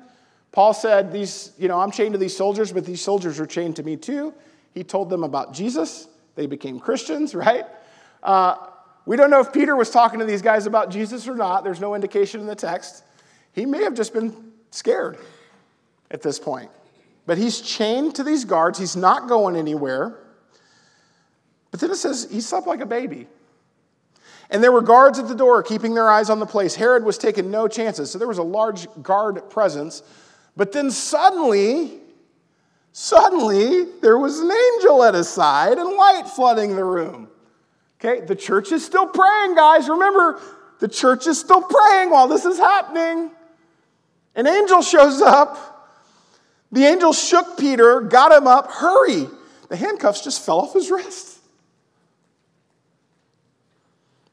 Paul 0.52 0.74
said, 0.74 1.12
These, 1.12 1.52
you 1.58 1.68
know, 1.68 1.80
I'm 1.80 1.92
chained 1.92 2.14
to 2.14 2.18
these 2.18 2.36
soldiers, 2.36 2.72
but 2.72 2.86
these 2.86 3.02
soldiers 3.02 3.40
are 3.40 3.46
chained 3.46 3.76
to 3.78 3.84
me 3.84 3.98
too. 3.98 4.34
He 4.74 4.84
told 4.84 5.10
them 5.10 5.24
about 5.24 5.54
Jesus. 5.54 6.08
They 6.36 6.46
became 6.46 6.80
Christians, 6.80 7.36
right? 7.36 7.66
Uh, 8.22 8.56
we 9.06 9.18
don't 9.18 9.30
know 9.30 9.42
if 9.42 9.52
Peter 9.52 9.76
was 9.76 9.90
talking 9.90 10.20
to 10.20 10.26
these 10.26 10.42
guys 10.42 10.66
about 10.66 10.90
Jesus 10.90 11.28
or 11.28 11.36
not. 11.36 11.64
There's 11.64 11.82
no 11.82 11.94
indication 11.94 12.40
in 12.40 12.48
the 12.48 12.56
text. 12.56 13.04
He 13.52 13.66
may 13.66 13.84
have 13.84 13.96
just 13.96 14.14
been 14.14 14.54
scared 14.72 15.18
at 16.10 16.22
this 16.22 16.40
point. 16.40 16.72
But 17.26 17.38
he's 17.38 17.62
chained 17.62 18.16
to 18.16 18.24
these 18.24 18.46
guards. 18.46 18.80
He's 18.80 18.96
not 18.96 19.28
going 19.28 19.56
anywhere. 19.56 20.20
But 21.72 21.80
then 21.80 21.92
it 21.92 21.96
says 21.96 22.28
he 22.32 22.42
slept 22.42 22.68
like 22.68 22.82
a 22.82 22.86
baby. 22.86 23.28
And 24.54 24.64
there 24.64 24.72
were 24.72 24.84
guards 24.84 25.18
at 25.18 25.28
the 25.28 25.36
door 25.36 25.64
keeping 25.64 25.96
their 25.96 26.08
eyes 26.08 26.30
on 26.30 26.40
the 26.40 26.46
place. 26.46 26.76
Herod 26.76 27.04
was 27.04 27.18
taking 27.18 27.50
no 27.50 27.68
chances. 27.68 28.12
So 28.12 28.20
there 28.20 28.28
was 28.28 28.38
a 28.38 28.44
large 28.44 28.88
guard 29.02 29.50
presence. 29.50 30.04
But 30.56 30.72
then 30.72 30.92
suddenly, 30.92 32.00
suddenly, 32.92 33.86
there 34.02 34.20
was 34.20 34.40
an 34.40 34.52
angel 34.52 35.04
at 35.04 35.16
his 35.16 35.28
side 35.28 35.80
and 35.80 35.90
light 35.98 36.28
flooding 36.28 36.76
the 36.76 36.86
room. 36.86 37.30
Okay, 38.00 38.24
the 38.24 38.36
church 38.36 38.72
is 38.72 38.86
still 38.86 39.08
praying, 39.08 39.56
guys. 39.56 39.90
Remember, 39.90 40.40
the 40.80 40.88
church 40.88 41.26
is 41.26 41.40
still 41.40 41.64
praying 41.64 42.12
while 42.12 42.28
this 42.28 42.46
is 42.46 42.60
happening. 42.60 43.32
An 44.36 44.46
angel 44.46 44.84
shows 44.84 45.20
up. 45.20 45.90
The 46.72 46.86
angel 46.86 47.12
shook 47.12 47.58
Peter, 47.58 48.02
got 48.02 48.32
him 48.32 48.46
up. 48.46 48.70
Hurry. 48.70 49.28
The 49.70 49.78
handcuffs 49.78 50.24
just 50.24 50.46
fell 50.46 50.60
off 50.60 50.74
his 50.74 50.92
wrist. 50.92 51.33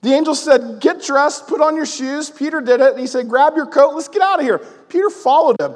The 0.02 0.12
angel 0.12 0.34
said, 0.34 0.80
Get 0.80 1.02
dressed, 1.02 1.46
put 1.46 1.60
on 1.60 1.76
your 1.76 1.86
shoes. 1.86 2.30
Peter 2.30 2.60
did 2.60 2.80
it, 2.80 2.92
and 2.92 3.00
he 3.00 3.06
said, 3.06 3.28
Grab 3.28 3.56
your 3.56 3.66
coat, 3.66 3.94
let's 3.94 4.08
get 4.08 4.22
out 4.22 4.38
of 4.38 4.44
here. 4.44 4.58
Peter 4.88 5.10
followed 5.10 5.60
him, 5.60 5.74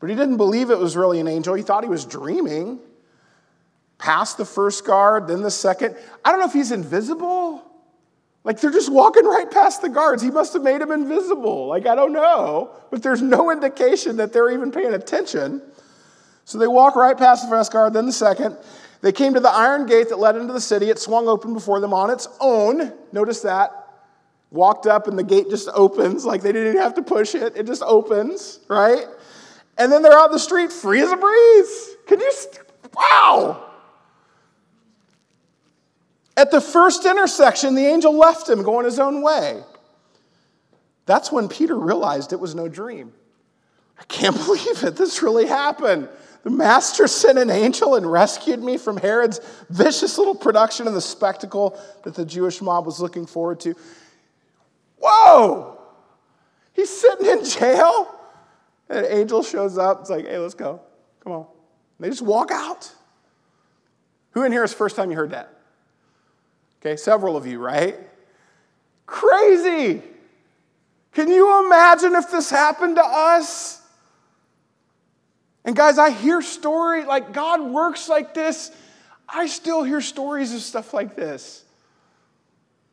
but 0.00 0.10
he 0.10 0.16
didn't 0.16 0.36
believe 0.36 0.70
it 0.70 0.78
was 0.78 0.96
really 0.96 1.20
an 1.20 1.28
angel. 1.28 1.54
He 1.54 1.62
thought 1.62 1.84
he 1.84 1.90
was 1.90 2.04
dreaming. 2.04 2.80
Passed 3.96 4.36
the 4.36 4.44
first 4.44 4.84
guard, 4.84 5.28
then 5.28 5.40
the 5.42 5.50
second. 5.50 5.96
I 6.24 6.30
don't 6.30 6.40
know 6.40 6.46
if 6.46 6.52
he's 6.52 6.72
invisible. 6.72 7.62
Like 8.42 8.60
they're 8.60 8.70
just 8.70 8.92
walking 8.92 9.24
right 9.24 9.50
past 9.50 9.80
the 9.80 9.88
guards. 9.88 10.22
He 10.22 10.30
must 10.30 10.52
have 10.52 10.62
made 10.62 10.82
him 10.82 10.90
invisible. 10.90 11.66
Like 11.66 11.86
I 11.86 11.94
don't 11.94 12.12
know, 12.12 12.70
but 12.90 13.02
there's 13.02 13.22
no 13.22 13.50
indication 13.50 14.18
that 14.18 14.32
they're 14.34 14.50
even 14.50 14.70
paying 14.70 14.92
attention. 14.92 15.62
So 16.44 16.58
they 16.58 16.66
walk 16.66 16.94
right 16.94 17.16
past 17.16 17.44
the 17.44 17.48
first 17.48 17.72
guard, 17.72 17.94
then 17.94 18.04
the 18.04 18.12
second. 18.12 18.58
They 19.00 19.12
came 19.12 19.34
to 19.34 19.40
the 19.40 19.50
iron 19.50 19.86
gate 19.86 20.08
that 20.08 20.18
led 20.18 20.36
into 20.36 20.52
the 20.52 20.60
city. 20.60 20.88
It 20.90 20.98
swung 20.98 21.28
open 21.28 21.52
before 21.52 21.80
them 21.80 21.92
on 21.92 22.10
its 22.10 22.26
own. 22.40 22.92
Notice 23.12 23.40
that. 23.42 23.70
walked 24.50 24.86
up 24.86 25.08
and 25.08 25.18
the 25.18 25.24
gate 25.24 25.50
just 25.50 25.68
opens, 25.74 26.24
like 26.24 26.40
they 26.42 26.52
didn't 26.52 26.68
even 26.68 26.80
have 26.82 26.94
to 26.94 27.02
push 27.02 27.34
it, 27.34 27.56
it 27.56 27.66
just 27.66 27.82
opens, 27.82 28.60
right? 28.68 29.04
And 29.76 29.90
then 29.90 30.02
they're 30.02 30.16
out 30.16 30.30
the 30.30 30.38
street 30.38 30.72
free 30.72 31.00
as 31.02 31.10
a 31.10 31.16
breeze. 31.16 31.96
Can 32.06 32.20
you, 32.20 32.32
St- 32.32 32.60
wow! 32.96 33.64
At 36.36 36.50
the 36.50 36.60
first 36.60 37.04
intersection, 37.04 37.74
the 37.74 37.84
angel 37.86 38.16
left 38.16 38.48
him 38.48 38.62
going 38.62 38.84
his 38.84 38.98
own 39.00 39.22
way. 39.22 39.62
That's 41.06 41.30
when 41.32 41.48
Peter 41.48 41.76
realized 41.76 42.32
it 42.32 42.40
was 42.40 42.54
no 42.54 42.68
dream. 42.68 43.12
I 43.98 44.04
can't 44.04 44.36
believe 44.46 44.82
it. 44.84 44.96
This 44.96 45.22
really 45.22 45.46
happened. 45.46 46.08
The 46.44 46.50
master 46.50 47.08
sent 47.08 47.38
an 47.38 47.50
angel 47.50 47.94
and 47.94 48.10
rescued 48.10 48.62
me 48.62 48.76
from 48.76 48.98
Herod's 48.98 49.40
vicious 49.70 50.18
little 50.18 50.34
production 50.34 50.86
of 50.86 50.92
the 50.92 51.00
spectacle 51.00 51.80
that 52.02 52.14
the 52.14 52.24
Jewish 52.24 52.60
mob 52.60 52.84
was 52.84 53.00
looking 53.00 53.24
forward 53.24 53.60
to. 53.60 53.74
Whoa! 55.02 55.80
He's 56.74 56.90
sitting 56.90 57.26
in 57.26 57.44
jail. 57.44 58.14
And 58.90 58.98
an 58.98 59.06
angel 59.10 59.42
shows 59.42 59.78
up. 59.78 60.02
It's 60.02 60.10
like, 60.10 60.26
hey, 60.26 60.36
let's 60.36 60.52
go. 60.52 60.82
Come 61.20 61.32
on. 61.32 61.46
And 61.98 62.04
they 62.04 62.10
just 62.10 62.20
walk 62.20 62.50
out. 62.50 62.92
Who 64.32 64.42
in 64.42 64.52
here 64.52 64.64
is 64.64 64.74
first 64.74 64.96
time 64.96 65.10
you 65.10 65.16
heard 65.16 65.30
that? 65.30 65.50
Okay, 66.80 66.96
several 66.96 67.38
of 67.38 67.46
you, 67.46 67.58
right? 67.58 67.96
Crazy. 69.06 70.02
Can 71.12 71.28
you 71.28 71.64
imagine 71.64 72.14
if 72.14 72.30
this 72.30 72.50
happened 72.50 72.96
to 72.96 73.04
us? 73.04 73.80
And 75.64 75.74
guys, 75.74 75.98
I 75.98 76.10
hear 76.10 76.42
story 76.42 77.04
like 77.04 77.32
God 77.32 77.62
works 77.62 78.08
like 78.08 78.34
this. 78.34 78.70
I 79.28 79.46
still 79.46 79.82
hear 79.82 80.00
stories 80.00 80.52
of 80.52 80.60
stuff 80.60 80.92
like 80.92 81.16
this. 81.16 81.64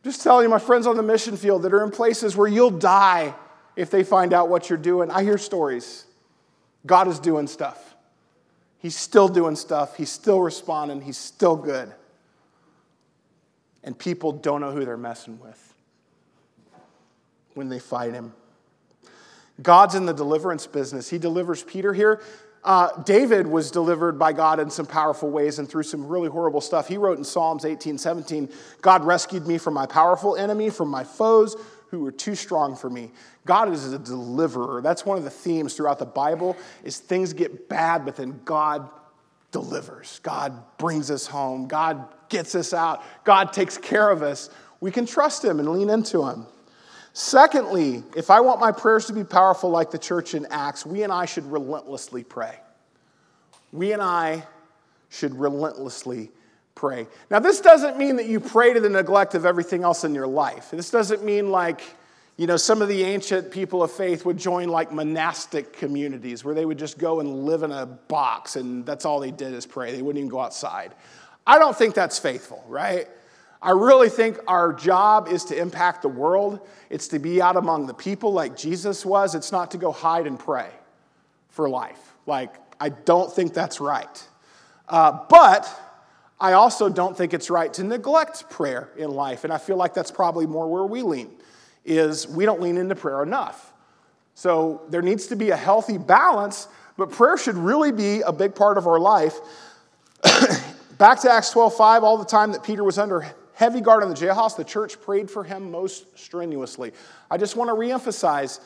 Just 0.03 0.24
telling 0.24 0.43
you, 0.43 0.49
my 0.49 0.59
friends 0.59 0.88
on 0.88 0.95
the 0.95 1.03
mission 1.03 1.38
field 1.38 1.63
that 1.63 1.74
are 1.74 1.84
in 1.84 1.91
places 1.91 2.36
where 2.36 2.47
you'll 2.47 2.72
die 2.72 3.36
if 3.76 3.91
they 3.91 4.03
find 4.03 4.34
out 4.34 4.49
what 4.49 4.69
you're 4.69 4.78
doing. 4.78 5.11
I 5.11 5.24
hear 5.24 5.38
stories. 5.38 6.05
God 6.86 7.07
is 7.07 7.19
doing 7.19 7.47
stuff. 7.47 7.95
He's 8.80 8.95
still 8.95 9.28
doing 9.28 9.55
stuff. 9.55 9.95
He's 9.95 10.09
still 10.09 10.41
responding. 10.41 11.01
He's 11.01 11.17
still 11.17 11.55
good. 11.55 11.93
And 13.84 13.97
people 13.97 14.32
don't 14.32 14.61
know 14.61 14.72
who 14.72 14.86
they're 14.86 14.97
messing 14.97 15.39
with 15.39 15.74
when 17.53 17.69
they 17.69 17.80
fight 17.80 18.13
him. 18.13 18.34
God's 19.61 19.93
in 19.93 20.05
the 20.05 20.13
deliverance 20.13 20.65
business. 20.65 21.09
He 21.09 21.19
delivers 21.19 21.61
Peter 21.63 21.93
here. 21.93 22.22
Uh, 22.64 23.01
David 23.03 23.47
was 23.47 23.72
delivered 23.72 24.20
by 24.20 24.34
God 24.34 24.59
in 24.59 24.70
some 24.70 24.86
powerful 24.86 25.30
ways 25.30 25.57
and 25.57 25.68
through 25.68 25.84
some 25.84 26.05
really 26.05 26.30
horrible 26.30 26.62
stuff. 26.62 26.88
He 26.88 26.97
wrote 26.97 27.18
in 27.18 27.24
Psalms 27.24 27.66
18 27.66 27.97
17, 27.97 28.49
God 28.82 29.03
rescued 29.03 29.47
me 29.47 29.57
from 29.57 29.74
my 29.74 29.86
powerful 29.86 30.36
enemy, 30.36 30.70
from 30.70 30.89
my 30.89 31.03
foes 31.03 31.55
who 31.89 31.99
were 31.99 32.12
too 32.12 32.36
strong 32.36 32.76
for 32.76 32.89
me. 32.89 33.12
God 33.45 33.70
is 33.74 33.91
a 33.91 33.99
deliverer. 33.99 34.82
That's 34.82 35.05
one 35.05 35.18
of 35.18 35.24
the 35.24 35.30
themes 35.30 35.74
throughout 35.74 35.99
the 35.99 36.05
Bible 36.05 36.55
is 36.84 36.99
things 36.99 37.34
get 37.34 37.68
bad, 37.68 38.05
but 38.05 38.16
then 38.16 38.39
God 38.45 38.89
delivers. 39.51 40.20
God 40.24 40.64
brings 40.78 41.12
us 41.12 41.28
home. 41.28 41.68
God 41.68 42.07
gets 42.30 42.55
us 42.55 42.74
out. 42.74 43.03
God 43.26 43.51
takes 43.51 43.78
care 43.78 44.09
of 44.09 44.24
us. 44.24 44.49
We 44.80 44.91
can 44.91 45.05
trust 45.05 45.43
him 45.43 45.59
and 45.59 45.70
lean 45.70 45.89
into 45.89 46.26
him. 46.26 46.45
Secondly, 47.14 48.03
if 48.16 48.30
I 48.30 48.39
want 48.39 48.59
my 48.59 48.72
prayers 48.72 49.05
to 49.07 49.14
be 49.14 49.24
powerful 49.24 49.70
like 49.70 49.91
the 49.91 49.97
church 49.97 50.34
in 50.34 50.47
Acts, 50.49 50.86
we 50.86 51.03
and 51.03 51.12
I 51.12 51.26
should 51.26 51.45
relentlessly 51.51 52.24
pray. 52.24 52.57
We 53.74 53.91
and 53.91 54.01
I 54.01 54.45
should 55.09 55.36
relentlessly 55.36 56.32
pray. 56.74 57.07
Now, 57.30 57.39
this 57.39 57.59
doesn't 57.59 57.97
mean 57.97 58.16
that 58.16 58.28
you 58.28 58.39
pray 58.39 58.74
to 58.74 58.80
the 58.80 58.89
neglect 58.89 59.36
of 59.36 59.45
everything 59.45 59.84
else 59.84 60.03
in 60.03 60.16
your 60.16 60.28
life. 60.28 60.72
This 60.72 60.89
doesn't 60.89 61.24
mean 61.24 61.51
like, 61.51 61.82
you 62.38 62.47
know, 62.47 62.57
some 62.57 62.82
of 62.82 62.88
the 62.88 63.03
ancient 63.03 63.51
people 63.51 63.84
of 63.84 63.91
faith 63.91 64.26
would 64.26 64.38
join 64.38 64.70
like 64.70 64.91
monastic 64.91 65.74
communities 65.74 66.45
where 66.45 66.55
they 66.55 66.66
would 66.66 66.80
just 66.80 66.97
go 66.97 67.20
and 67.20 67.45
live 67.45 67.64
in 67.64 67.72
a 67.72 67.86
box 67.86 68.55
and 68.55 68.86
that's 68.86 69.03
all 69.03 69.20
they 69.20 69.32
did 69.32 69.53
is 69.53 69.66
pray. 69.66 69.91
They 69.91 70.01
wouldn't 70.01 70.20
even 70.20 70.30
go 70.30 70.39
outside. 70.39 70.93
I 71.45 71.59
don't 71.59 71.76
think 71.76 71.93
that's 71.93 72.20
faithful, 72.20 72.64
right? 72.68 73.07
I 73.62 73.72
really 73.72 74.09
think 74.09 74.39
our 74.47 74.74
job 74.74 75.28
is 75.28 75.45
to 75.45 75.57
impact 75.57 76.01
the 76.01 76.09
world. 76.09 76.68
It's 76.89 77.09
to 77.09 77.20
be 77.20 77.41
out 77.41 77.57
among 77.57 77.86
the 77.86 77.93
people 77.93 78.34
like 78.34 78.57
Jesus 78.57 79.05
was. 79.05 79.36
It's 79.36 79.51
not 79.51 79.72
to 79.72 79.78
go 79.78 79.91
hide 79.91 80.26
and 80.26 80.39
pray 80.39 80.70
for 81.49 81.70
life. 81.70 82.16
Like, 82.26 82.55
I 82.80 82.89
don't 82.89 83.32
think 83.32 83.53
that's 83.53 83.80
right. 83.80 84.28
Uh, 84.89 85.20
but 85.30 85.70
I 86.39 86.53
also 86.53 86.89
don't 86.89 87.16
think 87.16 87.36
it's 87.36 87.51
right 87.51 87.72
to 87.76 87.84
neglect 87.84 88.49
prayer 88.49 88.89
in 88.97 89.12
life. 89.12 89.43
And 89.43 89.53
I 89.53 89.59
feel 89.59 89.78
like 89.78 89.93
that's 89.93 90.09
probably 90.09 90.47
more 90.47 90.68
where 90.68 90.86
we 90.86 91.03
lean, 91.03 91.30
is 91.86 92.28
we 92.28 92.45
don't 92.45 92.62
lean 92.62 92.78
into 92.78 92.95
prayer 92.95 93.22
enough. 93.22 93.72
So 94.34 94.82
there 94.89 95.03
needs 95.03 95.28
to 95.28 95.36
be 95.36 95.51
a 95.51 95.55
healthy 95.55 95.99
balance, 95.99 96.68
but 96.97 97.12
prayer 97.12 97.38
should 97.38 97.57
really 97.57 97.91
be 97.91 98.22
a 98.22 98.32
big 98.32 98.55
part 98.55 98.80
of 98.80 98.88
our 98.88 98.99
life. 98.99 99.39
Back 100.97 101.20
to 101.22 101.32
Acts 101.32 101.53
12:5, 101.53 102.01
all 102.01 102.18
the 102.18 102.26
time 102.26 102.53
that 102.53 102.64
Peter 102.64 102.84
was 102.84 102.97
under 102.97 103.26
heavy 103.62 103.80
guard 103.80 104.01
in 104.01 104.09
the 104.09 104.16
jailhouse, 104.16 104.57
the 104.57 104.64
church 104.64 104.99
prayed 104.99 105.30
for 105.30 105.43
him 105.43 105.70
most 105.70 106.18
strenuously. 106.18 106.91
I 107.30 107.38
just 107.38 107.55
want 107.55 107.70
to 107.70 107.76
reemphasize 107.76 108.59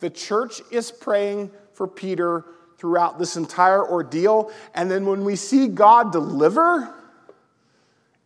the 0.00 0.10
church 0.10 0.60
is 0.70 0.90
praying 0.90 1.50
for 1.72 1.88
Peter 1.88 2.44
throughout 2.76 3.18
this 3.18 3.36
entire 3.36 3.82
ordeal. 3.82 4.52
And 4.74 4.90
then 4.90 5.06
when 5.06 5.24
we 5.24 5.36
see 5.36 5.68
God 5.68 6.12
deliver, 6.12 6.92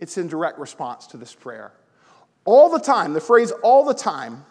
it's 0.00 0.18
in 0.18 0.26
direct 0.26 0.58
response 0.58 1.06
to 1.08 1.16
this 1.16 1.32
prayer. 1.32 1.70
All 2.44 2.70
the 2.70 2.80
time, 2.80 3.12
the 3.12 3.20
phrase 3.20 3.52
all 3.62 3.84
the 3.84 3.94
time 3.94 4.44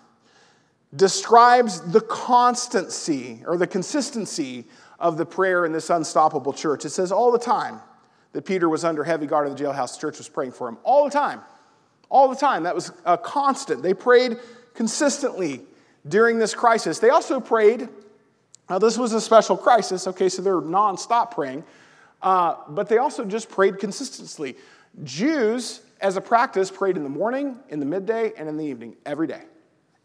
describes 0.96 1.82
the 1.92 2.00
constancy 2.00 3.44
or 3.46 3.58
the 3.58 3.68
consistency 3.68 4.64
of 4.98 5.18
the 5.18 5.26
prayer 5.26 5.66
in 5.66 5.74
this 5.74 5.90
unstoppable 5.90 6.54
church. 6.54 6.86
It 6.86 6.92
says 6.92 7.12
all 7.12 7.34
the 7.34 7.38
time 7.38 7.82
that 8.32 8.46
Peter 8.46 8.70
was 8.70 8.86
under 8.86 9.04
heavy 9.04 9.28
guard 9.28 9.46
in 9.46 9.54
the 9.54 9.62
jailhouse. 9.62 9.96
The 9.96 10.00
church 10.00 10.20
was 10.20 10.30
praying 10.30 10.54
for 10.54 10.70
him 10.70 10.78
all 10.86 11.04
the 11.04 11.12
time. 11.12 11.42
All 12.10 12.30
the 12.30 12.36
time. 12.36 12.64
That 12.64 12.76
was 12.76 12.92
a 13.06 13.18
constant. 13.18 13.84
They 13.84 13.94
prayed 13.94 14.38
consistently 14.74 15.62
during 16.08 16.38
this 16.38 16.54
crisis. 16.54 17.00
They 17.00 17.10
also 17.10 17.40
prayed. 17.40 17.90
Now, 18.70 18.80
this 18.80 18.98
was 18.98 19.14
a 19.14 19.22
special 19.22 19.58
crisis, 19.58 20.08
okay, 20.08 20.28
so 20.28 20.42
they're 20.42 20.56
nonstop 20.56 21.32
praying, 21.32 21.64
uh, 22.24 22.56
but 22.70 22.90
they 22.90 22.98
also 22.98 23.24
just 23.24 23.50
prayed 23.50 23.78
consistently. 23.78 24.56
Jews, 25.04 25.82
as 26.02 26.18
a 26.18 26.22
practice, 26.22 26.72
prayed 26.72 26.98
in 26.98 27.04
the 27.04 27.10
morning, 27.10 27.58
in 27.70 27.80
the 27.80 27.86
midday, 27.86 28.34
and 28.38 28.50
in 28.50 28.58
the 28.58 28.66
evening, 28.66 28.96
every 29.06 29.28
day, 29.28 29.44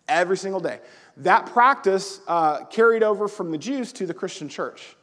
every 0.09 0.37
single 0.37 0.61
day. 0.61 0.81
That 1.17 1.47
practice 1.47 2.21
uh, 2.29 2.65
carried 2.67 3.03
over 3.03 3.29
from 3.29 3.51
the 3.51 3.59
Jews 3.59 3.93
to 3.95 4.07
the 4.07 4.15
Christian 4.15 4.49
church. 4.49 4.95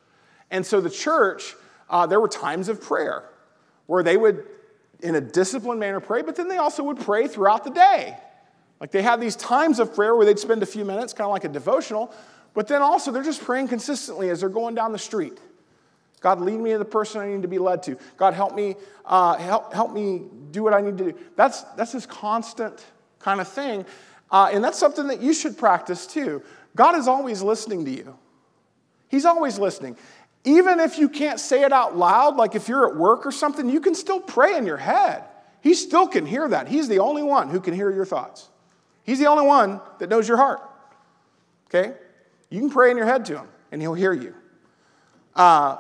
And 0.52 0.64
so 0.64 0.80
the 0.80 0.90
church 0.90 1.56
uh, 1.90 2.06
there 2.06 2.20
were 2.20 2.28
times 2.28 2.70
of 2.70 2.82
prayer 2.82 3.30
where 3.86 4.04
they 4.04 4.18
would, 4.18 4.46
in 5.02 5.16
a 5.16 5.22
disciplined 5.22 5.80
manner, 5.80 6.00
pray, 6.00 6.22
but 6.22 6.36
then 6.36 6.48
they 6.48 6.58
also 6.58 6.84
would 6.84 7.00
pray 7.00 7.28
throughout 7.28 7.64
the 7.64 7.70
day. 7.70 8.18
Like 8.80 8.92
they 8.92 9.02
had 9.02 9.20
these 9.20 9.36
times 9.36 9.80
of 9.80 9.94
prayer 9.94 10.16
where 10.16 10.26
they'd 10.26 10.40
spend 10.40 10.64
a 10.64 10.68
few 10.68 10.86
minutes, 10.86 11.14
kind 11.14 11.26
of 11.26 11.32
like 11.32 11.44
a 11.44 11.50
devotional, 11.50 12.14
but 12.54 12.68
then 12.68 12.82
also 12.82 13.12
they're 13.12 13.24
just 13.24 13.44
praying 13.44 13.68
consistently 13.68 14.30
as 14.30 14.42
they're 14.42 14.50
going 14.50 14.76
down 14.76 14.92
the 14.92 15.00
street. 15.00 15.40
God, 16.20 16.42
lead 16.42 16.60
me 16.60 16.72
to 16.72 16.80
the 16.80 16.86
person 16.86 17.22
I 17.22 17.28
need 17.28 17.44
to 17.44 17.48
be 17.48 17.60
led 17.60 17.84
to. 17.84 17.98
God, 18.18 18.34
help 18.34 18.56
me, 18.56 18.76
uh, 19.06 19.38
help, 19.38 19.74
help 19.74 19.94
me 19.94 20.24
do 20.52 20.64
what 20.64 20.74
I 20.74 20.82
need 20.82 20.98
to 20.98 21.12
do. 21.12 21.18
That's, 21.36 21.62
that's 21.76 21.92
this 21.92 22.08
constant 22.08 22.84
kind 23.20 23.40
of 23.40 23.48
thing. 23.48 23.86
Uh, 24.32 24.50
and 24.52 24.64
that's 24.64 24.80
something 24.80 25.08
that 25.08 25.22
you 25.22 25.34
should 25.34 25.58
practice 25.58 26.08
too. 26.08 26.42
God 26.76 26.96
is 26.96 27.08
always 27.08 27.42
listening 27.42 27.86
to 27.86 27.92
you. 27.92 28.18
He's 29.10 29.26
always 29.26 29.58
listening. 29.58 29.96
Even 30.44 30.80
if 30.80 30.98
you 30.98 31.10
can't 31.10 31.40
say 31.40 31.64
it 31.64 31.74
out 31.74 31.98
loud, 31.98 32.38
like 32.38 32.56
if 32.56 32.70
you're 32.70 32.90
at 32.90 32.96
work 32.96 33.26
or 33.26 33.32
something, 33.32 33.70
you 33.70 33.82
can 33.82 33.96
still 33.96 34.20
pray 34.20 34.56
in 34.56 34.66
your 34.66 34.78
head. 34.78 35.24
He 35.62 35.74
still 35.74 36.08
can 36.08 36.26
hear 36.26 36.48
that. 36.48 36.68
He's 36.68 36.88
the 36.88 37.00
only 37.00 37.24
one 37.24 37.50
who 37.50 37.60
can 37.60 37.74
hear 37.74 37.92
your 37.92 38.06
thoughts. 38.06 38.50
He's 39.04 39.20
the 39.20 39.26
only 39.26 39.46
one 39.46 39.82
that 40.00 40.10
knows 40.10 40.28
your 40.28 40.38
heart. 40.38 40.62
Okay? 41.68 41.94
You 42.50 42.60
can 42.60 42.70
pray 42.70 42.92
in 42.92 42.98
your 42.98 43.06
head 43.06 43.26
to 43.26 43.38
him, 43.38 43.48
and 43.72 43.82
he'll 43.82 43.94
hear 43.94 44.14
you. 44.14 44.34
Uh, 45.36 45.78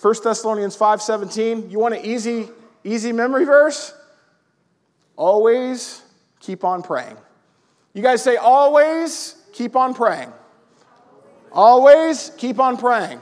1 0.00 0.14
Thessalonians 0.24 0.76
5:17, 0.76 1.70
you 1.70 1.78
want 1.78 1.94
an 1.94 2.04
easy, 2.04 2.48
easy 2.84 3.12
memory 3.12 3.44
verse? 3.44 3.94
Always 5.16 6.02
keep 6.38 6.64
on 6.64 6.82
praying. 6.82 7.18
You 7.92 8.02
guys 8.02 8.22
say 8.22 8.36
always 8.36 9.36
keep 9.52 9.76
on 9.76 9.92
praying. 9.92 10.32
Always 11.52 12.32
keep 12.36 12.58
on 12.58 12.76
praying. 12.76 13.20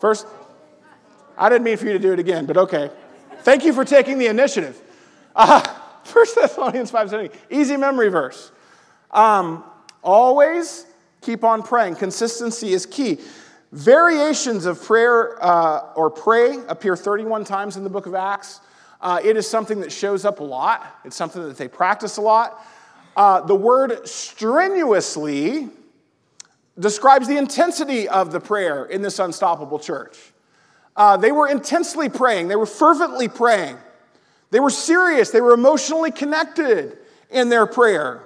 First, 0.00 0.26
I 1.38 1.48
didn't 1.48 1.64
mean 1.64 1.76
for 1.76 1.86
you 1.86 1.92
to 1.92 1.98
do 1.98 2.12
it 2.12 2.18
again, 2.18 2.46
but 2.46 2.56
okay. 2.56 2.90
Thank 3.40 3.64
you 3.64 3.72
for 3.72 3.84
taking 3.84 4.18
the 4.18 4.26
initiative. 4.26 4.80
Uh, 5.34 5.66
1 6.12 6.26
Thessalonians 6.34 6.92
5.17, 6.92 7.32
easy 7.50 7.78
memory 7.78 8.10
verse. 8.10 8.52
Um, 9.10 9.64
always 10.02 10.84
keep 11.22 11.42
on 11.42 11.62
praying. 11.62 11.94
Consistency 11.96 12.74
is 12.74 12.84
key. 12.84 13.18
Variations 13.72 14.66
of 14.66 14.82
prayer 14.82 15.42
uh, 15.42 15.92
or 15.94 16.10
pray 16.10 16.58
appear 16.68 16.96
31 16.96 17.44
times 17.44 17.78
in 17.78 17.84
the 17.84 17.88
book 17.88 18.04
of 18.04 18.14
Acts. 18.14 18.60
Uh, 19.00 19.20
it 19.24 19.38
is 19.38 19.48
something 19.48 19.80
that 19.80 19.90
shows 19.90 20.26
up 20.26 20.40
a 20.40 20.44
lot, 20.44 21.00
it's 21.02 21.16
something 21.16 21.42
that 21.42 21.56
they 21.56 21.68
practice 21.68 22.18
a 22.18 22.20
lot. 22.20 22.62
Uh, 23.16 23.40
the 23.40 23.54
word 23.54 24.06
strenuously 24.06 25.70
describes 26.78 27.28
the 27.28 27.36
intensity 27.36 28.08
of 28.08 28.32
the 28.32 28.40
prayer 28.40 28.84
in 28.84 29.02
this 29.02 29.18
unstoppable 29.18 29.78
church. 29.78 30.16
Uh, 30.96 31.16
they 31.16 31.32
were 31.32 31.48
intensely 31.48 32.08
praying, 32.08 32.48
they 32.48 32.56
were 32.56 32.66
fervently 32.66 33.28
praying, 33.28 33.76
they 34.50 34.60
were 34.60 34.70
serious, 34.70 35.30
they 35.30 35.40
were 35.40 35.54
emotionally 35.54 36.10
connected 36.10 36.98
in 37.30 37.48
their 37.48 37.66
prayer. 37.66 38.22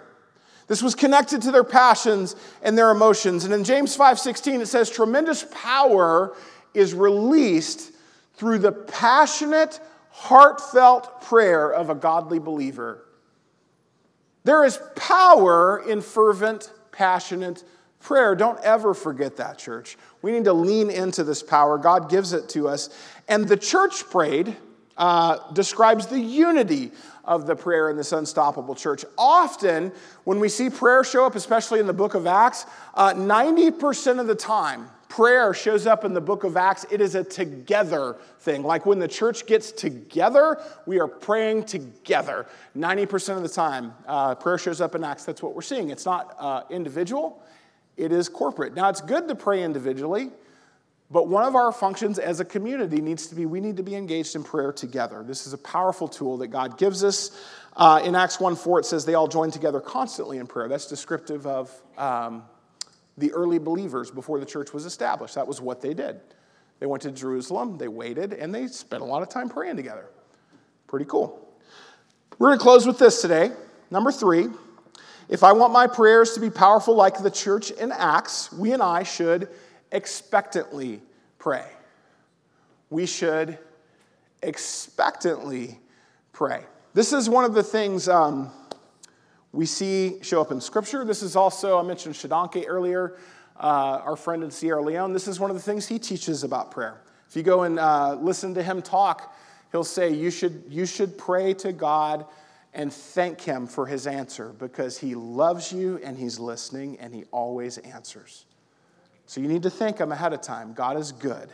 This 0.66 0.82
was 0.82 0.96
connected 0.96 1.42
to 1.42 1.52
their 1.52 1.64
passions 1.64 2.34
and 2.60 2.76
their 2.76 2.90
emotions. 2.90 3.44
And 3.44 3.54
in 3.54 3.62
James 3.62 3.96
5:16 3.96 4.60
it 4.60 4.66
says 4.66 4.90
tremendous 4.90 5.46
power 5.50 6.34
is 6.74 6.92
released 6.92 7.92
through 8.34 8.58
the 8.58 8.72
passionate, 8.72 9.80
heartfelt 10.10 11.22
prayer 11.22 11.70
of 11.70 11.88
a 11.88 11.94
godly 11.94 12.38
believer. 12.38 13.04
There 14.44 14.64
is 14.64 14.80
power 14.94 15.78
in 15.78 16.00
fervent, 16.00 16.72
passionate 16.92 17.62
prayer. 18.00 18.34
Don't 18.34 18.58
ever 18.62 18.94
forget 18.94 19.36
that, 19.36 19.58
church. 19.58 19.96
We 20.22 20.32
need 20.32 20.44
to 20.44 20.52
lean 20.52 20.90
into 20.90 21.24
this 21.24 21.42
power. 21.42 21.78
God 21.78 22.08
gives 22.10 22.32
it 22.32 22.48
to 22.50 22.68
us. 22.68 22.90
And 23.28 23.46
the 23.46 23.56
church 23.56 24.04
prayed 24.10 24.56
uh, 24.96 25.52
describes 25.52 26.06
the 26.06 26.20
unity 26.20 26.90
of 27.24 27.46
the 27.46 27.54
prayer 27.54 27.90
in 27.90 27.96
this 27.96 28.12
unstoppable 28.12 28.74
church. 28.74 29.04
Often, 29.18 29.92
when 30.24 30.40
we 30.40 30.48
see 30.48 30.70
prayer 30.70 31.04
show 31.04 31.26
up, 31.26 31.34
especially 31.34 31.80
in 31.80 31.86
the 31.86 31.92
book 31.92 32.14
of 32.14 32.26
Acts, 32.26 32.66
uh, 32.94 33.12
90% 33.12 34.20
of 34.20 34.26
the 34.26 34.34
time, 34.34 34.88
prayer 35.08 35.52
shows 35.52 35.86
up 35.86 36.04
in 36.04 36.14
the 36.14 36.20
book 36.20 36.44
of 36.44 36.56
Acts, 36.56 36.86
it 36.90 37.00
is 37.00 37.14
a 37.14 37.24
together 37.24 38.16
thing. 38.40 38.62
Like 38.62 38.86
when 38.86 38.98
the 38.98 39.08
church 39.08 39.46
gets 39.46 39.72
together, 39.72 40.60
we 40.86 41.00
are 41.00 41.08
praying 41.08 41.64
together. 41.64 42.46
90% 42.76 43.36
of 43.36 43.42
the 43.42 43.48
time, 43.48 43.92
uh, 44.06 44.34
prayer 44.34 44.58
shows 44.58 44.80
up 44.80 44.94
in 44.94 45.04
Acts. 45.04 45.24
That's 45.24 45.42
what 45.42 45.54
we're 45.54 45.62
seeing. 45.62 45.90
It's 45.90 46.06
not 46.06 46.36
uh, 46.38 46.62
individual, 46.70 47.42
it 47.96 48.12
is 48.12 48.28
corporate. 48.28 48.74
Now, 48.74 48.88
it's 48.88 49.00
good 49.00 49.28
to 49.28 49.34
pray 49.34 49.62
individually. 49.62 50.30
But 51.10 51.28
one 51.28 51.44
of 51.44 51.54
our 51.54 51.70
functions 51.70 52.18
as 52.18 52.40
a 52.40 52.44
community 52.44 53.00
needs 53.00 53.28
to 53.28 53.34
be 53.34 53.46
we 53.46 53.60
need 53.60 53.76
to 53.76 53.82
be 53.82 53.94
engaged 53.94 54.34
in 54.34 54.42
prayer 54.42 54.72
together. 54.72 55.22
This 55.22 55.46
is 55.46 55.52
a 55.52 55.58
powerful 55.58 56.08
tool 56.08 56.38
that 56.38 56.48
God 56.48 56.78
gives 56.78 57.04
us. 57.04 57.30
Uh, 57.76 58.00
in 58.04 58.14
Acts 58.14 58.40
1 58.40 58.56
4, 58.56 58.80
it 58.80 58.86
says 58.86 59.04
they 59.04 59.14
all 59.14 59.28
joined 59.28 59.52
together 59.52 59.80
constantly 59.80 60.38
in 60.38 60.46
prayer. 60.46 60.66
That's 60.66 60.86
descriptive 60.86 61.46
of 61.46 61.70
um, 61.96 62.42
the 63.18 63.32
early 63.32 63.58
believers 63.58 64.10
before 64.10 64.40
the 64.40 64.46
church 64.46 64.72
was 64.72 64.84
established. 64.84 65.36
That 65.36 65.46
was 65.46 65.60
what 65.60 65.80
they 65.80 65.94
did. 65.94 66.20
They 66.80 66.86
went 66.86 67.02
to 67.04 67.12
Jerusalem, 67.12 67.78
they 67.78 67.88
waited, 67.88 68.32
and 68.32 68.54
they 68.54 68.66
spent 68.66 69.02
a 69.02 69.06
lot 69.06 69.22
of 69.22 69.28
time 69.28 69.48
praying 69.48 69.76
together. 69.76 70.06
Pretty 70.88 71.06
cool. 71.06 71.42
We're 72.38 72.48
going 72.48 72.58
to 72.58 72.62
close 72.62 72.86
with 72.86 72.98
this 72.98 73.22
today. 73.22 73.50
Number 73.90 74.12
three, 74.12 74.48
if 75.28 75.42
I 75.42 75.52
want 75.52 75.72
my 75.72 75.86
prayers 75.86 76.32
to 76.34 76.40
be 76.40 76.50
powerful 76.50 76.94
like 76.94 77.22
the 77.22 77.30
church 77.30 77.70
in 77.70 77.90
Acts, 77.92 78.52
we 78.52 78.72
and 78.72 78.82
I 78.82 79.02
should 79.02 79.48
expectantly 79.90 81.00
pray. 81.38 81.66
We 82.90 83.06
should 83.06 83.58
expectantly 84.42 85.80
pray. 86.32 86.64
This 86.94 87.12
is 87.12 87.28
one 87.28 87.44
of 87.44 87.54
the 87.54 87.62
things 87.62 88.08
um, 88.08 88.50
we 89.52 89.66
see 89.66 90.18
show 90.22 90.40
up 90.40 90.52
in 90.52 90.60
Scripture. 90.60 91.04
This 91.04 91.22
is 91.22 91.34
also, 91.34 91.78
I 91.78 91.82
mentioned 91.82 92.14
Shodankeh 92.14 92.64
earlier, 92.68 93.16
uh, 93.58 94.00
our 94.04 94.16
friend 94.16 94.44
in 94.44 94.50
Sierra 94.50 94.82
Leone. 94.82 95.12
This 95.12 95.26
is 95.26 95.40
one 95.40 95.50
of 95.50 95.56
the 95.56 95.62
things 95.62 95.88
he 95.88 95.98
teaches 95.98 96.44
about 96.44 96.70
prayer. 96.70 97.00
If 97.28 97.34
you 97.34 97.42
go 97.42 97.64
and 97.64 97.78
uh, 97.78 98.14
listen 98.20 98.54
to 98.54 98.62
him 98.62 98.80
talk, 98.80 99.34
he'll 99.72 99.82
say 99.82 100.12
you 100.12 100.30
should, 100.30 100.64
you 100.68 100.86
should 100.86 101.18
pray 101.18 101.52
to 101.54 101.72
God 101.72 102.26
and 102.76 102.92
thank 102.92 103.40
him 103.40 103.66
for 103.66 103.86
his 103.86 104.06
answer 104.06 104.54
because 104.58 104.98
he 104.98 105.16
loves 105.16 105.72
you 105.72 105.98
and 106.04 106.16
he's 106.16 106.38
listening 106.38 106.96
and 107.00 107.12
he 107.12 107.24
always 107.32 107.78
answers. 107.78 108.46
So 109.26 109.40
you 109.40 109.48
need 109.48 109.64
to 109.64 109.70
thank 109.70 109.98
Him 109.98 110.12
ahead 110.12 110.32
of 110.32 110.40
time. 110.40 110.72
God 110.72 110.96
is 110.96 111.12
good. 111.12 111.50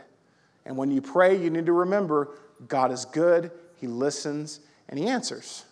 And 0.65 0.77
when 0.77 0.91
you 0.91 1.01
pray, 1.01 1.37
you 1.43 1.51
need 1.51 1.67
to 1.67 1.73
remember 1.73 2.29
God 2.69 2.93
is 2.93 3.07
good, 3.07 3.51
He 3.77 3.87
listens, 3.87 4.61
and 4.89 4.99
He 4.99 5.09
answers. 5.09 5.65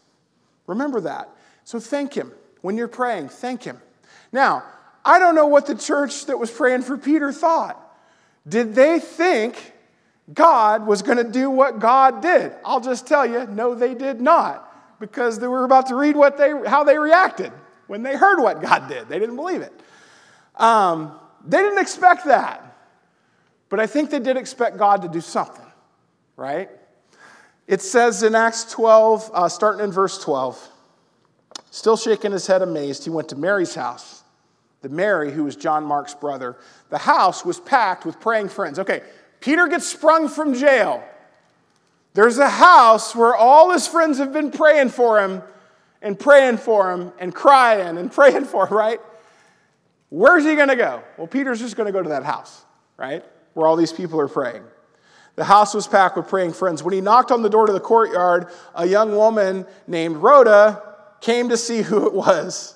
Remember 0.66 1.00
that. 1.02 1.28
So 1.64 1.78
thank 1.78 2.14
Him. 2.14 2.32
When 2.62 2.76
you're 2.76 2.88
praying, 2.88 3.28
thank 3.28 3.62
Him. 3.62 3.80
Now, 4.32 4.64
I 5.04 5.18
don't 5.18 5.34
know 5.34 5.46
what 5.46 5.66
the 5.66 5.74
church 5.74 6.26
that 6.26 6.38
was 6.38 6.50
praying 6.50 6.82
for 6.82 6.96
Peter 6.96 7.32
thought. 7.32 7.78
Did 8.48 8.74
they 8.74 8.98
think 8.98 9.74
God 10.32 10.86
was 10.86 11.02
going 11.02 11.18
to 11.18 11.30
do 11.30 11.50
what 11.50 11.78
God 11.78 12.22
did? 12.22 12.52
I'll 12.64 12.80
just 12.80 13.06
tell 13.06 13.26
you, 13.26 13.46
no, 13.46 13.74
they 13.74 13.94
did 13.94 14.20
not, 14.20 14.69
because 15.00 15.38
they 15.38 15.48
were 15.48 15.64
about 15.64 15.86
to 15.86 15.96
read 15.96 16.14
what 16.14 16.36
they, 16.36 16.52
how 16.66 16.84
they 16.84 16.98
reacted 16.98 17.52
when 17.88 18.02
they 18.04 18.16
heard 18.16 18.40
what 18.40 18.62
God 18.62 18.88
did. 18.88 19.08
They 19.08 19.18
didn't 19.18 19.36
believe 19.36 19.62
it. 19.62 19.72
Um, 20.54 21.18
they 21.44 21.58
didn't 21.58 21.78
expect 21.78 22.26
that. 22.26 22.66
But 23.70 23.80
I 23.80 23.86
think 23.86 24.10
they 24.10 24.18
did 24.20 24.36
expect 24.36 24.76
God 24.76 25.02
to 25.02 25.08
do 25.08 25.20
something, 25.20 25.64
right? 26.36 26.68
It 27.66 27.80
says 27.80 28.22
in 28.22 28.34
Acts 28.34 28.70
12, 28.72 29.30
uh, 29.32 29.48
starting 29.48 29.82
in 29.82 29.92
verse 29.92 30.22
12, 30.22 30.68
still 31.70 31.96
shaking 31.96 32.32
his 32.32 32.46
head 32.46 32.62
amazed, 32.62 33.04
he 33.04 33.10
went 33.10 33.28
to 33.30 33.36
Mary's 33.36 33.74
house. 33.74 34.24
The 34.82 34.88
Mary, 34.88 35.30
who 35.30 35.44
was 35.44 35.56
John 35.56 35.84
Mark's 35.84 36.14
brother. 36.14 36.56
The 36.88 36.98
house 36.98 37.44
was 37.44 37.60
packed 37.60 38.06
with 38.06 38.18
praying 38.18 38.48
friends. 38.48 38.78
Okay, 38.78 39.02
Peter 39.40 39.68
gets 39.68 39.86
sprung 39.86 40.28
from 40.28 40.54
jail. 40.54 41.04
There's 42.14 42.38
a 42.38 42.48
house 42.48 43.14
where 43.14 43.34
all 43.34 43.70
his 43.70 43.86
friends 43.86 44.18
have 44.18 44.32
been 44.32 44.50
praying 44.50 44.88
for 44.88 45.20
him 45.20 45.42
and 46.02 46.18
praying 46.18 46.58
for 46.58 46.92
him 46.92 47.12
and 47.18 47.34
crying 47.34 47.98
and 47.98 48.10
praying 48.20 48.46
for 48.46 48.66
him, 48.66 48.76
right? 48.76 49.00
Where's 50.08 50.44
he 50.44 50.56
going 50.56 50.68
to 50.68 50.76
go? 50.76 51.02
Well, 51.16 51.28
Peter's 51.28 51.60
just 51.60 51.76
going 51.76 51.86
to 51.86 51.92
go 51.92 52.02
to 52.02 52.08
that 52.10 52.24
house, 52.24 52.64
right? 52.96 53.24
Where 53.54 53.66
all 53.66 53.76
these 53.76 53.92
people 53.92 54.20
are 54.20 54.28
praying. 54.28 54.64
The 55.36 55.44
house 55.44 55.72
was 55.72 55.86
packed 55.86 56.16
with 56.16 56.28
praying 56.28 56.52
friends. 56.52 56.82
When 56.82 56.92
he 56.92 57.00
knocked 57.00 57.30
on 57.30 57.42
the 57.42 57.48
door 57.48 57.66
to 57.66 57.72
the 57.72 57.80
courtyard, 57.80 58.48
a 58.74 58.86
young 58.86 59.14
woman 59.14 59.66
named 59.86 60.16
Rhoda 60.16 60.82
came 61.20 61.48
to 61.50 61.56
see 61.56 61.82
who 61.82 62.06
it 62.06 62.12
was. 62.12 62.74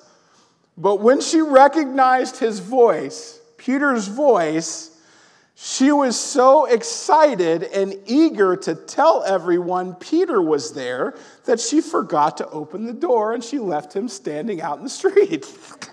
But 0.77 1.01
when 1.01 1.21
she 1.21 1.41
recognized 1.41 2.37
his 2.37 2.59
voice, 2.59 3.39
Peter's 3.57 4.07
voice, 4.07 4.94
she 5.55 5.91
was 5.91 6.19
so 6.19 6.65
excited 6.65 7.63
and 7.63 7.95
eager 8.05 8.57
to 8.57 8.75
tell 8.75 9.23
everyone 9.23 9.95
Peter 9.95 10.41
was 10.41 10.73
there 10.73 11.15
that 11.45 11.61
she 11.61 11.79
forgot 11.79 12.37
to 12.37 12.49
open 12.49 12.85
the 12.85 12.93
door 12.93 13.33
and 13.33 13.43
she 13.43 13.57
left 13.57 13.95
him 13.95 14.09
standing 14.09 14.61
out 14.61 14.77
in 14.77 14.83
the 14.83 14.89
street. 14.89 15.45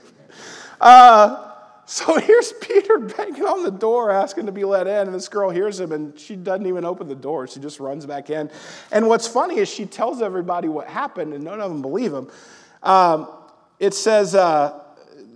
Uh, 0.80 1.52
so 1.86 2.18
here's 2.18 2.52
Peter 2.54 2.98
banging 2.98 3.44
on 3.44 3.62
the 3.62 3.70
door 3.70 4.10
asking 4.10 4.46
to 4.46 4.52
be 4.52 4.64
let 4.64 4.86
in, 4.86 5.06
and 5.06 5.14
this 5.14 5.28
girl 5.28 5.50
hears 5.50 5.78
him 5.78 5.92
and 5.92 6.18
she 6.18 6.36
doesn't 6.36 6.66
even 6.66 6.84
open 6.84 7.06
the 7.06 7.14
door. 7.14 7.46
She 7.46 7.60
just 7.60 7.80
runs 7.80 8.06
back 8.06 8.30
in. 8.30 8.50
And 8.90 9.08
what's 9.08 9.28
funny 9.28 9.58
is 9.58 9.68
she 9.68 9.86
tells 9.86 10.22
everybody 10.22 10.68
what 10.68 10.88
happened, 10.88 11.34
and 11.34 11.44
none 11.44 11.60
of 11.60 11.70
them 11.70 11.82
believe 11.82 12.12
him. 12.12 12.28
Um, 12.82 13.28
it 13.78 13.94
says 13.94 14.34
uh, 14.34 14.80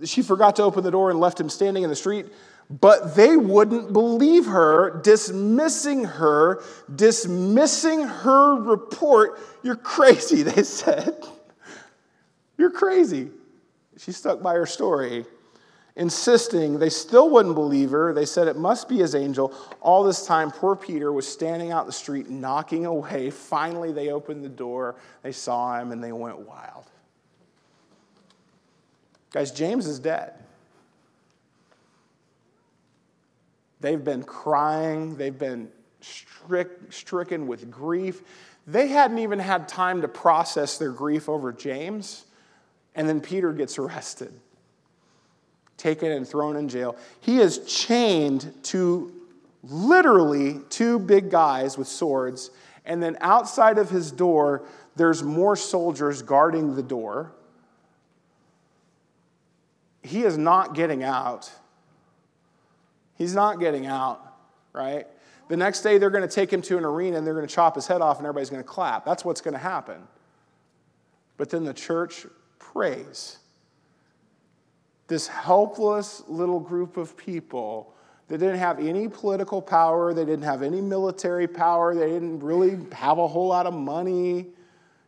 she 0.03 0.21
forgot 0.21 0.55
to 0.57 0.63
open 0.63 0.83
the 0.83 0.91
door 0.91 1.11
and 1.11 1.19
left 1.19 1.39
him 1.39 1.49
standing 1.49 1.83
in 1.83 1.89
the 1.89 1.95
street, 1.95 2.25
but 2.69 3.15
they 3.15 3.37
wouldn't 3.37 3.93
believe 3.93 4.45
her, 4.45 4.99
dismissing 5.01 6.03
her, 6.03 6.63
dismissing 6.93 8.01
her 8.01 8.55
report. 8.55 9.39
You're 9.63 9.75
crazy, 9.75 10.43
they 10.43 10.63
said. 10.63 11.25
You're 12.57 12.71
crazy. 12.71 13.29
She 13.97 14.11
stuck 14.11 14.41
by 14.41 14.53
her 14.53 14.65
story 14.65 15.25
insisting 15.97 16.77
they 16.77 16.89
still 16.89 17.29
wouldn't 17.29 17.55
believe 17.55 17.89
her. 17.91 18.13
They 18.13 18.25
said 18.25 18.47
it 18.47 18.55
must 18.55 18.87
be 18.87 18.97
his 18.97 19.15
angel. 19.15 19.53
All 19.81 20.03
this 20.03 20.25
time, 20.25 20.51
poor 20.51 20.75
Peter 20.75 21.11
was 21.11 21.27
standing 21.27 21.71
out 21.71 21.85
the 21.85 21.91
street 21.91 22.29
knocking 22.29 22.85
away. 22.85 23.31
Finally, 23.31 23.91
they 23.91 24.09
opened 24.09 24.43
the 24.45 24.49
door, 24.49 24.95
they 25.23 25.31
saw 25.31 25.79
him, 25.79 25.91
and 25.91 26.01
they 26.01 26.11
went 26.11 26.39
wild. 26.39 26.85
Guys, 29.31 29.51
James 29.51 29.87
is 29.87 29.99
dead. 29.99 30.33
They've 33.79 34.03
been 34.03 34.23
crying, 34.23 35.17
they've 35.17 35.37
been 35.37 35.69
stricken 36.01 37.47
with 37.47 37.69
grief. 37.69 38.21
They 38.65 38.87
hadn't 38.87 39.19
even 39.19 39.39
had 39.39 39.67
time 39.67 40.01
to 40.01 40.07
process 40.07 40.77
their 40.77 40.91
grief 40.91 41.29
over 41.29 41.53
James, 41.53 42.25
and 42.95 43.07
then 43.07 43.21
Peter 43.21 43.53
gets 43.53 43.77
arrested 43.77 44.33
taken 45.77 46.11
and 46.11 46.27
thrown 46.27 46.55
in 46.55 46.67
jail. 46.67 46.95
He 47.21 47.39
is 47.39 47.59
chained 47.65 48.53
to 48.63 49.13
literally 49.63 50.59
two 50.69 50.99
big 50.99 51.29
guys 51.29 51.77
with 51.77 51.87
swords. 51.87 52.51
And 52.85 53.01
then 53.01 53.17
outside 53.21 53.77
of 53.77 53.89
his 53.89 54.11
door, 54.11 54.65
there's 54.95 55.23
more 55.23 55.55
soldiers 55.55 56.21
guarding 56.21 56.75
the 56.75 56.83
door. 56.83 57.31
He 60.01 60.23
is 60.23 60.37
not 60.37 60.73
getting 60.73 61.03
out. 61.03 61.51
He's 63.17 63.33
not 63.33 63.59
getting 63.59 63.85
out, 63.85 64.21
right? 64.73 65.07
The 65.47 65.57
next 65.57 65.81
day, 65.81 65.97
they're 65.97 66.09
going 66.09 66.27
to 66.27 66.33
take 66.33 66.51
him 66.51 66.61
to 66.63 66.77
an 66.77 66.85
arena 66.85 67.17
and 67.17 67.25
they're 67.25 67.33
going 67.33 67.47
to 67.47 67.53
chop 67.53 67.75
his 67.75 67.87
head 67.87 68.01
off 68.01 68.17
and 68.17 68.27
everybody's 68.27 68.49
going 68.49 68.63
to 68.63 68.67
clap. 68.67 69.05
That's 69.05 69.23
what's 69.25 69.41
going 69.41 69.53
to 69.53 69.59
happen. 69.59 70.07
But 71.37 71.49
then 71.49 71.63
the 71.63 71.73
church 71.73 72.25
prays. 72.59 73.37
This 75.07 75.27
helpless 75.27 76.23
little 76.27 76.59
group 76.59 76.97
of 76.97 77.15
people 77.15 77.93
that 78.27 78.39
didn't 78.39 78.57
have 78.57 78.79
any 78.79 79.07
political 79.07 79.61
power, 79.61 80.13
they 80.13 80.25
didn't 80.25 80.43
have 80.43 80.61
any 80.61 80.81
military 80.81 81.47
power, 81.47 81.95
they 81.95 82.09
didn't 82.09 82.41
really 82.41 82.77
have 82.91 83.17
a 83.17 83.27
whole 83.27 83.47
lot 83.47 83.65
of 83.65 83.73
money. 83.73 84.47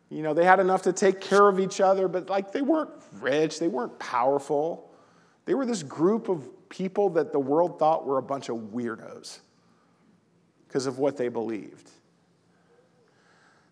You 0.10 0.24
know, 0.24 0.34
they 0.34 0.46
had 0.46 0.60
enough 0.60 0.84
to 0.84 0.94
take 0.94 1.20
care 1.20 1.48
of 1.48 1.60
each 1.60 1.82
other, 1.82 2.08
but 2.08 2.30
like 2.30 2.54
they 2.54 2.62
weren't 2.62 2.92
rich, 3.20 3.60
they 3.60 3.68
weren't 3.68 4.00
powerful. 4.00 4.90
They 5.46 5.54
were 5.54 5.66
this 5.66 5.84
group 5.84 6.30
of 6.30 6.48
people 6.70 7.10
that 7.10 7.32
the 7.32 7.40
world 7.40 7.80
thought 7.80 8.06
were 8.06 8.18
a 8.18 8.24
bunch 8.24 8.50
of 8.50 8.58
weirdos 8.58 9.40
because 10.68 10.86
of 10.86 11.00
what 11.00 11.18
they 11.18 11.28
believed. 11.28 11.90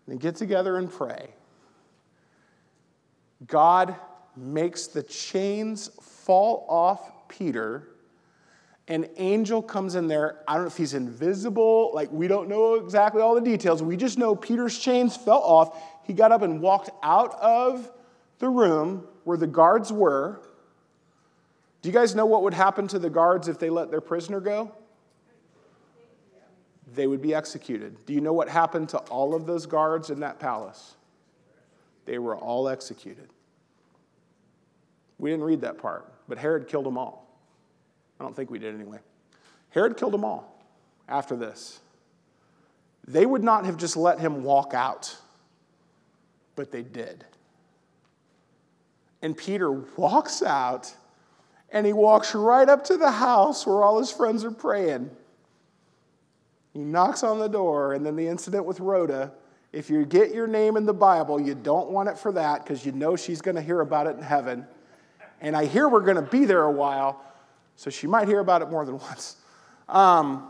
They 0.06 0.16
get 0.16 0.36
together 0.36 0.76
and 0.78 0.90
pray. 0.90 1.28
God 3.46 3.94
makes 4.36 4.86
the 4.88 5.02
chains 5.02 5.88
fall 6.00 6.66
off 6.68 7.28
Peter. 7.28 7.88
An 8.88 9.06
angel 9.16 9.62
comes 9.62 9.94
in 9.94 10.08
there. 10.08 10.40
I 10.48 10.54
don't 10.54 10.62
know 10.62 10.68
if 10.68 10.76
he's 10.76 10.94
invisible, 10.94 11.92
like 11.94 12.10
we 12.10 12.26
don't 12.26 12.48
know 12.48 12.76
exactly 12.76 13.20
all 13.20 13.34
the 13.34 13.40
details. 13.40 13.82
We 13.82 13.96
just 13.96 14.18
know 14.18 14.34
Peter's 14.34 14.78
chains 14.78 15.16
fell 15.16 15.42
off. 15.42 15.78
He 16.04 16.14
got 16.14 16.32
up 16.32 16.42
and 16.42 16.60
walked 16.60 16.90
out 17.02 17.34
of 17.34 17.90
the 18.38 18.48
room 18.48 19.06
where 19.24 19.36
the 19.36 19.46
guards 19.46 19.92
were. 19.92 20.40
Do 21.82 21.88
you 21.88 21.92
guys 21.92 22.14
know 22.14 22.26
what 22.26 22.42
would 22.42 22.54
happen 22.54 22.88
to 22.88 22.98
the 22.98 23.10
guards 23.10 23.48
if 23.48 23.58
they 23.58 23.70
let 23.70 23.90
their 23.90 24.00
prisoner 24.00 24.40
go? 24.40 24.72
they 26.94 27.06
would 27.06 27.22
be 27.22 27.34
executed. 27.34 27.96
Do 28.06 28.12
you 28.12 28.20
know 28.20 28.32
what 28.32 28.48
happened 28.48 28.88
to 28.90 28.98
all 28.98 29.34
of 29.34 29.46
those 29.46 29.66
guards 29.66 30.10
in 30.10 30.20
that 30.20 30.38
palace? 30.38 30.96
They 32.06 32.18
were 32.18 32.36
all 32.36 32.68
executed. 32.68 33.28
We 35.18 35.30
didn't 35.30 35.44
read 35.44 35.60
that 35.62 35.78
part, 35.78 36.10
but 36.28 36.38
Herod 36.38 36.68
killed 36.68 36.86
them 36.86 36.96
all. 36.96 37.26
I 38.18 38.24
don't 38.24 38.34
think 38.34 38.50
we 38.50 38.58
did 38.58 38.74
anyway. 38.74 38.98
Herod 39.70 39.96
killed 39.96 40.12
them 40.12 40.24
all 40.24 40.60
after 41.08 41.36
this. 41.36 41.80
They 43.06 43.26
would 43.26 43.44
not 43.44 43.64
have 43.64 43.76
just 43.76 43.96
let 43.96 44.18
him 44.18 44.42
walk 44.42 44.74
out, 44.74 45.16
but 46.56 46.70
they 46.70 46.82
did. 46.82 47.24
And 49.20 49.36
Peter 49.36 49.70
walks 49.70 50.42
out 50.42 50.94
and 51.70 51.86
he 51.86 51.92
walks 51.92 52.34
right 52.34 52.68
up 52.68 52.84
to 52.84 52.96
the 52.96 53.10
house 53.10 53.66
where 53.66 53.82
all 53.82 53.98
his 53.98 54.10
friends 54.10 54.44
are 54.44 54.50
praying. 54.50 55.10
He 56.72 56.80
knocks 56.80 57.22
on 57.22 57.38
the 57.38 57.48
door, 57.48 57.94
and 57.94 58.04
then 58.04 58.16
the 58.16 58.26
incident 58.28 58.64
with 58.64 58.80
Rhoda. 58.80 59.32
If 59.72 59.90
you 59.90 60.04
get 60.06 60.32
your 60.32 60.46
name 60.46 60.76
in 60.76 60.86
the 60.86 60.94
Bible, 60.94 61.40
you 61.40 61.54
don't 61.54 61.90
want 61.90 62.08
it 62.08 62.16
for 62.16 62.32
that 62.32 62.64
because 62.64 62.86
you 62.86 62.92
know 62.92 63.16
she's 63.16 63.42
going 63.42 63.56
to 63.56 63.62
hear 63.62 63.80
about 63.80 64.06
it 64.06 64.16
in 64.16 64.22
heaven. 64.22 64.66
And 65.40 65.56
I 65.56 65.66
hear 65.66 65.88
we're 65.88 66.00
going 66.00 66.16
to 66.16 66.30
be 66.30 66.44
there 66.44 66.62
a 66.62 66.70
while, 66.70 67.22
so 67.76 67.90
she 67.90 68.06
might 68.06 68.28
hear 68.28 68.40
about 68.40 68.62
it 68.62 68.70
more 68.70 68.84
than 68.84 68.98
once. 68.98 69.36
Um, 69.88 70.48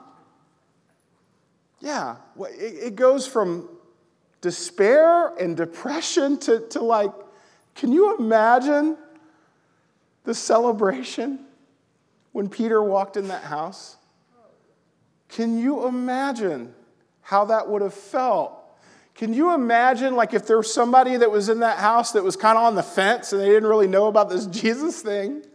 yeah, 1.80 2.16
it 2.38 2.94
goes 2.94 3.26
from 3.26 3.68
despair 4.40 5.28
and 5.36 5.56
depression 5.56 6.38
to, 6.38 6.60
to 6.68 6.80
like, 6.80 7.12
can 7.74 7.92
you 7.92 8.16
imagine 8.16 8.96
the 10.28 10.34
celebration 10.34 11.38
when 12.32 12.50
Peter 12.50 12.82
walked 12.82 13.16
in 13.16 13.28
that 13.28 13.44
house? 13.44 13.96
Can 15.30 15.56
you 15.58 15.86
imagine 15.86 16.74
how 17.22 17.46
that 17.46 17.66
would 17.66 17.80
have 17.80 17.94
felt? 17.94 18.52
Can 19.14 19.32
you 19.32 19.54
imagine, 19.54 20.16
like, 20.16 20.34
if 20.34 20.46
there 20.46 20.58
was 20.58 20.70
somebody 20.70 21.16
that 21.16 21.30
was 21.30 21.48
in 21.48 21.60
that 21.60 21.78
house 21.78 22.12
that 22.12 22.22
was 22.22 22.36
kind 22.36 22.58
of 22.58 22.64
on 22.64 22.74
the 22.74 22.82
fence 22.82 23.32
and 23.32 23.40
they 23.40 23.46
didn't 23.46 23.70
really 23.70 23.88
know 23.88 24.06
about 24.06 24.28
this 24.28 24.44
Jesus 24.62 25.00
thing? 25.00 25.46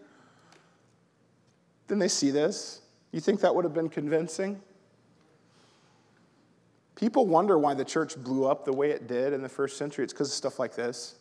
Then 1.88 1.99
they 1.99 2.07
see 2.07 2.32
this. 2.32 2.82
You 3.11 3.19
think 3.19 3.41
that 3.41 3.53
would 3.53 3.65
have 3.65 3.76
been 3.76 3.89
convincing? 3.89 4.59
People 6.95 7.28
wonder 7.28 7.59
why 7.59 7.76
the 7.76 7.86
church 7.86 8.17
blew 8.17 8.47
up 8.47 8.65
the 8.65 8.74
way 8.74 8.89
it 8.89 9.05
did 9.05 9.34
in 9.34 9.43
the 9.43 9.49
first 9.49 9.78
century. 9.78 10.03
It's 10.03 10.13
because 10.13 10.30
of 10.30 10.34
stuff 10.34 10.57
like 10.57 10.74
this. 10.74 11.19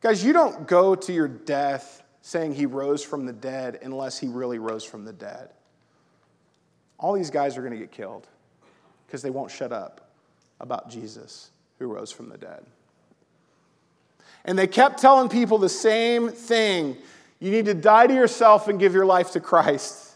Guys, 0.00 0.24
you 0.24 0.32
don't 0.32 0.66
go 0.66 0.94
to 0.94 1.12
your 1.12 1.28
death 1.28 2.02
saying 2.22 2.54
he 2.54 2.66
rose 2.66 3.02
from 3.02 3.26
the 3.26 3.32
dead 3.32 3.78
unless 3.82 4.18
he 4.18 4.28
really 4.28 4.58
rose 4.58 4.84
from 4.84 5.04
the 5.04 5.12
dead 5.12 5.50
all 7.00 7.14
these 7.14 7.30
guys 7.30 7.56
are 7.56 7.62
going 7.62 7.72
to 7.72 7.78
get 7.78 7.90
killed 7.90 8.26
because 9.06 9.22
they 9.22 9.30
won't 9.30 9.50
shut 9.50 9.72
up 9.72 10.12
about 10.60 10.90
Jesus 10.90 11.50
who 11.78 11.86
rose 11.86 12.12
from 12.12 12.28
the 12.28 12.38
dead. 12.38 12.62
And 14.44 14.58
they 14.58 14.66
kept 14.66 15.00
telling 15.00 15.28
people 15.28 15.58
the 15.58 15.68
same 15.68 16.28
thing 16.28 16.96
you 17.40 17.50
need 17.50 17.64
to 17.64 17.74
die 17.74 18.06
to 18.06 18.14
yourself 18.14 18.68
and 18.68 18.78
give 18.78 18.92
your 18.92 19.06
life 19.06 19.32
to 19.32 19.40
Christ. 19.40 20.12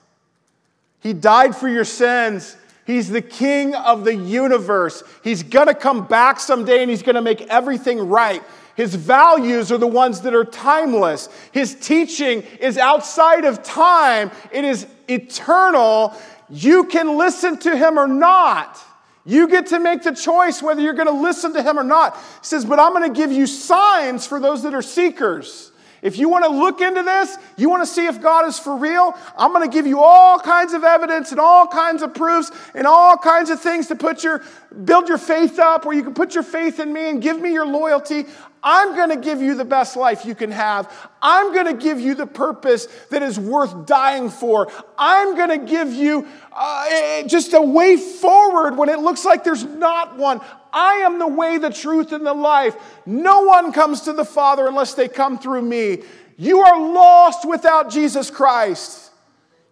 He 1.00 1.14
died 1.14 1.56
for 1.56 1.68
your 1.68 1.84
sins. 1.84 2.54
He's 2.86 3.08
the 3.08 3.22
king 3.22 3.74
of 3.74 4.04
the 4.04 4.14
universe. 4.14 5.02
He's 5.22 5.42
going 5.42 5.68
to 5.68 5.74
come 5.74 6.06
back 6.06 6.38
someday 6.38 6.82
and 6.82 6.90
he's 6.90 7.02
going 7.02 7.14
to 7.14 7.22
make 7.22 7.40
everything 7.42 8.08
right. 8.08 8.42
His 8.76 8.94
values 8.94 9.70
are 9.70 9.78
the 9.78 9.86
ones 9.86 10.22
that 10.22 10.34
are 10.34 10.44
timeless. 10.44 11.28
His 11.52 11.74
teaching 11.74 12.42
is 12.60 12.76
outside 12.76 13.44
of 13.44 13.62
time, 13.62 14.30
it 14.52 14.64
is 14.64 14.86
eternal. 15.08 16.14
You 16.50 16.84
can 16.84 17.16
listen 17.16 17.58
to 17.60 17.76
him 17.76 17.98
or 17.98 18.06
not. 18.06 18.78
You 19.26 19.48
get 19.48 19.68
to 19.68 19.78
make 19.78 20.02
the 20.02 20.14
choice 20.14 20.62
whether 20.62 20.82
you're 20.82 20.92
going 20.92 21.08
to 21.08 21.22
listen 21.22 21.54
to 21.54 21.62
him 21.62 21.78
or 21.78 21.84
not. 21.84 22.16
He 22.16 22.22
says, 22.42 22.64
But 22.64 22.78
I'm 22.78 22.92
going 22.92 23.10
to 23.10 23.18
give 23.18 23.32
you 23.32 23.46
signs 23.46 24.26
for 24.26 24.38
those 24.38 24.62
that 24.64 24.74
are 24.74 24.82
seekers. 24.82 25.72
If 26.04 26.18
you 26.18 26.28
want 26.28 26.44
to 26.44 26.50
look 26.50 26.82
into 26.82 27.02
this, 27.02 27.38
you 27.56 27.70
want 27.70 27.82
to 27.82 27.86
see 27.86 28.04
if 28.04 28.20
God 28.20 28.46
is 28.46 28.58
for 28.58 28.76
real, 28.76 29.16
I'm 29.38 29.54
going 29.54 29.68
to 29.68 29.74
give 29.74 29.86
you 29.86 30.00
all 30.00 30.38
kinds 30.38 30.74
of 30.74 30.84
evidence 30.84 31.30
and 31.30 31.40
all 31.40 31.66
kinds 31.66 32.02
of 32.02 32.12
proofs 32.12 32.52
and 32.74 32.86
all 32.86 33.16
kinds 33.16 33.48
of 33.48 33.58
things 33.58 33.86
to 33.86 33.96
put 33.96 34.22
your 34.22 34.42
build 34.84 35.08
your 35.08 35.16
faith 35.16 35.58
up 35.58 35.86
where 35.86 35.96
you 35.96 36.02
can 36.02 36.12
put 36.12 36.34
your 36.34 36.42
faith 36.42 36.78
in 36.78 36.92
me 36.92 37.08
and 37.08 37.22
give 37.22 37.40
me 37.40 37.54
your 37.54 37.64
loyalty. 37.64 38.26
I'm 38.62 38.94
going 38.94 39.10
to 39.10 39.16
give 39.16 39.40
you 39.40 39.54
the 39.54 39.64
best 39.64 39.96
life 39.96 40.26
you 40.26 40.34
can 40.34 40.50
have. 40.50 40.92
I'm 41.22 41.54
going 41.54 41.66
to 41.66 41.82
give 41.82 42.00
you 42.00 42.14
the 42.14 42.26
purpose 42.26 42.86
that 43.10 43.22
is 43.22 43.38
worth 43.38 43.86
dying 43.86 44.28
for. 44.28 44.70
I'm 44.98 45.36
going 45.36 45.60
to 45.60 45.66
give 45.66 45.92
you 45.92 46.26
uh, 46.52 47.22
just 47.22 47.54
a 47.54 47.62
way 47.62 47.96
forward 47.96 48.76
when 48.76 48.88
it 48.88 48.98
looks 48.98 49.24
like 49.24 49.42
there's 49.42 49.64
not 49.64 50.16
one. 50.16 50.40
I 50.74 50.96
am 50.96 51.18
the 51.18 51.28
way, 51.28 51.56
the 51.58 51.70
truth, 51.70 52.12
and 52.12 52.26
the 52.26 52.34
life. 52.34 52.76
No 53.06 53.42
one 53.42 53.72
comes 53.72 54.02
to 54.02 54.12
the 54.12 54.24
Father 54.24 54.66
unless 54.66 54.94
they 54.94 55.08
come 55.08 55.38
through 55.38 55.62
me. 55.62 56.02
You 56.36 56.60
are 56.60 56.92
lost 56.92 57.48
without 57.48 57.90
Jesus 57.90 58.30
Christ. 58.30 59.12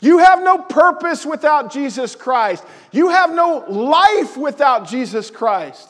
You 0.01 0.19
have 0.19 0.43
no 0.43 0.59
purpose 0.59 1.27
without 1.27 1.73
Jesus 1.73 2.17
Christ. 2.17 2.65
You 2.93 3.11
have 3.11 3.35
no 3.35 3.65
life 3.69 4.37
without 4.37 4.89
Jesus 4.89 5.31
Christ. 5.31 5.89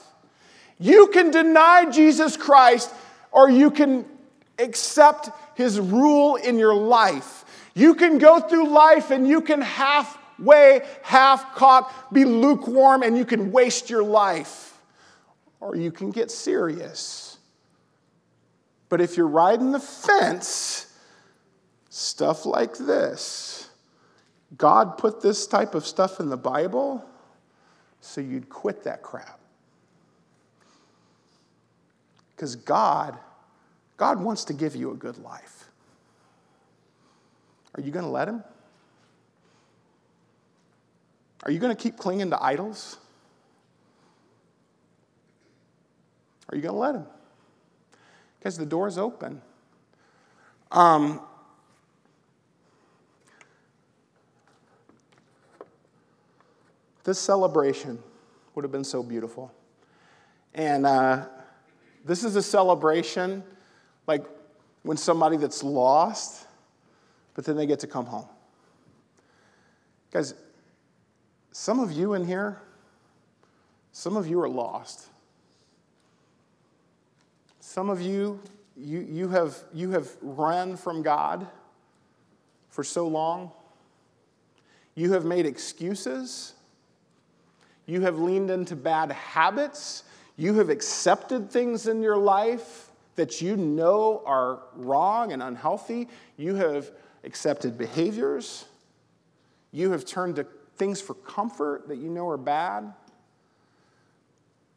You 0.79 1.09
can 1.09 1.31
deny 1.31 1.91
Jesus 1.91 2.37
Christ 2.37 2.91
or 3.31 3.49
you 3.49 3.71
can 3.71 4.05
accept 4.59 5.31
his 5.55 5.79
rule 5.79 6.37
in 6.37 6.59
your 6.59 6.75
life. 6.75 7.45
You 7.75 7.95
can 7.95 8.19
go 8.19 8.41
through 8.41 8.69
life 8.69 9.11
and 9.11 9.27
you 9.27 9.41
can 9.41 9.61
halfway, 9.63 10.83
half 11.03 11.55
cocked, 11.55 12.13
be 12.13 12.25
lukewarm, 12.25 13.03
and 13.03 13.17
you 13.17 13.25
can 13.25 13.53
waste 13.53 13.89
your 13.89 14.03
life. 14.03 14.72
Or 15.63 15.77
you 15.77 15.93
can 15.93 16.11
get 16.11 16.33
serious. 16.33 17.39
But 18.89 19.01
if 19.01 19.17
you're 19.17 19.29
riding 19.29 19.71
the 19.71 19.79
fence, 19.79 20.93
stuff 21.89 22.45
like 22.45 22.77
this, 22.77 23.71
God 24.59 24.99
put 24.99 25.23
this 25.23 25.47
type 25.47 25.77
of 25.77 25.87
stuff 25.87 26.19
in 26.19 26.31
the 26.31 26.37
Bible 26.37 27.05
so 28.01 28.21
you'd 28.21 28.49
quit 28.49 28.83
that 28.83 29.03
crap. 29.03 29.39
Because 32.35 32.57
God, 32.57 33.17
God 33.97 34.21
wants 34.21 34.45
to 34.47 34.53
give 34.53 34.75
you 34.75 34.91
a 34.91 34.97
good 34.97 35.19
life. 35.19 35.69
Are 37.77 37.83
you 37.83 37.93
going 37.93 38.05
to 38.05 38.11
let 38.11 38.27
Him? 38.27 38.43
Are 41.45 41.53
you 41.53 41.61
going 41.61 41.75
to 41.75 41.81
keep 41.81 41.99
clinging 41.99 42.31
to 42.31 42.43
idols? 42.43 42.99
Are 46.53 46.55
you 46.55 46.63
going 46.63 46.75
to 46.75 46.79
let 46.79 46.95
Him? 46.95 47.07
Because 48.39 48.59
the 48.59 48.67
door 48.67 48.87
is 48.87 48.99
open. 48.99 49.41
Um, 50.71 51.21
this 57.05 57.19
celebration 57.19 57.99
would 58.55 58.65
have 58.65 58.73
been 58.73 58.85
so 58.85 59.03
beautiful. 59.03 59.53
And 60.55 60.85
uh, 60.85 61.25
this 62.05 62.23
is 62.23 62.37
a 62.37 62.43
celebration 62.43 63.43
like 64.07 64.27
when 64.83 64.99
somebody 64.99 65.39
that's 65.39 65.63
lost, 65.63 66.47
but 67.33 67.47
then 67.47 67.57
they 67.57 67.65
get 67.65 67.79
to 67.81 67.87
come 67.87 68.05
home. 68.05 68.27
Guys, 70.11 70.35
Some 71.53 71.81
of 71.81 71.93
you 71.93 72.13
in 72.13 72.27
here, 72.27 72.61
some 73.93 74.17
of 74.17 74.27
you 74.27 74.41
are 74.41 74.49
lost. 74.49 75.07
Some 77.73 77.89
of 77.89 78.03
you, 78.03 78.39
you, 78.77 79.01
you, 79.01 79.29
have, 79.31 79.57
you 79.73 79.93
have 79.93 80.07
run 80.21 80.77
from 80.77 81.03
God 81.03 81.47
for 82.69 82.85
so 82.85 83.09
long. 83.09 83.51
You 84.95 85.15
have 85.15 85.25
made 85.25 85.47
excuses. 85.47 86.53
You 87.87 88.03
have 88.03 88.19
leaned 88.19 88.51
into 88.51 88.77
bad 88.77 89.13
habits. 89.13 90.05
You 90.37 90.53
have 90.59 90.69
accepted 90.69 91.51
things 91.51 91.87
in 91.87 92.03
your 92.03 92.19
life 92.19 92.91
that 93.17 93.41
you 93.41 93.57
know 93.57 94.23
are 94.27 94.59
wrong 94.75 95.33
and 95.33 95.43
unhealthy. 95.43 96.11
You 96.37 96.57
have 96.57 96.91
accepted 97.25 97.79
behaviors. 97.79 98.67
You 99.71 99.93
have 99.93 100.05
turned 100.05 100.37
to 100.37 100.47
things 100.77 101.01
for 101.01 101.15
comfort 101.15 101.89
that 101.89 101.97
you 101.97 102.11
know 102.11 102.29
are 102.29 102.37
bad. 102.37 102.93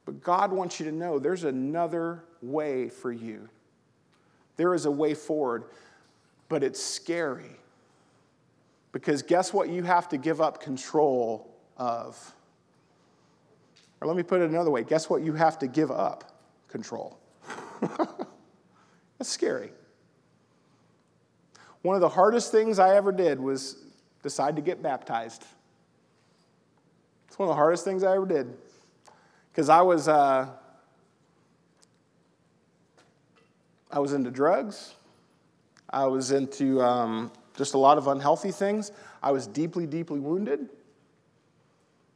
But 0.05 0.21
God 0.21 0.53
wants 0.53 0.79
you 0.79 0.85
to 0.85 0.93
know 0.93 1.19
there's 1.19 1.43
another 1.43 2.23
way 2.51 2.89
for 2.89 3.11
you. 3.11 3.49
There 4.57 4.73
is 4.73 4.85
a 4.85 4.91
way 4.91 5.13
forward, 5.13 5.65
but 6.49 6.63
it's 6.63 6.81
scary. 6.81 7.57
Because 8.91 9.21
guess 9.21 9.51
what 9.51 9.69
you 9.69 9.83
have 9.83 10.07
to 10.09 10.17
give 10.17 10.39
up 10.39 10.61
control 10.61 11.53
of? 11.77 12.33
Or 13.99 14.07
let 14.07 14.15
me 14.15 14.23
put 14.23 14.41
it 14.41 14.49
another 14.49 14.71
way 14.71 14.83
guess 14.83 15.09
what 15.09 15.21
you 15.21 15.33
have 15.33 15.59
to 15.59 15.67
give 15.67 15.91
up 15.91 16.31
control? 16.69 17.19
That's 19.17 19.29
scary. 19.29 19.71
One 21.81 21.95
of 21.95 22.01
the 22.01 22.09
hardest 22.09 22.51
things 22.51 22.79
I 22.79 22.95
ever 22.95 23.11
did 23.11 23.39
was 23.39 23.77
decide 24.23 24.55
to 24.55 24.61
get 24.61 24.81
baptized. 24.81 25.43
It's 27.27 27.37
one 27.37 27.47
of 27.47 27.51
the 27.51 27.57
hardest 27.57 27.83
things 27.83 28.03
I 28.03 28.15
ever 28.15 28.25
did. 28.25 28.53
Because 29.51 29.69
I 29.69 29.81
was, 29.81 30.07
uh, 30.07 30.47
I 33.91 33.99
was 33.99 34.13
into 34.13 34.31
drugs. 34.31 34.95
I 35.89 36.05
was 36.05 36.31
into 36.31 36.81
um, 36.81 37.31
just 37.55 37.73
a 37.73 37.77
lot 37.77 37.97
of 37.97 38.07
unhealthy 38.07 38.51
things. 38.51 38.91
I 39.21 39.31
was 39.31 39.47
deeply, 39.47 39.85
deeply 39.85 40.19
wounded 40.19 40.69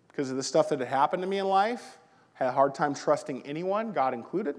because 0.07 0.31
of 0.31 0.37
the 0.37 0.43
stuff 0.43 0.69
that 0.69 0.79
had 0.79 0.87
happened 0.87 1.21
to 1.23 1.27
me 1.27 1.39
in 1.39 1.45
life. 1.45 1.97
Had 2.33 2.49
a 2.49 2.51
hard 2.51 2.73
time 2.73 2.93
trusting 2.93 3.45
anyone, 3.45 3.91
God 3.91 4.13
included. 4.13 4.55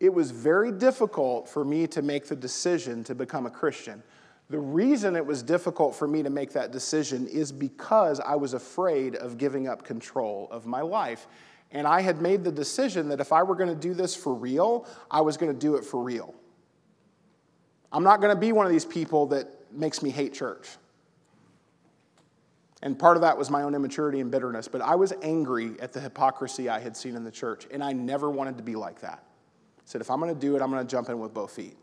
It 0.00 0.12
was 0.12 0.30
very 0.30 0.70
difficult 0.70 1.48
for 1.48 1.64
me 1.64 1.86
to 1.88 2.02
make 2.02 2.26
the 2.26 2.36
decision 2.36 3.02
to 3.04 3.14
become 3.14 3.46
a 3.46 3.50
Christian. 3.50 4.02
The 4.48 4.58
reason 4.58 5.16
it 5.16 5.26
was 5.26 5.42
difficult 5.42 5.96
for 5.96 6.06
me 6.06 6.22
to 6.22 6.30
make 6.30 6.52
that 6.52 6.70
decision 6.70 7.26
is 7.26 7.50
because 7.50 8.20
I 8.20 8.36
was 8.36 8.54
afraid 8.54 9.16
of 9.16 9.38
giving 9.38 9.66
up 9.66 9.84
control 9.84 10.48
of 10.50 10.66
my 10.66 10.82
life. 10.82 11.26
And 11.72 11.86
I 11.86 12.00
had 12.00 12.22
made 12.22 12.44
the 12.44 12.52
decision 12.52 13.08
that 13.08 13.20
if 13.20 13.32
I 13.32 13.42
were 13.42 13.54
going 13.54 13.68
to 13.68 13.74
do 13.74 13.92
this 13.92 14.14
for 14.14 14.34
real, 14.34 14.86
I 15.10 15.20
was 15.20 15.36
going 15.36 15.52
to 15.52 15.58
do 15.58 15.76
it 15.76 15.84
for 15.84 16.02
real. 16.02 16.34
I'm 17.92 18.04
not 18.04 18.20
going 18.20 18.34
to 18.34 18.40
be 18.40 18.52
one 18.52 18.66
of 18.66 18.72
these 18.72 18.84
people 18.84 19.26
that 19.28 19.48
makes 19.72 20.02
me 20.02 20.10
hate 20.10 20.34
church. 20.34 20.68
And 22.82 22.98
part 22.98 23.16
of 23.16 23.22
that 23.22 23.36
was 23.36 23.50
my 23.50 23.62
own 23.62 23.74
immaturity 23.74 24.20
and 24.20 24.30
bitterness. 24.30 24.68
But 24.68 24.80
I 24.80 24.94
was 24.94 25.12
angry 25.22 25.72
at 25.80 25.92
the 25.92 26.00
hypocrisy 26.00 26.68
I 26.68 26.78
had 26.78 26.96
seen 26.96 27.16
in 27.16 27.24
the 27.24 27.30
church, 27.30 27.66
and 27.70 27.82
I 27.82 27.92
never 27.92 28.30
wanted 28.30 28.58
to 28.58 28.62
be 28.62 28.76
like 28.76 29.00
that. 29.00 29.24
I 29.78 29.82
said, 29.86 30.00
if 30.00 30.10
I'm 30.10 30.20
going 30.20 30.34
to 30.34 30.40
do 30.40 30.56
it, 30.56 30.62
I'm 30.62 30.70
going 30.70 30.86
to 30.86 30.90
jump 30.90 31.08
in 31.08 31.18
with 31.18 31.32
both 31.32 31.52
feet. 31.52 31.76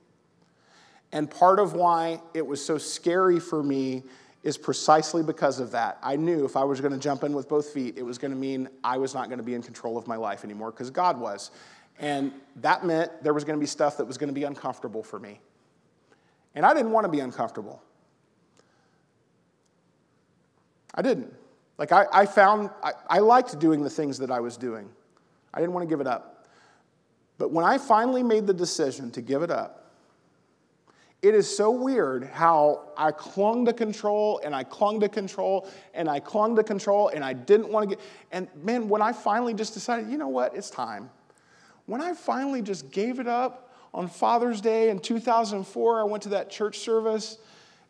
And 1.12 1.30
part 1.30 1.60
of 1.60 1.74
why 1.74 2.22
it 2.34 2.46
was 2.46 2.64
so 2.64 2.78
scary 2.78 3.40
for 3.40 3.62
me 3.62 4.04
is 4.44 4.58
precisely 4.58 5.24
because 5.24 5.60
of 5.60 5.72
that. 5.72 5.98
I 6.04 6.18
knew 6.18 6.46
if 6.46 6.58
I 6.58 6.64
was 6.66 6.82
going 6.82 6.91
to 6.91 7.00
jump 7.00 7.24
in 7.24 7.34
with 7.34 7.48
both 7.48 7.70
feet, 7.70 7.98
it 7.98 8.04
was 8.04 8.18
going 8.18 8.32
to 8.32 8.38
mean 8.38 8.68
I 8.84 8.98
was 8.98 9.14
not 9.14 9.30
going 9.30 9.38
to 9.38 9.44
be 9.44 9.54
in 9.54 9.64
control 9.64 9.98
of 9.98 10.06
my 10.06 10.18
life 10.18 10.44
anymore 10.44 10.72
because 10.72 10.89
God 10.89 11.20
was. 11.20 11.52
And 12.00 12.34
that 12.58 12.86
meant 12.86 13.24
there 13.24 13.34
was 13.34 13.46
going 13.46 13.58
to 13.58 13.62
be 13.62 13.68
stuff 13.68 13.98
that 13.98 14.06
was 14.06 14.18
going 14.18 14.28
to 14.28 14.34
be 14.34 14.44
uncomfortable 14.44 15.02
for 15.02 15.20
me. 15.20 15.39
And 16.56 16.66
I 16.66 16.74
didn't 16.74 16.91
want 16.91 17.06
to 17.06 17.10
be 17.10 17.22
uncomfortable. 17.22 17.82
I 20.94 21.02
didn't. 21.02 21.34
Like, 21.78 21.91
I, 21.91 22.06
I 22.12 22.26
found 22.26 22.70
I, 22.84 22.91
I 23.10 23.20
liked 23.20 23.58
doing 23.60 23.82
the 23.82 23.89
things 23.89 24.18
that 24.20 24.30
I 24.30 24.39
was 24.39 24.58
doing, 24.58 24.89
I 25.54 25.60
didn't 25.60 25.74
want 25.74 25.88
to 25.88 25.89
give 25.89 26.02
it 26.02 26.08
up. 26.08 26.48
But 27.38 27.52
when 27.52 27.66
I 27.66 27.78
finally 27.78 28.24
made 28.24 28.46
the 28.46 28.54
decision 28.54 29.10
to 29.12 29.22
give 29.22 29.41
it 29.41 29.50
up, 29.50 29.83
it 31.24 31.34
is 31.34 31.55
so 31.55 31.71
weird 31.71 32.26
how 32.26 32.82
I 32.97 33.11
clung 33.11 33.63
to 33.65 33.74
control 33.74 34.41
and 34.43 34.53
I 34.53 34.65
clung 34.65 34.99
to 34.99 35.07
control 35.07 35.69
and 35.93 36.09
I 36.09 36.19
clung 36.19 36.57
to 36.57 36.63
control 36.63 37.07
and 37.07 37.24
I 37.24 37.32
didn't 37.32 37.69
want 37.69 37.89
to 37.89 37.95
get. 37.95 38.05
And 38.34 38.49
man, 38.61 38.89
when 38.89 39.01
I 39.01 39.13
finally 39.13 39.53
just 39.53 39.74
decided, 39.74 40.09
you 40.09 40.17
know 40.17 40.28
what, 40.28 40.53
it's 40.53 40.69
time. 40.69 41.09
When 41.86 42.01
I 42.01 42.13
finally 42.13 42.61
just 42.61 42.91
gave 42.91 43.21
it 43.21 43.28
up 43.28 43.74
on 43.93 44.09
Father's 44.09 44.59
Day 44.59 44.89
in 44.89 44.99
2004, 44.99 46.01
I 46.01 46.03
went 46.03 46.24
to 46.24 46.30
that 46.30 46.49
church 46.49 46.80
service 46.80 47.38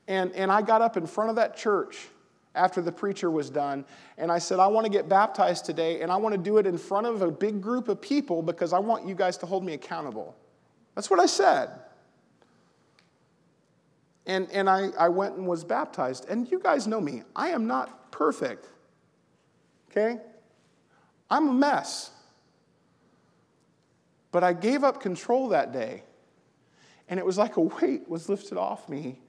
and, 0.07 0.31
and 0.33 0.51
I 0.51 0.61
got 0.61 0.83
up 0.83 0.95
in 0.95 1.07
front 1.07 1.31
of 1.31 1.35
that 1.37 1.57
church 1.57 2.07
after 2.53 2.83
the 2.83 2.91
preacher 2.91 3.31
was 3.31 3.49
done 3.49 3.83
and 4.19 4.31
I 4.31 4.37
said, 4.37 4.59
I 4.59 4.67
want 4.67 4.85
to 4.85 4.91
get 4.91 5.09
baptized 5.09 5.65
today 5.65 6.01
and 6.01 6.11
I 6.11 6.17
want 6.17 6.35
to 6.35 6.41
do 6.41 6.59
it 6.59 6.67
in 6.67 6.77
front 6.77 7.07
of 7.07 7.23
a 7.23 7.31
big 7.31 7.63
group 7.63 7.87
of 7.87 7.99
people 7.99 8.43
because 8.43 8.73
I 8.73 8.79
want 8.79 9.07
you 9.07 9.15
guys 9.15 9.37
to 9.37 9.47
hold 9.47 9.63
me 9.63 9.73
accountable. 9.73 10.35
That's 10.93 11.09
what 11.09 11.19
I 11.19 11.25
said. 11.25 11.71
And, 14.25 14.49
and 14.51 14.69
I, 14.69 14.89
I 14.97 15.09
went 15.09 15.35
and 15.35 15.47
was 15.47 15.63
baptized. 15.63 16.27
And 16.29 16.49
you 16.49 16.59
guys 16.59 16.87
know 16.87 17.01
me, 17.01 17.23
I 17.35 17.49
am 17.49 17.67
not 17.67 18.11
perfect. 18.11 18.67
Okay? 19.91 20.19
I'm 21.29 21.49
a 21.49 21.53
mess. 21.53 22.11
But 24.31 24.43
I 24.43 24.53
gave 24.53 24.83
up 24.83 25.01
control 25.01 25.49
that 25.49 25.73
day. 25.73 26.03
And 27.09 27.19
it 27.19 27.25
was 27.25 27.37
like 27.37 27.57
a 27.57 27.61
weight 27.61 28.09
was 28.09 28.29
lifted 28.29 28.57
off 28.57 28.87
me. 28.87 29.19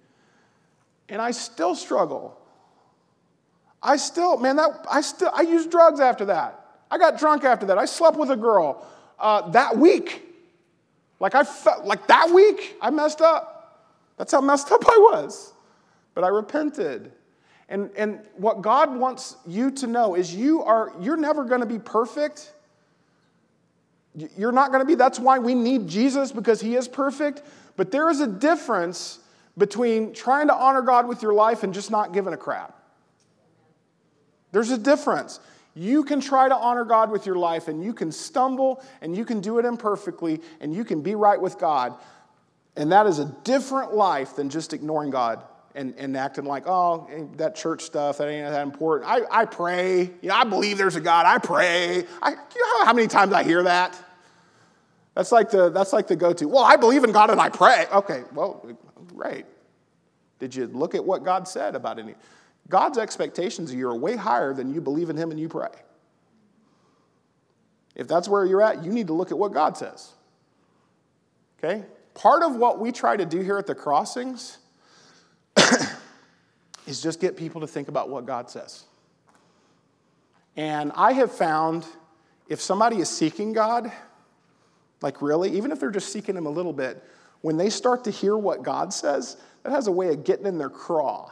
And 1.08 1.20
I 1.20 1.32
still 1.32 1.74
struggle. 1.74 2.38
I 3.82 3.96
still, 3.96 4.38
man, 4.38 4.56
that 4.56 4.86
I 4.90 5.02
still 5.02 5.30
I 5.34 5.42
used 5.42 5.70
drugs 5.70 6.00
after 6.00 6.24
that. 6.26 6.64
I 6.90 6.96
got 6.96 7.18
drunk 7.18 7.44
after 7.44 7.66
that. 7.66 7.76
I 7.76 7.84
slept 7.84 8.16
with 8.16 8.30
a 8.30 8.36
girl 8.36 8.86
uh, 9.18 9.50
that 9.50 9.76
week. 9.76 10.22
Like 11.20 11.34
I 11.34 11.44
felt 11.44 11.84
like 11.84 12.06
that 12.06 12.30
week 12.30 12.76
I 12.80 12.90
messed 12.90 13.20
up. 13.20 13.53
That's 14.16 14.32
how 14.32 14.40
messed 14.40 14.70
up 14.70 14.84
I 14.86 14.96
was. 14.98 15.52
But 16.14 16.24
I 16.24 16.28
repented. 16.28 17.12
And, 17.68 17.90
and 17.96 18.20
what 18.36 18.62
God 18.62 18.94
wants 18.94 19.36
you 19.46 19.70
to 19.72 19.86
know 19.86 20.14
is 20.14 20.34
you 20.34 20.62
are, 20.62 20.92
you're 21.00 21.16
never 21.16 21.44
going 21.44 21.60
to 21.60 21.66
be 21.66 21.78
perfect. 21.78 22.52
You're 24.36 24.52
not 24.52 24.70
going 24.70 24.80
to 24.80 24.86
be, 24.86 24.94
that's 24.94 25.18
why 25.18 25.38
we 25.38 25.54
need 25.54 25.88
Jesus 25.88 26.30
because 26.30 26.60
he 26.60 26.76
is 26.76 26.86
perfect. 26.86 27.42
But 27.76 27.90
there 27.90 28.10
is 28.10 28.20
a 28.20 28.26
difference 28.26 29.18
between 29.56 30.12
trying 30.12 30.48
to 30.48 30.54
honor 30.54 30.82
God 30.82 31.08
with 31.08 31.22
your 31.22 31.32
life 31.32 31.62
and 31.62 31.72
just 31.72 31.90
not 31.90 32.12
giving 32.12 32.32
a 32.32 32.36
crap. 32.36 32.78
There's 34.52 34.70
a 34.70 34.78
difference. 34.78 35.40
You 35.74 36.04
can 36.04 36.20
try 36.20 36.48
to 36.48 36.54
honor 36.54 36.84
God 36.84 37.10
with 37.10 37.26
your 37.26 37.34
life 37.34 37.66
and 37.66 37.82
you 37.82 37.92
can 37.92 38.12
stumble 38.12 38.82
and 39.00 39.16
you 39.16 39.24
can 39.24 39.40
do 39.40 39.58
it 39.58 39.64
imperfectly 39.64 40.40
and 40.60 40.72
you 40.72 40.84
can 40.84 41.02
be 41.02 41.16
right 41.16 41.40
with 41.40 41.58
God. 41.58 41.94
And 42.76 42.92
that 42.92 43.06
is 43.06 43.18
a 43.18 43.26
different 43.44 43.94
life 43.94 44.36
than 44.36 44.50
just 44.50 44.72
ignoring 44.72 45.10
God 45.10 45.42
and, 45.74 45.94
and 45.96 46.16
acting 46.16 46.44
like, 46.44 46.64
oh, 46.66 47.08
that 47.36 47.54
church 47.54 47.82
stuff, 47.82 48.18
that 48.18 48.28
ain't 48.28 48.48
that 48.48 48.62
important. 48.62 49.10
I, 49.10 49.22
I 49.30 49.44
pray. 49.44 50.02
You 50.22 50.28
know, 50.28 50.34
I 50.34 50.44
believe 50.44 50.78
there's 50.78 50.96
a 50.96 51.00
God. 51.00 51.26
I 51.26 51.38
pray. 51.38 52.04
I, 52.22 52.30
you 52.30 52.60
know 52.78 52.84
how 52.84 52.92
many 52.92 53.08
times 53.08 53.32
I 53.32 53.42
hear 53.42 53.62
that? 53.64 54.00
That's 55.14 55.30
like 55.30 55.50
the, 55.50 55.70
that's 55.70 55.92
like 55.92 56.08
the 56.08 56.16
go-to. 56.16 56.48
Well, 56.48 56.64
I 56.64 56.76
believe 56.76 57.04
in 57.04 57.12
God 57.12 57.30
and 57.30 57.40
I 57.40 57.48
pray. 57.48 57.86
Okay, 57.92 58.22
well, 58.32 58.66
great. 59.06 59.46
Did 60.40 60.54
you 60.54 60.66
look 60.66 60.94
at 60.94 61.04
what 61.04 61.22
God 61.22 61.46
said 61.46 61.76
about 61.76 61.98
any? 61.98 62.14
God's 62.68 62.98
expectations 62.98 63.70
of 63.70 63.78
you 63.78 63.88
are 63.88 63.96
way 63.96 64.16
higher 64.16 64.52
than 64.52 64.74
you 64.74 64.80
believe 64.80 65.10
in 65.10 65.16
Him 65.16 65.30
and 65.30 65.38
you 65.38 65.48
pray. 65.48 65.68
If 67.94 68.08
that's 68.08 68.28
where 68.28 68.44
you're 68.44 68.62
at, 68.62 68.84
you 68.84 68.90
need 68.90 69.06
to 69.06 69.12
look 69.12 69.30
at 69.30 69.38
what 69.38 69.52
God 69.52 69.76
says. 69.76 70.12
Okay? 71.58 71.84
Part 72.14 72.42
of 72.42 72.56
what 72.56 72.78
we 72.78 72.92
try 72.92 73.16
to 73.16 73.26
do 73.26 73.40
here 73.40 73.58
at 73.58 73.66
the 73.66 73.74
crossings 73.74 74.58
is 76.86 77.02
just 77.02 77.20
get 77.20 77.36
people 77.36 77.60
to 77.60 77.66
think 77.66 77.88
about 77.88 78.08
what 78.08 78.24
God 78.24 78.50
says. 78.50 78.84
And 80.56 80.92
I 80.94 81.12
have 81.12 81.32
found 81.32 81.84
if 82.48 82.60
somebody 82.60 82.98
is 82.98 83.08
seeking 83.08 83.52
God, 83.52 83.90
like 85.02 85.20
really, 85.20 85.50
even 85.56 85.72
if 85.72 85.80
they're 85.80 85.90
just 85.90 86.12
seeking 86.12 86.36
Him 86.36 86.46
a 86.46 86.50
little 86.50 86.72
bit, 86.72 87.02
when 87.40 87.56
they 87.56 87.70
start 87.70 88.04
to 88.04 88.10
hear 88.10 88.36
what 88.36 88.62
God 88.62 88.92
says, 88.92 89.36
that 89.64 89.72
has 89.72 89.86
a 89.86 89.92
way 89.92 90.08
of 90.08 90.24
getting 90.24 90.46
in 90.46 90.58
their 90.58 90.70
craw. 90.70 91.30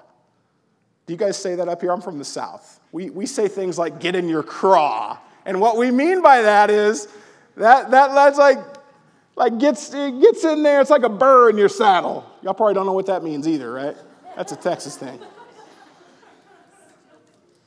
Do 1.07 1.12
you 1.12 1.18
guys 1.18 1.37
say 1.37 1.55
that 1.55 1.68
up 1.68 1.80
here? 1.80 1.93
I'm 1.93 2.01
from 2.01 2.18
the 2.18 2.24
South. 2.24 2.80
We, 2.93 3.11
we 3.11 3.26
say 3.26 3.49
things 3.49 3.78
like 3.78 4.01
get 4.01 4.14
in 4.14 4.28
your 4.28 4.43
craw. 4.43 5.18
And 5.45 5.61
what 5.61 5.76
we 5.76 5.91
mean 5.91 6.22
by 6.22 6.43
that 6.43 6.70
is 6.70 7.09
that, 7.57 7.91
that 7.91 8.14
that's 8.14 8.39
like 8.39 8.59
like 9.37 9.59
gets, 9.59 9.93
it 9.95 10.20
gets 10.20 10.45
in 10.45 10.62
there, 10.62 10.80
it's 10.80 10.91
like 10.91 11.03
a 11.03 11.09
burr 11.09 11.51
in 11.51 11.57
your 11.57 11.68
saddle. 11.68 12.24
Y'all 12.43 12.55
probably 12.55 12.74
don't 12.74 12.87
know 12.87 12.93
what 12.93 13.07
that 13.07 13.22
means 13.22 13.49
either, 13.49 13.72
right? 13.72 13.97
That's 14.37 14.53
a 14.53 14.57
Texas 14.57 14.97
thing. 14.97 15.18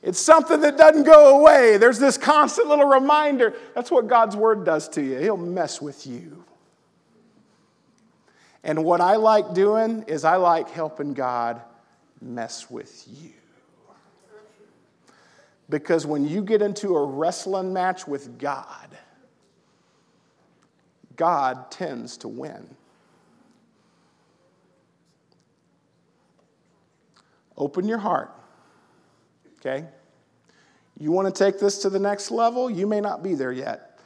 It's 0.02 0.20
something 0.20 0.60
that 0.60 0.76
doesn't 0.76 1.02
go 1.02 1.40
away. 1.40 1.78
There's 1.78 1.98
this 1.98 2.16
constant 2.16 2.68
little 2.68 2.86
reminder. 2.86 3.54
That's 3.74 3.90
what 3.90 4.06
God's 4.06 4.36
word 4.36 4.64
does 4.64 4.88
to 4.90 5.02
you. 5.02 5.18
He'll 5.18 5.36
mess 5.36 5.82
with 5.82 6.06
you. 6.06 6.44
And 8.62 8.84
what 8.84 9.00
I 9.00 9.16
like 9.16 9.52
doing 9.52 10.04
is 10.06 10.24
I 10.24 10.36
like 10.36 10.70
helping 10.70 11.14
God 11.14 11.60
mess 12.20 12.70
with 12.70 13.04
you. 13.08 13.30
Because 15.68 16.06
when 16.06 16.28
you 16.28 16.42
get 16.42 16.62
into 16.62 16.96
a 16.96 17.04
wrestling 17.04 17.72
match 17.72 18.06
with 18.06 18.38
God, 18.38 18.88
God 21.16 21.70
tends 21.70 22.16
to 22.18 22.28
win. 22.28 22.76
Open 27.56 27.88
your 27.88 27.98
heart, 27.98 28.30
okay? 29.58 29.86
You 30.98 31.10
want 31.10 31.34
to 31.34 31.44
take 31.44 31.58
this 31.58 31.78
to 31.78 31.90
the 31.90 31.98
next 31.98 32.30
level? 32.30 32.70
You 32.70 32.86
may 32.86 33.00
not 33.00 33.22
be 33.22 33.34
there 33.34 33.52
yet. 33.52 33.98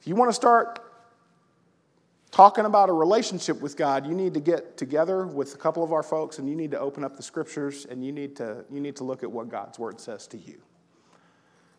If 0.00 0.06
you 0.08 0.16
want 0.16 0.30
to 0.30 0.34
start 0.34 0.80
talking 2.32 2.64
about 2.64 2.88
a 2.88 2.92
relationship 2.92 3.60
with 3.60 3.76
God, 3.76 4.06
you 4.06 4.14
need 4.14 4.34
to 4.34 4.40
get 4.40 4.76
together 4.76 5.26
with 5.26 5.54
a 5.54 5.58
couple 5.58 5.84
of 5.84 5.92
our 5.92 6.02
folks 6.02 6.38
and 6.38 6.48
you 6.48 6.56
need 6.56 6.72
to 6.72 6.80
open 6.80 7.04
up 7.04 7.16
the 7.16 7.22
scriptures 7.22 7.84
and 7.84 8.04
you 8.04 8.10
need 8.10 8.34
to, 8.36 8.64
you 8.70 8.80
need 8.80 8.96
to 8.96 9.04
look 9.04 9.22
at 9.22 9.30
what 9.30 9.48
God's 9.48 9.78
word 9.78 10.00
says 10.00 10.26
to 10.28 10.38
you. 10.38 10.60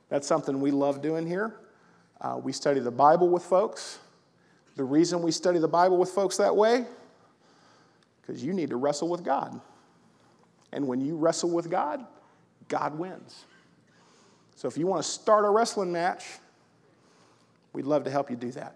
That's 0.10 0.28
something 0.28 0.62
we 0.62 0.72
love 0.72 1.02
doing 1.02 1.26
here. 1.26 1.56
Uh, 2.22 2.40
we 2.42 2.54
study 2.54 2.80
the 2.80 2.92
Bible 2.92 3.28
with 3.28 3.44
folks. 3.44 4.00
The 4.76 4.84
reason 4.84 5.22
we 5.22 5.32
study 5.32 5.60
the 5.60 5.68
Bible 5.68 5.98
with 5.98 6.10
folks 6.10 6.38
that 6.38 6.56
way, 6.56 6.86
because 8.22 8.44
you 8.44 8.54
need 8.54 8.70
to 8.70 8.76
wrestle 8.76 9.08
with 9.08 9.24
God. 9.24 9.60
And 10.72 10.88
when 10.88 11.02
you 11.02 11.16
wrestle 11.16 11.52
with 11.52 11.70
God, 11.70 12.06
God 12.68 12.98
wins. 12.98 13.46
So 14.56 14.68
if 14.68 14.78
you 14.78 14.88
want 14.88 15.04
to 15.04 15.08
start 15.08 15.46
a 15.46 15.50
wrestling 15.50 15.92
match, 15.92 16.26
we'd 17.74 17.86
love 17.86 18.06
to 18.06 18.12
help 18.12 18.30
you 18.30 18.36
do 18.36 18.52
that. 18.52 18.76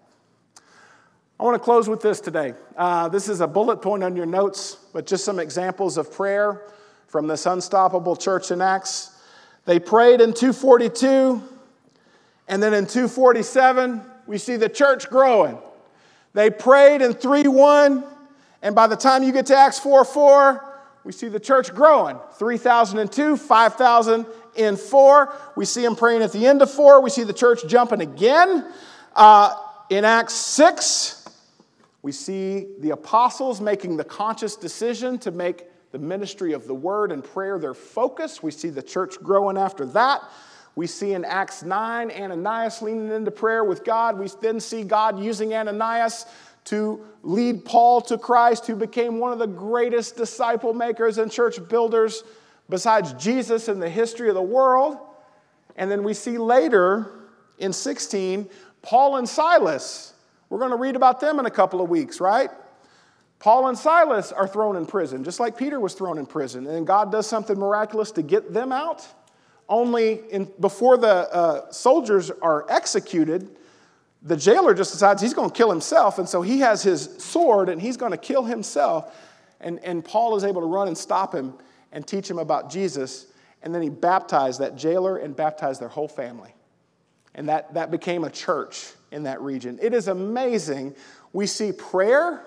I 1.40 1.44
want 1.44 1.54
to 1.54 1.60
close 1.60 1.88
with 1.88 2.00
this 2.00 2.20
today. 2.20 2.54
Uh, 2.76 3.08
this 3.08 3.28
is 3.28 3.40
a 3.40 3.46
bullet 3.46 3.80
point 3.80 4.02
on 4.02 4.16
your 4.16 4.26
notes, 4.26 4.76
but 4.92 5.06
just 5.06 5.24
some 5.24 5.38
examples 5.38 5.96
of 5.96 6.12
prayer 6.12 6.62
from 7.06 7.26
this 7.26 7.46
unstoppable 7.46 8.16
church 8.16 8.50
in 8.50 8.60
Acts. 8.60 9.16
They 9.64 9.78
prayed 9.78 10.20
in 10.20 10.32
242, 10.32 11.42
and 12.48 12.62
then 12.62 12.74
in 12.74 12.86
247, 12.86 14.02
we 14.26 14.38
see 14.38 14.56
the 14.56 14.68
church 14.68 15.08
growing. 15.08 15.58
They 16.34 16.50
prayed 16.50 17.02
in 17.02 17.14
3 17.14 17.48
1, 17.48 18.04
and 18.62 18.74
by 18.74 18.86
the 18.86 18.96
time 18.96 19.22
you 19.22 19.32
get 19.32 19.46
to 19.46 19.56
Acts 19.56 19.78
4 19.78 20.04
4, 20.04 20.64
we 21.04 21.12
see 21.12 21.28
the 21.28 21.40
church 21.40 21.74
growing 21.74 22.18
3,002, 22.34 23.36
5,000 23.36 24.26
in 24.56 24.76
4. 24.76 25.34
We 25.56 25.64
see 25.64 25.82
them 25.82 25.96
praying 25.96 26.22
at 26.22 26.32
the 26.32 26.46
end 26.46 26.60
of 26.60 26.70
4. 26.70 27.00
We 27.00 27.10
see 27.10 27.22
the 27.22 27.32
church 27.32 27.66
jumping 27.66 28.00
again. 28.00 28.70
Uh, 29.16 29.54
in 29.88 30.04
Acts 30.04 30.34
6, 30.34 31.28
we 32.02 32.12
see 32.12 32.66
the 32.80 32.90
apostles 32.90 33.60
making 33.60 33.96
the 33.96 34.04
conscious 34.04 34.54
decision 34.54 35.18
to 35.20 35.30
make 35.30 35.64
the 35.92 35.98
ministry 35.98 36.52
of 36.52 36.66
the 36.66 36.74
word 36.74 37.10
and 37.10 37.24
prayer 37.24 37.58
their 37.58 37.74
focus. 37.74 38.42
We 38.42 38.50
see 38.50 38.68
the 38.68 38.82
church 38.82 39.16
growing 39.22 39.56
after 39.56 39.86
that. 39.86 40.22
We 40.78 40.86
see 40.86 41.14
in 41.14 41.24
Acts 41.24 41.64
9 41.64 42.12
Ananias 42.12 42.82
leaning 42.82 43.10
into 43.10 43.32
prayer 43.32 43.64
with 43.64 43.82
God. 43.82 44.16
We 44.16 44.28
then 44.40 44.60
see 44.60 44.84
God 44.84 45.18
using 45.18 45.52
Ananias 45.52 46.24
to 46.66 47.04
lead 47.24 47.64
Paul 47.64 48.00
to 48.02 48.16
Christ, 48.16 48.68
who 48.68 48.76
became 48.76 49.18
one 49.18 49.32
of 49.32 49.40
the 49.40 49.48
greatest 49.48 50.16
disciple 50.16 50.72
makers 50.72 51.18
and 51.18 51.32
church 51.32 51.58
builders 51.68 52.22
besides 52.70 53.12
Jesus 53.14 53.68
in 53.68 53.80
the 53.80 53.90
history 53.90 54.28
of 54.28 54.36
the 54.36 54.40
world. 54.40 54.98
And 55.74 55.90
then 55.90 56.04
we 56.04 56.14
see 56.14 56.38
later 56.38 57.10
in 57.58 57.72
16, 57.72 58.48
Paul 58.80 59.16
and 59.16 59.28
Silas. 59.28 60.14
We're 60.48 60.60
going 60.60 60.70
to 60.70 60.76
read 60.76 60.94
about 60.94 61.18
them 61.18 61.40
in 61.40 61.46
a 61.46 61.50
couple 61.50 61.80
of 61.80 61.88
weeks, 61.88 62.20
right? 62.20 62.50
Paul 63.40 63.66
and 63.66 63.76
Silas 63.76 64.30
are 64.30 64.46
thrown 64.46 64.76
in 64.76 64.86
prison, 64.86 65.24
just 65.24 65.40
like 65.40 65.58
Peter 65.58 65.80
was 65.80 65.94
thrown 65.94 66.18
in 66.18 66.26
prison. 66.26 66.68
And 66.68 66.86
God 66.86 67.10
does 67.10 67.26
something 67.26 67.58
miraculous 67.58 68.12
to 68.12 68.22
get 68.22 68.54
them 68.54 68.70
out. 68.70 69.04
Only 69.68 70.20
in, 70.30 70.50
before 70.60 70.96
the 70.96 71.32
uh, 71.32 71.70
soldiers 71.70 72.30
are 72.30 72.64
executed, 72.70 73.50
the 74.22 74.36
jailer 74.36 74.74
just 74.74 74.92
decides 74.92 75.22
he's 75.22 75.34
going 75.34 75.50
to 75.50 75.54
kill 75.54 75.70
himself, 75.70 76.18
and 76.18 76.28
so 76.28 76.42
he 76.42 76.60
has 76.60 76.82
his 76.82 77.08
sword 77.18 77.68
and 77.68 77.80
he's 77.80 77.96
going 77.96 78.12
to 78.12 78.18
kill 78.18 78.44
himself. 78.44 79.14
And, 79.60 79.78
and 79.84 80.04
Paul 80.04 80.36
is 80.36 80.44
able 80.44 80.60
to 80.60 80.66
run 80.66 80.88
and 80.88 80.96
stop 80.96 81.34
him 81.34 81.54
and 81.92 82.06
teach 82.06 82.30
him 82.30 82.38
about 82.38 82.70
Jesus. 82.70 83.26
And 83.62 83.74
then 83.74 83.82
he 83.82 83.88
baptized 83.88 84.60
that 84.60 84.76
jailer 84.76 85.16
and 85.16 85.34
baptized 85.34 85.80
their 85.80 85.88
whole 85.88 86.08
family. 86.08 86.54
And 87.34 87.48
that, 87.48 87.74
that 87.74 87.90
became 87.90 88.24
a 88.24 88.30
church 88.30 88.92
in 89.10 89.24
that 89.24 89.40
region. 89.40 89.78
It 89.80 89.94
is 89.94 90.08
amazing. 90.08 90.94
We 91.32 91.46
see 91.46 91.72
prayer, 91.72 92.44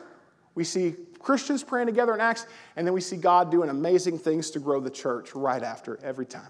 we 0.55 0.63
see 0.63 0.95
Christians 1.21 1.63
praying 1.63 1.87
together 1.87 2.13
in 2.13 2.21
Acts, 2.21 2.47
and 2.75 2.85
then 2.85 2.93
we 2.93 3.01
see 3.01 3.17
God 3.17 3.51
doing 3.51 3.69
amazing 3.69 4.17
things 4.17 4.51
to 4.51 4.59
grow 4.59 4.79
the 4.79 4.89
church 4.89 5.35
right 5.35 5.61
after 5.61 5.99
every 6.03 6.25
time. 6.25 6.49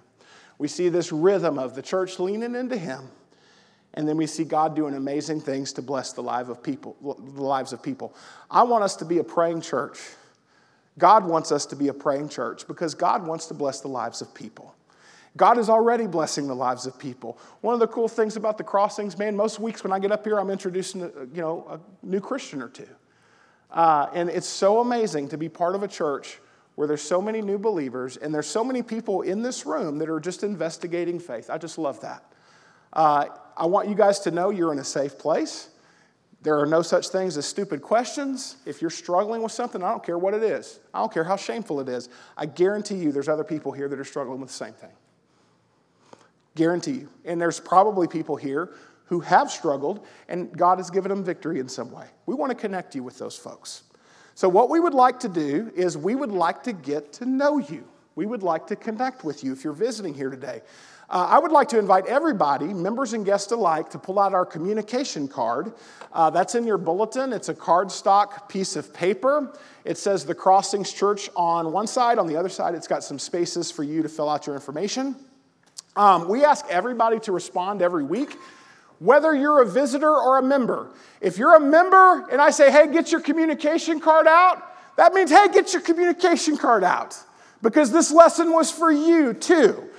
We 0.57 0.67
see 0.67 0.89
this 0.89 1.11
rhythm 1.11 1.57
of 1.57 1.75
the 1.75 1.81
church 1.81 2.19
leaning 2.19 2.55
into 2.55 2.77
Him 2.77 3.09
and 3.93 4.07
then 4.07 4.17
we 4.17 4.25
see 4.25 4.43
God 4.43 4.75
doing 4.75 4.95
amazing 4.95 5.41
things 5.41 5.73
to 5.73 5.81
bless 5.81 6.13
the, 6.13 6.23
life 6.23 6.47
of 6.47 6.63
people, 6.63 6.95
the 7.01 7.41
lives 7.41 7.73
of 7.73 7.83
people. 7.83 8.15
I 8.49 8.63
want 8.63 8.83
us 8.83 8.95
to 8.97 9.05
be 9.05 9.17
a 9.17 9.23
praying 9.23 9.61
church. 9.61 9.99
God 10.97 11.25
wants 11.25 11.51
us 11.51 11.65
to 11.67 11.75
be 11.75 11.89
a 11.89 11.93
praying 11.93 12.29
church 12.29 12.67
because 12.67 12.95
God 12.95 13.25
wants 13.27 13.47
to 13.47 13.53
bless 13.53 13.81
the 13.81 13.87
lives 13.89 14.21
of 14.21 14.33
people. 14.33 14.75
God 15.37 15.57
is 15.57 15.69
already 15.69 16.07
blessing 16.07 16.47
the 16.47 16.55
lives 16.55 16.85
of 16.85 16.99
people. 16.99 17.37
One 17.61 17.73
of 17.73 17.79
the 17.79 17.87
cool 17.87 18.09
things 18.09 18.35
about 18.35 18.57
the 18.57 18.65
crossings, 18.65 19.17
man, 19.17 19.35
most 19.35 19.59
weeks 19.59 19.83
when 19.83 19.93
I 19.93 19.99
get 19.99 20.11
up 20.11 20.25
here, 20.25 20.37
I'm 20.39 20.49
introducing 20.49 21.01
you 21.01 21.41
know, 21.41 21.65
a 21.69 22.05
new 22.05 22.19
Christian 22.19 22.61
or 22.61 22.67
two. 22.67 22.87
Uh, 23.71 24.07
and 24.13 24.29
it's 24.29 24.47
so 24.47 24.79
amazing 24.79 25.29
to 25.29 25.37
be 25.37 25.47
part 25.49 25.75
of 25.75 25.83
a 25.83 25.87
church 25.87 26.39
where 26.75 26.87
there's 26.87 27.01
so 27.01 27.21
many 27.21 27.41
new 27.41 27.57
believers 27.57 28.17
and 28.17 28.33
there's 28.33 28.47
so 28.47 28.63
many 28.63 28.81
people 28.81 29.21
in 29.21 29.41
this 29.41 29.65
room 29.65 29.97
that 29.99 30.09
are 30.09 30.19
just 30.19 30.43
investigating 30.43 31.19
faith. 31.19 31.49
I 31.49 31.57
just 31.57 31.77
love 31.77 32.01
that. 32.01 32.23
Uh, 32.93 33.25
I 33.55 33.65
want 33.65 33.87
you 33.87 33.95
guys 33.95 34.19
to 34.21 34.31
know 34.31 34.49
you're 34.49 34.71
in 34.71 34.79
a 34.79 34.83
safe 34.83 35.17
place. 35.17 35.69
There 36.43 36.59
are 36.59 36.65
no 36.65 36.81
such 36.81 37.09
things 37.09 37.37
as 37.37 37.45
stupid 37.45 37.81
questions. 37.81 38.57
If 38.65 38.81
you're 38.81 38.89
struggling 38.89 39.43
with 39.43 39.51
something, 39.51 39.83
I 39.83 39.91
don't 39.91 40.03
care 40.03 40.17
what 40.17 40.33
it 40.33 40.41
is. 40.41 40.79
I 40.93 40.99
don't 40.99 41.13
care 41.13 41.23
how 41.23 41.35
shameful 41.35 41.79
it 41.79 41.87
is. 41.87 42.09
I 42.35 42.47
guarantee 42.47 42.95
you 42.95 43.11
there's 43.11 43.29
other 43.29 43.43
people 43.43 43.71
here 43.71 43.87
that 43.87 43.99
are 43.99 44.05
struggling 44.05 44.39
with 44.39 44.49
the 44.49 44.55
same 44.55 44.73
thing. 44.73 44.89
Guarantee 46.55 46.91
you. 46.91 47.09
And 47.25 47.39
there's 47.39 47.59
probably 47.59 48.07
people 48.07 48.35
here 48.35 48.71
who 49.11 49.19
have 49.19 49.51
struggled 49.51 50.05
and 50.29 50.57
God 50.57 50.77
has 50.77 50.89
given 50.89 51.09
them 51.09 51.21
victory 51.21 51.59
in 51.59 51.67
some 51.67 51.91
way. 51.91 52.05
We 52.27 52.33
want 52.33 52.49
to 52.49 52.55
connect 52.55 52.95
you 52.95 53.03
with 53.03 53.19
those 53.19 53.35
folks. 53.35 53.83
So, 54.35 54.47
what 54.47 54.69
we 54.69 54.79
would 54.79 54.93
like 54.93 55.19
to 55.19 55.27
do 55.27 55.69
is 55.75 55.97
we 55.97 56.15
would 56.15 56.31
like 56.31 56.63
to 56.63 56.71
get 56.71 57.11
to 57.13 57.25
know 57.25 57.57
you. 57.57 57.83
We 58.15 58.25
would 58.25 58.41
like 58.41 58.67
to 58.67 58.77
connect 58.77 59.25
with 59.25 59.43
you 59.43 59.51
if 59.51 59.65
you're 59.65 59.73
visiting 59.73 60.13
here 60.13 60.29
today. 60.29 60.61
Uh, 61.09 61.27
I 61.29 61.39
would 61.39 61.51
like 61.51 61.67
to 61.69 61.77
invite 61.77 62.05
everybody, 62.05 62.67
members 62.73 63.11
and 63.11 63.25
guests 63.25 63.51
alike, 63.51 63.89
to 63.89 63.99
pull 63.99 64.17
out 64.17 64.33
our 64.33 64.45
communication 64.45 65.27
card. 65.27 65.73
Uh, 66.13 66.29
that's 66.29 66.55
in 66.55 66.65
your 66.65 66.77
bulletin. 66.77 67.33
It's 67.33 67.49
a 67.49 67.53
cardstock 67.53 68.47
piece 68.47 68.77
of 68.77 68.93
paper. 68.93 69.51
It 69.83 69.97
says 69.97 70.25
the 70.25 70.35
Crossings 70.35 70.93
Church 70.93 71.29
on 71.35 71.73
one 71.73 71.87
side. 71.87 72.17
On 72.17 72.27
the 72.27 72.37
other 72.37 72.47
side, 72.47 72.75
it's 72.75 72.87
got 72.87 73.03
some 73.03 73.19
spaces 73.19 73.71
for 73.71 73.83
you 73.83 74.03
to 74.03 74.07
fill 74.07 74.29
out 74.29 74.47
your 74.47 74.55
information. 74.55 75.17
Um, 75.97 76.29
we 76.29 76.45
ask 76.45 76.65
everybody 76.69 77.19
to 77.21 77.33
respond 77.33 77.81
every 77.81 78.05
week, 78.05 78.37
whether 79.01 79.33
you're 79.33 79.63
a 79.63 79.65
visitor 79.65 80.15
or 80.15 80.37
a 80.37 80.43
member. 80.43 80.91
If 81.21 81.39
you're 81.39 81.55
a 81.55 81.59
member 81.59 82.27
and 82.31 82.39
I 82.39 82.51
say, 82.51 82.71
hey, 82.71 82.85
get 82.91 83.11
your 83.11 83.19
communication 83.19 83.99
card 83.99 84.27
out, 84.27 84.61
that 84.95 85.15
means, 85.15 85.31
hey, 85.31 85.47
get 85.51 85.73
your 85.73 85.81
communication 85.81 86.55
card 86.55 86.83
out 86.83 87.17
because 87.63 87.91
this 87.91 88.11
lesson 88.11 88.51
was 88.51 88.69
for 88.69 88.91
you 88.91 89.33
too. 89.33 89.89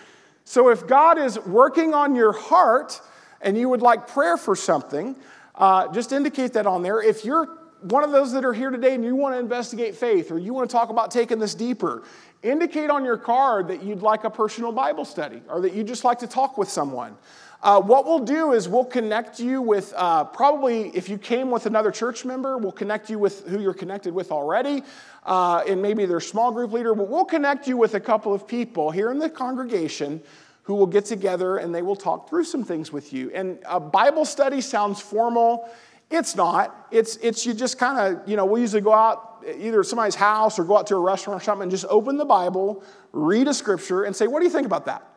So 0.44 0.68
if 0.68 0.86
God 0.86 1.18
is 1.18 1.36
working 1.40 1.94
on 1.94 2.14
your 2.14 2.32
heart 2.32 3.00
and 3.40 3.58
you 3.58 3.68
would 3.68 3.82
like 3.82 4.06
prayer 4.06 4.36
for 4.36 4.54
something, 4.54 5.16
uh, 5.56 5.92
just 5.92 6.12
indicate 6.12 6.52
that 6.52 6.68
on 6.68 6.84
there. 6.84 7.02
If 7.02 7.24
you're 7.24 7.46
one 7.80 8.04
of 8.04 8.12
those 8.12 8.30
that 8.32 8.44
are 8.44 8.52
here 8.52 8.70
today 8.70 8.94
and 8.94 9.04
you 9.04 9.16
want 9.16 9.34
to 9.34 9.40
investigate 9.40 9.96
faith 9.96 10.30
or 10.30 10.38
you 10.38 10.54
want 10.54 10.70
to 10.70 10.72
talk 10.72 10.90
about 10.90 11.10
taking 11.10 11.40
this 11.40 11.56
deeper, 11.56 12.04
indicate 12.44 12.88
on 12.88 13.04
your 13.04 13.16
card 13.16 13.66
that 13.66 13.82
you'd 13.82 14.02
like 14.02 14.22
a 14.22 14.30
personal 14.30 14.70
Bible 14.70 15.04
study 15.04 15.42
or 15.48 15.60
that 15.60 15.74
you'd 15.74 15.88
just 15.88 16.04
like 16.04 16.20
to 16.20 16.28
talk 16.28 16.56
with 16.56 16.68
someone. 16.68 17.16
Uh, 17.62 17.80
what 17.80 18.04
we'll 18.04 18.18
do 18.18 18.52
is 18.52 18.68
we'll 18.68 18.84
connect 18.84 19.38
you 19.38 19.62
with 19.62 19.94
uh, 19.96 20.24
probably 20.24 20.88
if 20.96 21.08
you 21.08 21.16
came 21.16 21.48
with 21.48 21.66
another 21.66 21.92
church 21.92 22.24
member, 22.24 22.58
we'll 22.58 22.72
connect 22.72 23.08
you 23.08 23.20
with 23.20 23.46
who 23.46 23.60
you're 23.60 23.72
connected 23.72 24.12
with 24.12 24.32
already, 24.32 24.82
uh, 25.26 25.62
and 25.68 25.80
maybe 25.80 26.04
their 26.04 26.18
small 26.18 26.50
group 26.50 26.72
leader, 26.72 26.92
but 26.92 27.08
we'll 27.08 27.24
connect 27.24 27.68
you 27.68 27.76
with 27.76 27.94
a 27.94 28.00
couple 28.00 28.34
of 28.34 28.48
people 28.48 28.90
here 28.90 29.12
in 29.12 29.18
the 29.20 29.30
congregation 29.30 30.20
who 30.64 30.74
will 30.74 30.86
get 30.86 31.04
together 31.04 31.58
and 31.58 31.72
they 31.72 31.82
will 31.82 31.94
talk 31.94 32.28
through 32.28 32.44
some 32.44 32.64
things 32.64 32.92
with 32.92 33.12
you. 33.12 33.30
And 33.32 33.60
a 33.68 33.78
Bible 33.78 34.24
study 34.24 34.60
sounds 34.60 35.00
formal. 35.00 35.68
It's 36.10 36.34
not. 36.34 36.88
It's, 36.90 37.16
it's 37.16 37.46
you 37.46 37.54
just 37.54 37.78
kind 37.78 38.16
of, 38.16 38.28
you 38.28 38.36
know, 38.36 38.44
we 38.44 38.60
usually 38.60 38.82
go 38.82 38.92
out 38.92 39.44
either 39.56 39.80
at 39.80 39.86
somebody's 39.86 40.16
house 40.16 40.58
or 40.58 40.64
go 40.64 40.78
out 40.78 40.88
to 40.88 40.96
a 40.96 41.00
restaurant 41.00 41.40
or 41.40 41.44
something 41.44 41.62
and 41.62 41.70
just 41.70 41.86
open 41.88 42.16
the 42.16 42.24
Bible, 42.24 42.82
read 43.12 43.46
a 43.46 43.54
scripture, 43.54 44.02
and 44.02 44.14
say, 44.14 44.26
What 44.26 44.40
do 44.40 44.46
you 44.46 44.52
think 44.52 44.66
about 44.66 44.86
that? 44.86 45.11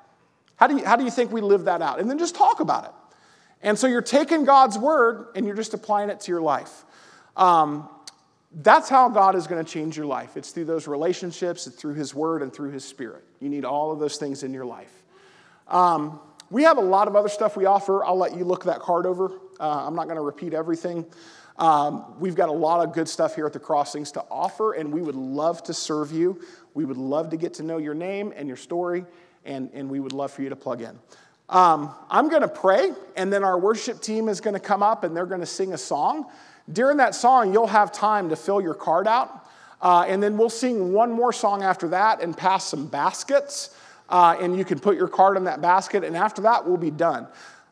How 0.55 0.67
do 0.67 0.77
you, 0.77 0.85
how 0.85 0.95
do 0.95 1.03
you 1.03 1.11
think 1.11 1.31
we 1.31 1.41
live 1.41 1.65
that 1.65 1.81
out? 1.81 1.99
And 1.99 2.09
then 2.09 2.17
just 2.17 2.35
talk 2.35 2.59
about 2.59 2.85
it. 2.85 2.91
And 3.61 3.77
so 3.77 3.87
you're 3.87 4.01
taking 4.01 4.45
God's 4.45 4.77
word 4.77 5.27
and 5.35 5.45
you're 5.45 5.55
just 5.55 5.73
applying 5.73 6.09
it 6.09 6.19
to 6.21 6.31
your 6.31 6.41
life. 6.41 6.85
Um, 7.35 7.89
that's 8.53 8.87
how 8.87 9.09
God 9.09 9.35
is 9.35 9.47
going 9.47 9.63
to 9.63 9.69
change 9.69 9.97
your 9.97 10.05
life. 10.05 10.37
It's 10.37 10.51
through 10.51 10.65
those 10.65 10.87
relationships, 10.87 11.67
it's 11.67 11.75
through 11.75 11.95
His 11.95 12.15
Word, 12.15 12.41
and 12.41 12.53
through 12.53 12.71
His 12.71 12.85
Spirit. 12.85 13.23
You 13.41 13.49
need 13.49 13.65
all 13.65 13.91
of 13.91 13.99
those 13.99 14.17
things 14.17 14.43
in 14.43 14.53
your 14.53 14.65
life. 14.65 15.03
Um, 15.67 16.19
we 16.49 16.63
have 16.63 16.77
a 16.77 16.81
lot 16.81 17.07
of 17.07 17.15
other 17.15 17.27
stuff 17.27 17.57
we 17.57 17.65
offer. 17.65 18.05
I'll 18.05 18.17
let 18.17 18.37
you 18.37 18.45
look 18.45 18.63
that 18.65 18.79
card 18.79 19.05
over. 19.05 19.31
Uh, 19.59 19.85
I'm 19.87 19.95
not 19.95 20.05
going 20.05 20.15
to 20.15 20.21
repeat 20.21 20.53
everything. 20.53 21.05
Um, 21.57 22.19
we've 22.19 22.35
got 22.35 22.49
a 22.49 22.53
lot 22.53 22.85
of 22.85 22.93
good 22.93 23.09
stuff 23.09 23.35
here 23.35 23.45
at 23.45 23.53
the 23.53 23.59
Crossings 23.59 24.11
to 24.13 24.23
offer, 24.29 24.73
and 24.73 24.93
we 24.93 25.01
would 25.01 25.15
love 25.15 25.63
to 25.63 25.73
serve 25.73 26.11
you. 26.11 26.39
We 26.73 26.85
would 26.85 26.97
love 26.97 27.29
to 27.31 27.37
get 27.37 27.55
to 27.55 27.63
know 27.63 27.77
your 27.77 27.93
name 27.93 28.33
and 28.35 28.47
your 28.47 28.57
story, 28.57 29.05
and, 29.45 29.69
and 29.73 29.89
we 29.89 29.99
would 29.99 30.13
love 30.13 30.31
for 30.31 30.41
you 30.41 30.49
to 30.49 30.55
plug 30.55 30.81
in. 30.81 30.97
Um, 31.47 31.93
I'm 32.09 32.29
going 32.29 32.41
to 32.41 32.47
pray, 32.47 32.91
and 33.15 33.31
then 33.31 33.43
our 33.43 33.59
worship 33.59 34.01
team 34.01 34.29
is 34.29 34.41
going 34.41 34.55
to 34.55 34.59
come 34.59 34.81
up 34.81 35.03
and 35.03 35.15
they're 35.15 35.27
going 35.27 35.41
to 35.41 35.45
sing 35.45 35.73
a 35.73 35.77
song. 35.77 36.25
During 36.71 36.97
that 36.97 37.13
song, 37.13 37.53
you'll 37.53 37.67
have 37.67 37.91
time 37.91 38.29
to 38.29 38.35
fill 38.35 38.59
your 38.61 38.73
card 38.73 39.07
out. 39.07 39.47
Uh, 39.81 40.05
and 40.07 40.23
then 40.23 40.37
we'll 40.37 40.49
sing 40.49 40.93
one 40.93 41.11
more 41.11 41.31
song 41.31 41.61
after 41.61 41.89
that 41.89 42.21
and 42.21 42.35
pass 42.35 42.65
some 42.65 42.87
baskets. 42.87 43.75
Uh, 44.09 44.35
and 44.39 44.57
you 44.57 44.65
can 44.65 44.79
put 44.79 44.97
your 44.97 45.07
card 45.07 45.37
in 45.37 45.43
that 45.43 45.61
basket. 45.61 46.03
And 46.03 46.17
after 46.17 46.41
that, 46.43 46.65
we'll 46.65 46.77
be 46.77 46.91
done. 46.91 47.27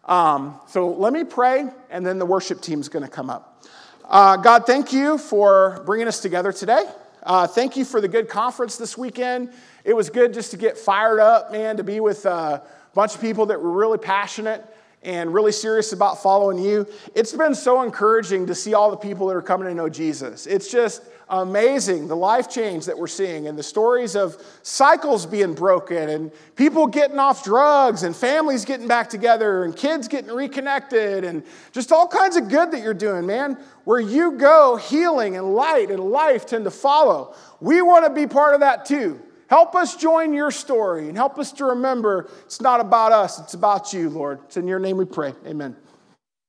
Um, 0.05 0.59
so 0.67 0.89
let 0.89 1.13
me 1.13 1.23
pray, 1.23 1.65
and 1.89 2.05
then 2.05 2.19
the 2.19 2.25
worship 2.25 2.61
team's 2.61 2.89
going 2.89 3.05
to 3.05 3.09
come 3.09 3.29
up. 3.29 3.65
Uh, 4.03 4.35
God, 4.37 4.65
thank 4.65 4.91
you 4.91 5.17
for 5.17 5.81
bringing 5.85 6.07
us 6.07 6.19
together 6.19 6.51
today. 6.51 6.83
Uh, 7.23 7.47
thank 7.47 7.77
you 7.77 7.85
for 7.85 8.01
the 8.01 8.07
good 8.07 8.27
conference 8.27 8.75
this 8.77 8.97
weekend. 8.97 9.51
It 9.83 9.95
was 9.95 10.09
good 10.09 10.33
just 10.33 10.51
to 10.51 10.57
get 10.57 10.77
fired 10.77 11.19
up, 11.19 11.51
man, 11.51 11.77
to 11.77 11.83
be 11.83 11.99
with 11.99 12.25
a 12.25 12.63
bunch 12.93 13.15
of 13.15 13.21
people 13.21 13.47
that 13.47 13.61
were 13.61 13.71
really 13.71 13.97
passionate 13.97 14.65
and 15.03 15.33
really 15.33 15.51
serious 15.51 15.91
about 15.91 16.23
following 16.23 16.57
you. 16.57 16.87
It's 17.13 17.33
been 17.33 17.55
so 17.55 17.81
encouraging 17.81 18.47
to 18.47 18.55
see 18.55 18.73
all 18.73 18.89
the 18.89 18.97
people 18.97 19.27
that 19.27 19.35
are 19.35 19.41
coming 19.41 19.67
to 19.67 19.73
know 19.73 19.89
Jesus. 19.89 20.47
It's 20.47 20.71
just 20.71 21.03
amazing 21.29 22.07
the 22.07 22.15
life 22.15 22.49
change 22.49 22.85
that 22.85 22.97
we're 22.97 23.07
seeing 23.07 23.47
and 23.47 23.57
the 23.57 23.63
stories 23.63 24.15
of 24.15 24.37
cycles 24.61 25.25
being 25.25 25.53
broken 25.53 26.09
and 26.09 26.31
people 26.55 26.85
getting 26.85 27.17
off 27.17 27.43
drugs 27.43 28.03
and 28.03 28.15
families 28.15 28.65
getting 28.65 28.87
back 28.87 29.09
together 29.09 29.63
and 29.63 29.75
kids 29.75 30.07
getting 30.07 30.31
reconnected 30.31 31.23
and 31.23 31.43
just 31.71 31.91
all 31.91 32.07
kinds 32.07 32.35
of 32.35 32.49
good 32.49 32.71
that 32.71 32.81
you're 32.81 32.93
doing, 32.93 33.25
man. 33.25 33.57
Where 33.83 33.99
you 33.99 34.33
go, 34.33 34.77
healing 34.77 35.35
and 35.35 35.53
light 35.53 35.91
and 35.91 35.99
life 35.99 36.45
tend 36.45 36.65
to 36.65 36.71
follow. 36.71 37.35
We 37.59 37.81
want 37.81 38.05
to 38.05 38.11
be 38.11 38.27
part 38.27 38.53
of 38.53 38.61
that 38.61 38.85
too. 38.85 39.19
Help 39.53 39.75
us 39.75 39.95
join 39.95 40.33
your 40.33 40.49
story 40.49 41.09
and 41.09 41.15
help 41.15 41.37
us 41.37 41.51
to 41.51 41.65
remember 41.65 42.27
it's 42.43 42.59
not 42.59 42.79
about 42.79 43.11
us, 43.11 43.39
it's 43.39 43.53
about 43.53 43.93
you, 43.93 44.09
Lord. 44.09 44.39
It's 44.45 44.57
in 44.57 44.67
your 44.67 44.79
name 44.79 44.97
we 44.97 45.05
pray. 45.05 45.35
Amen. 45.45 45.75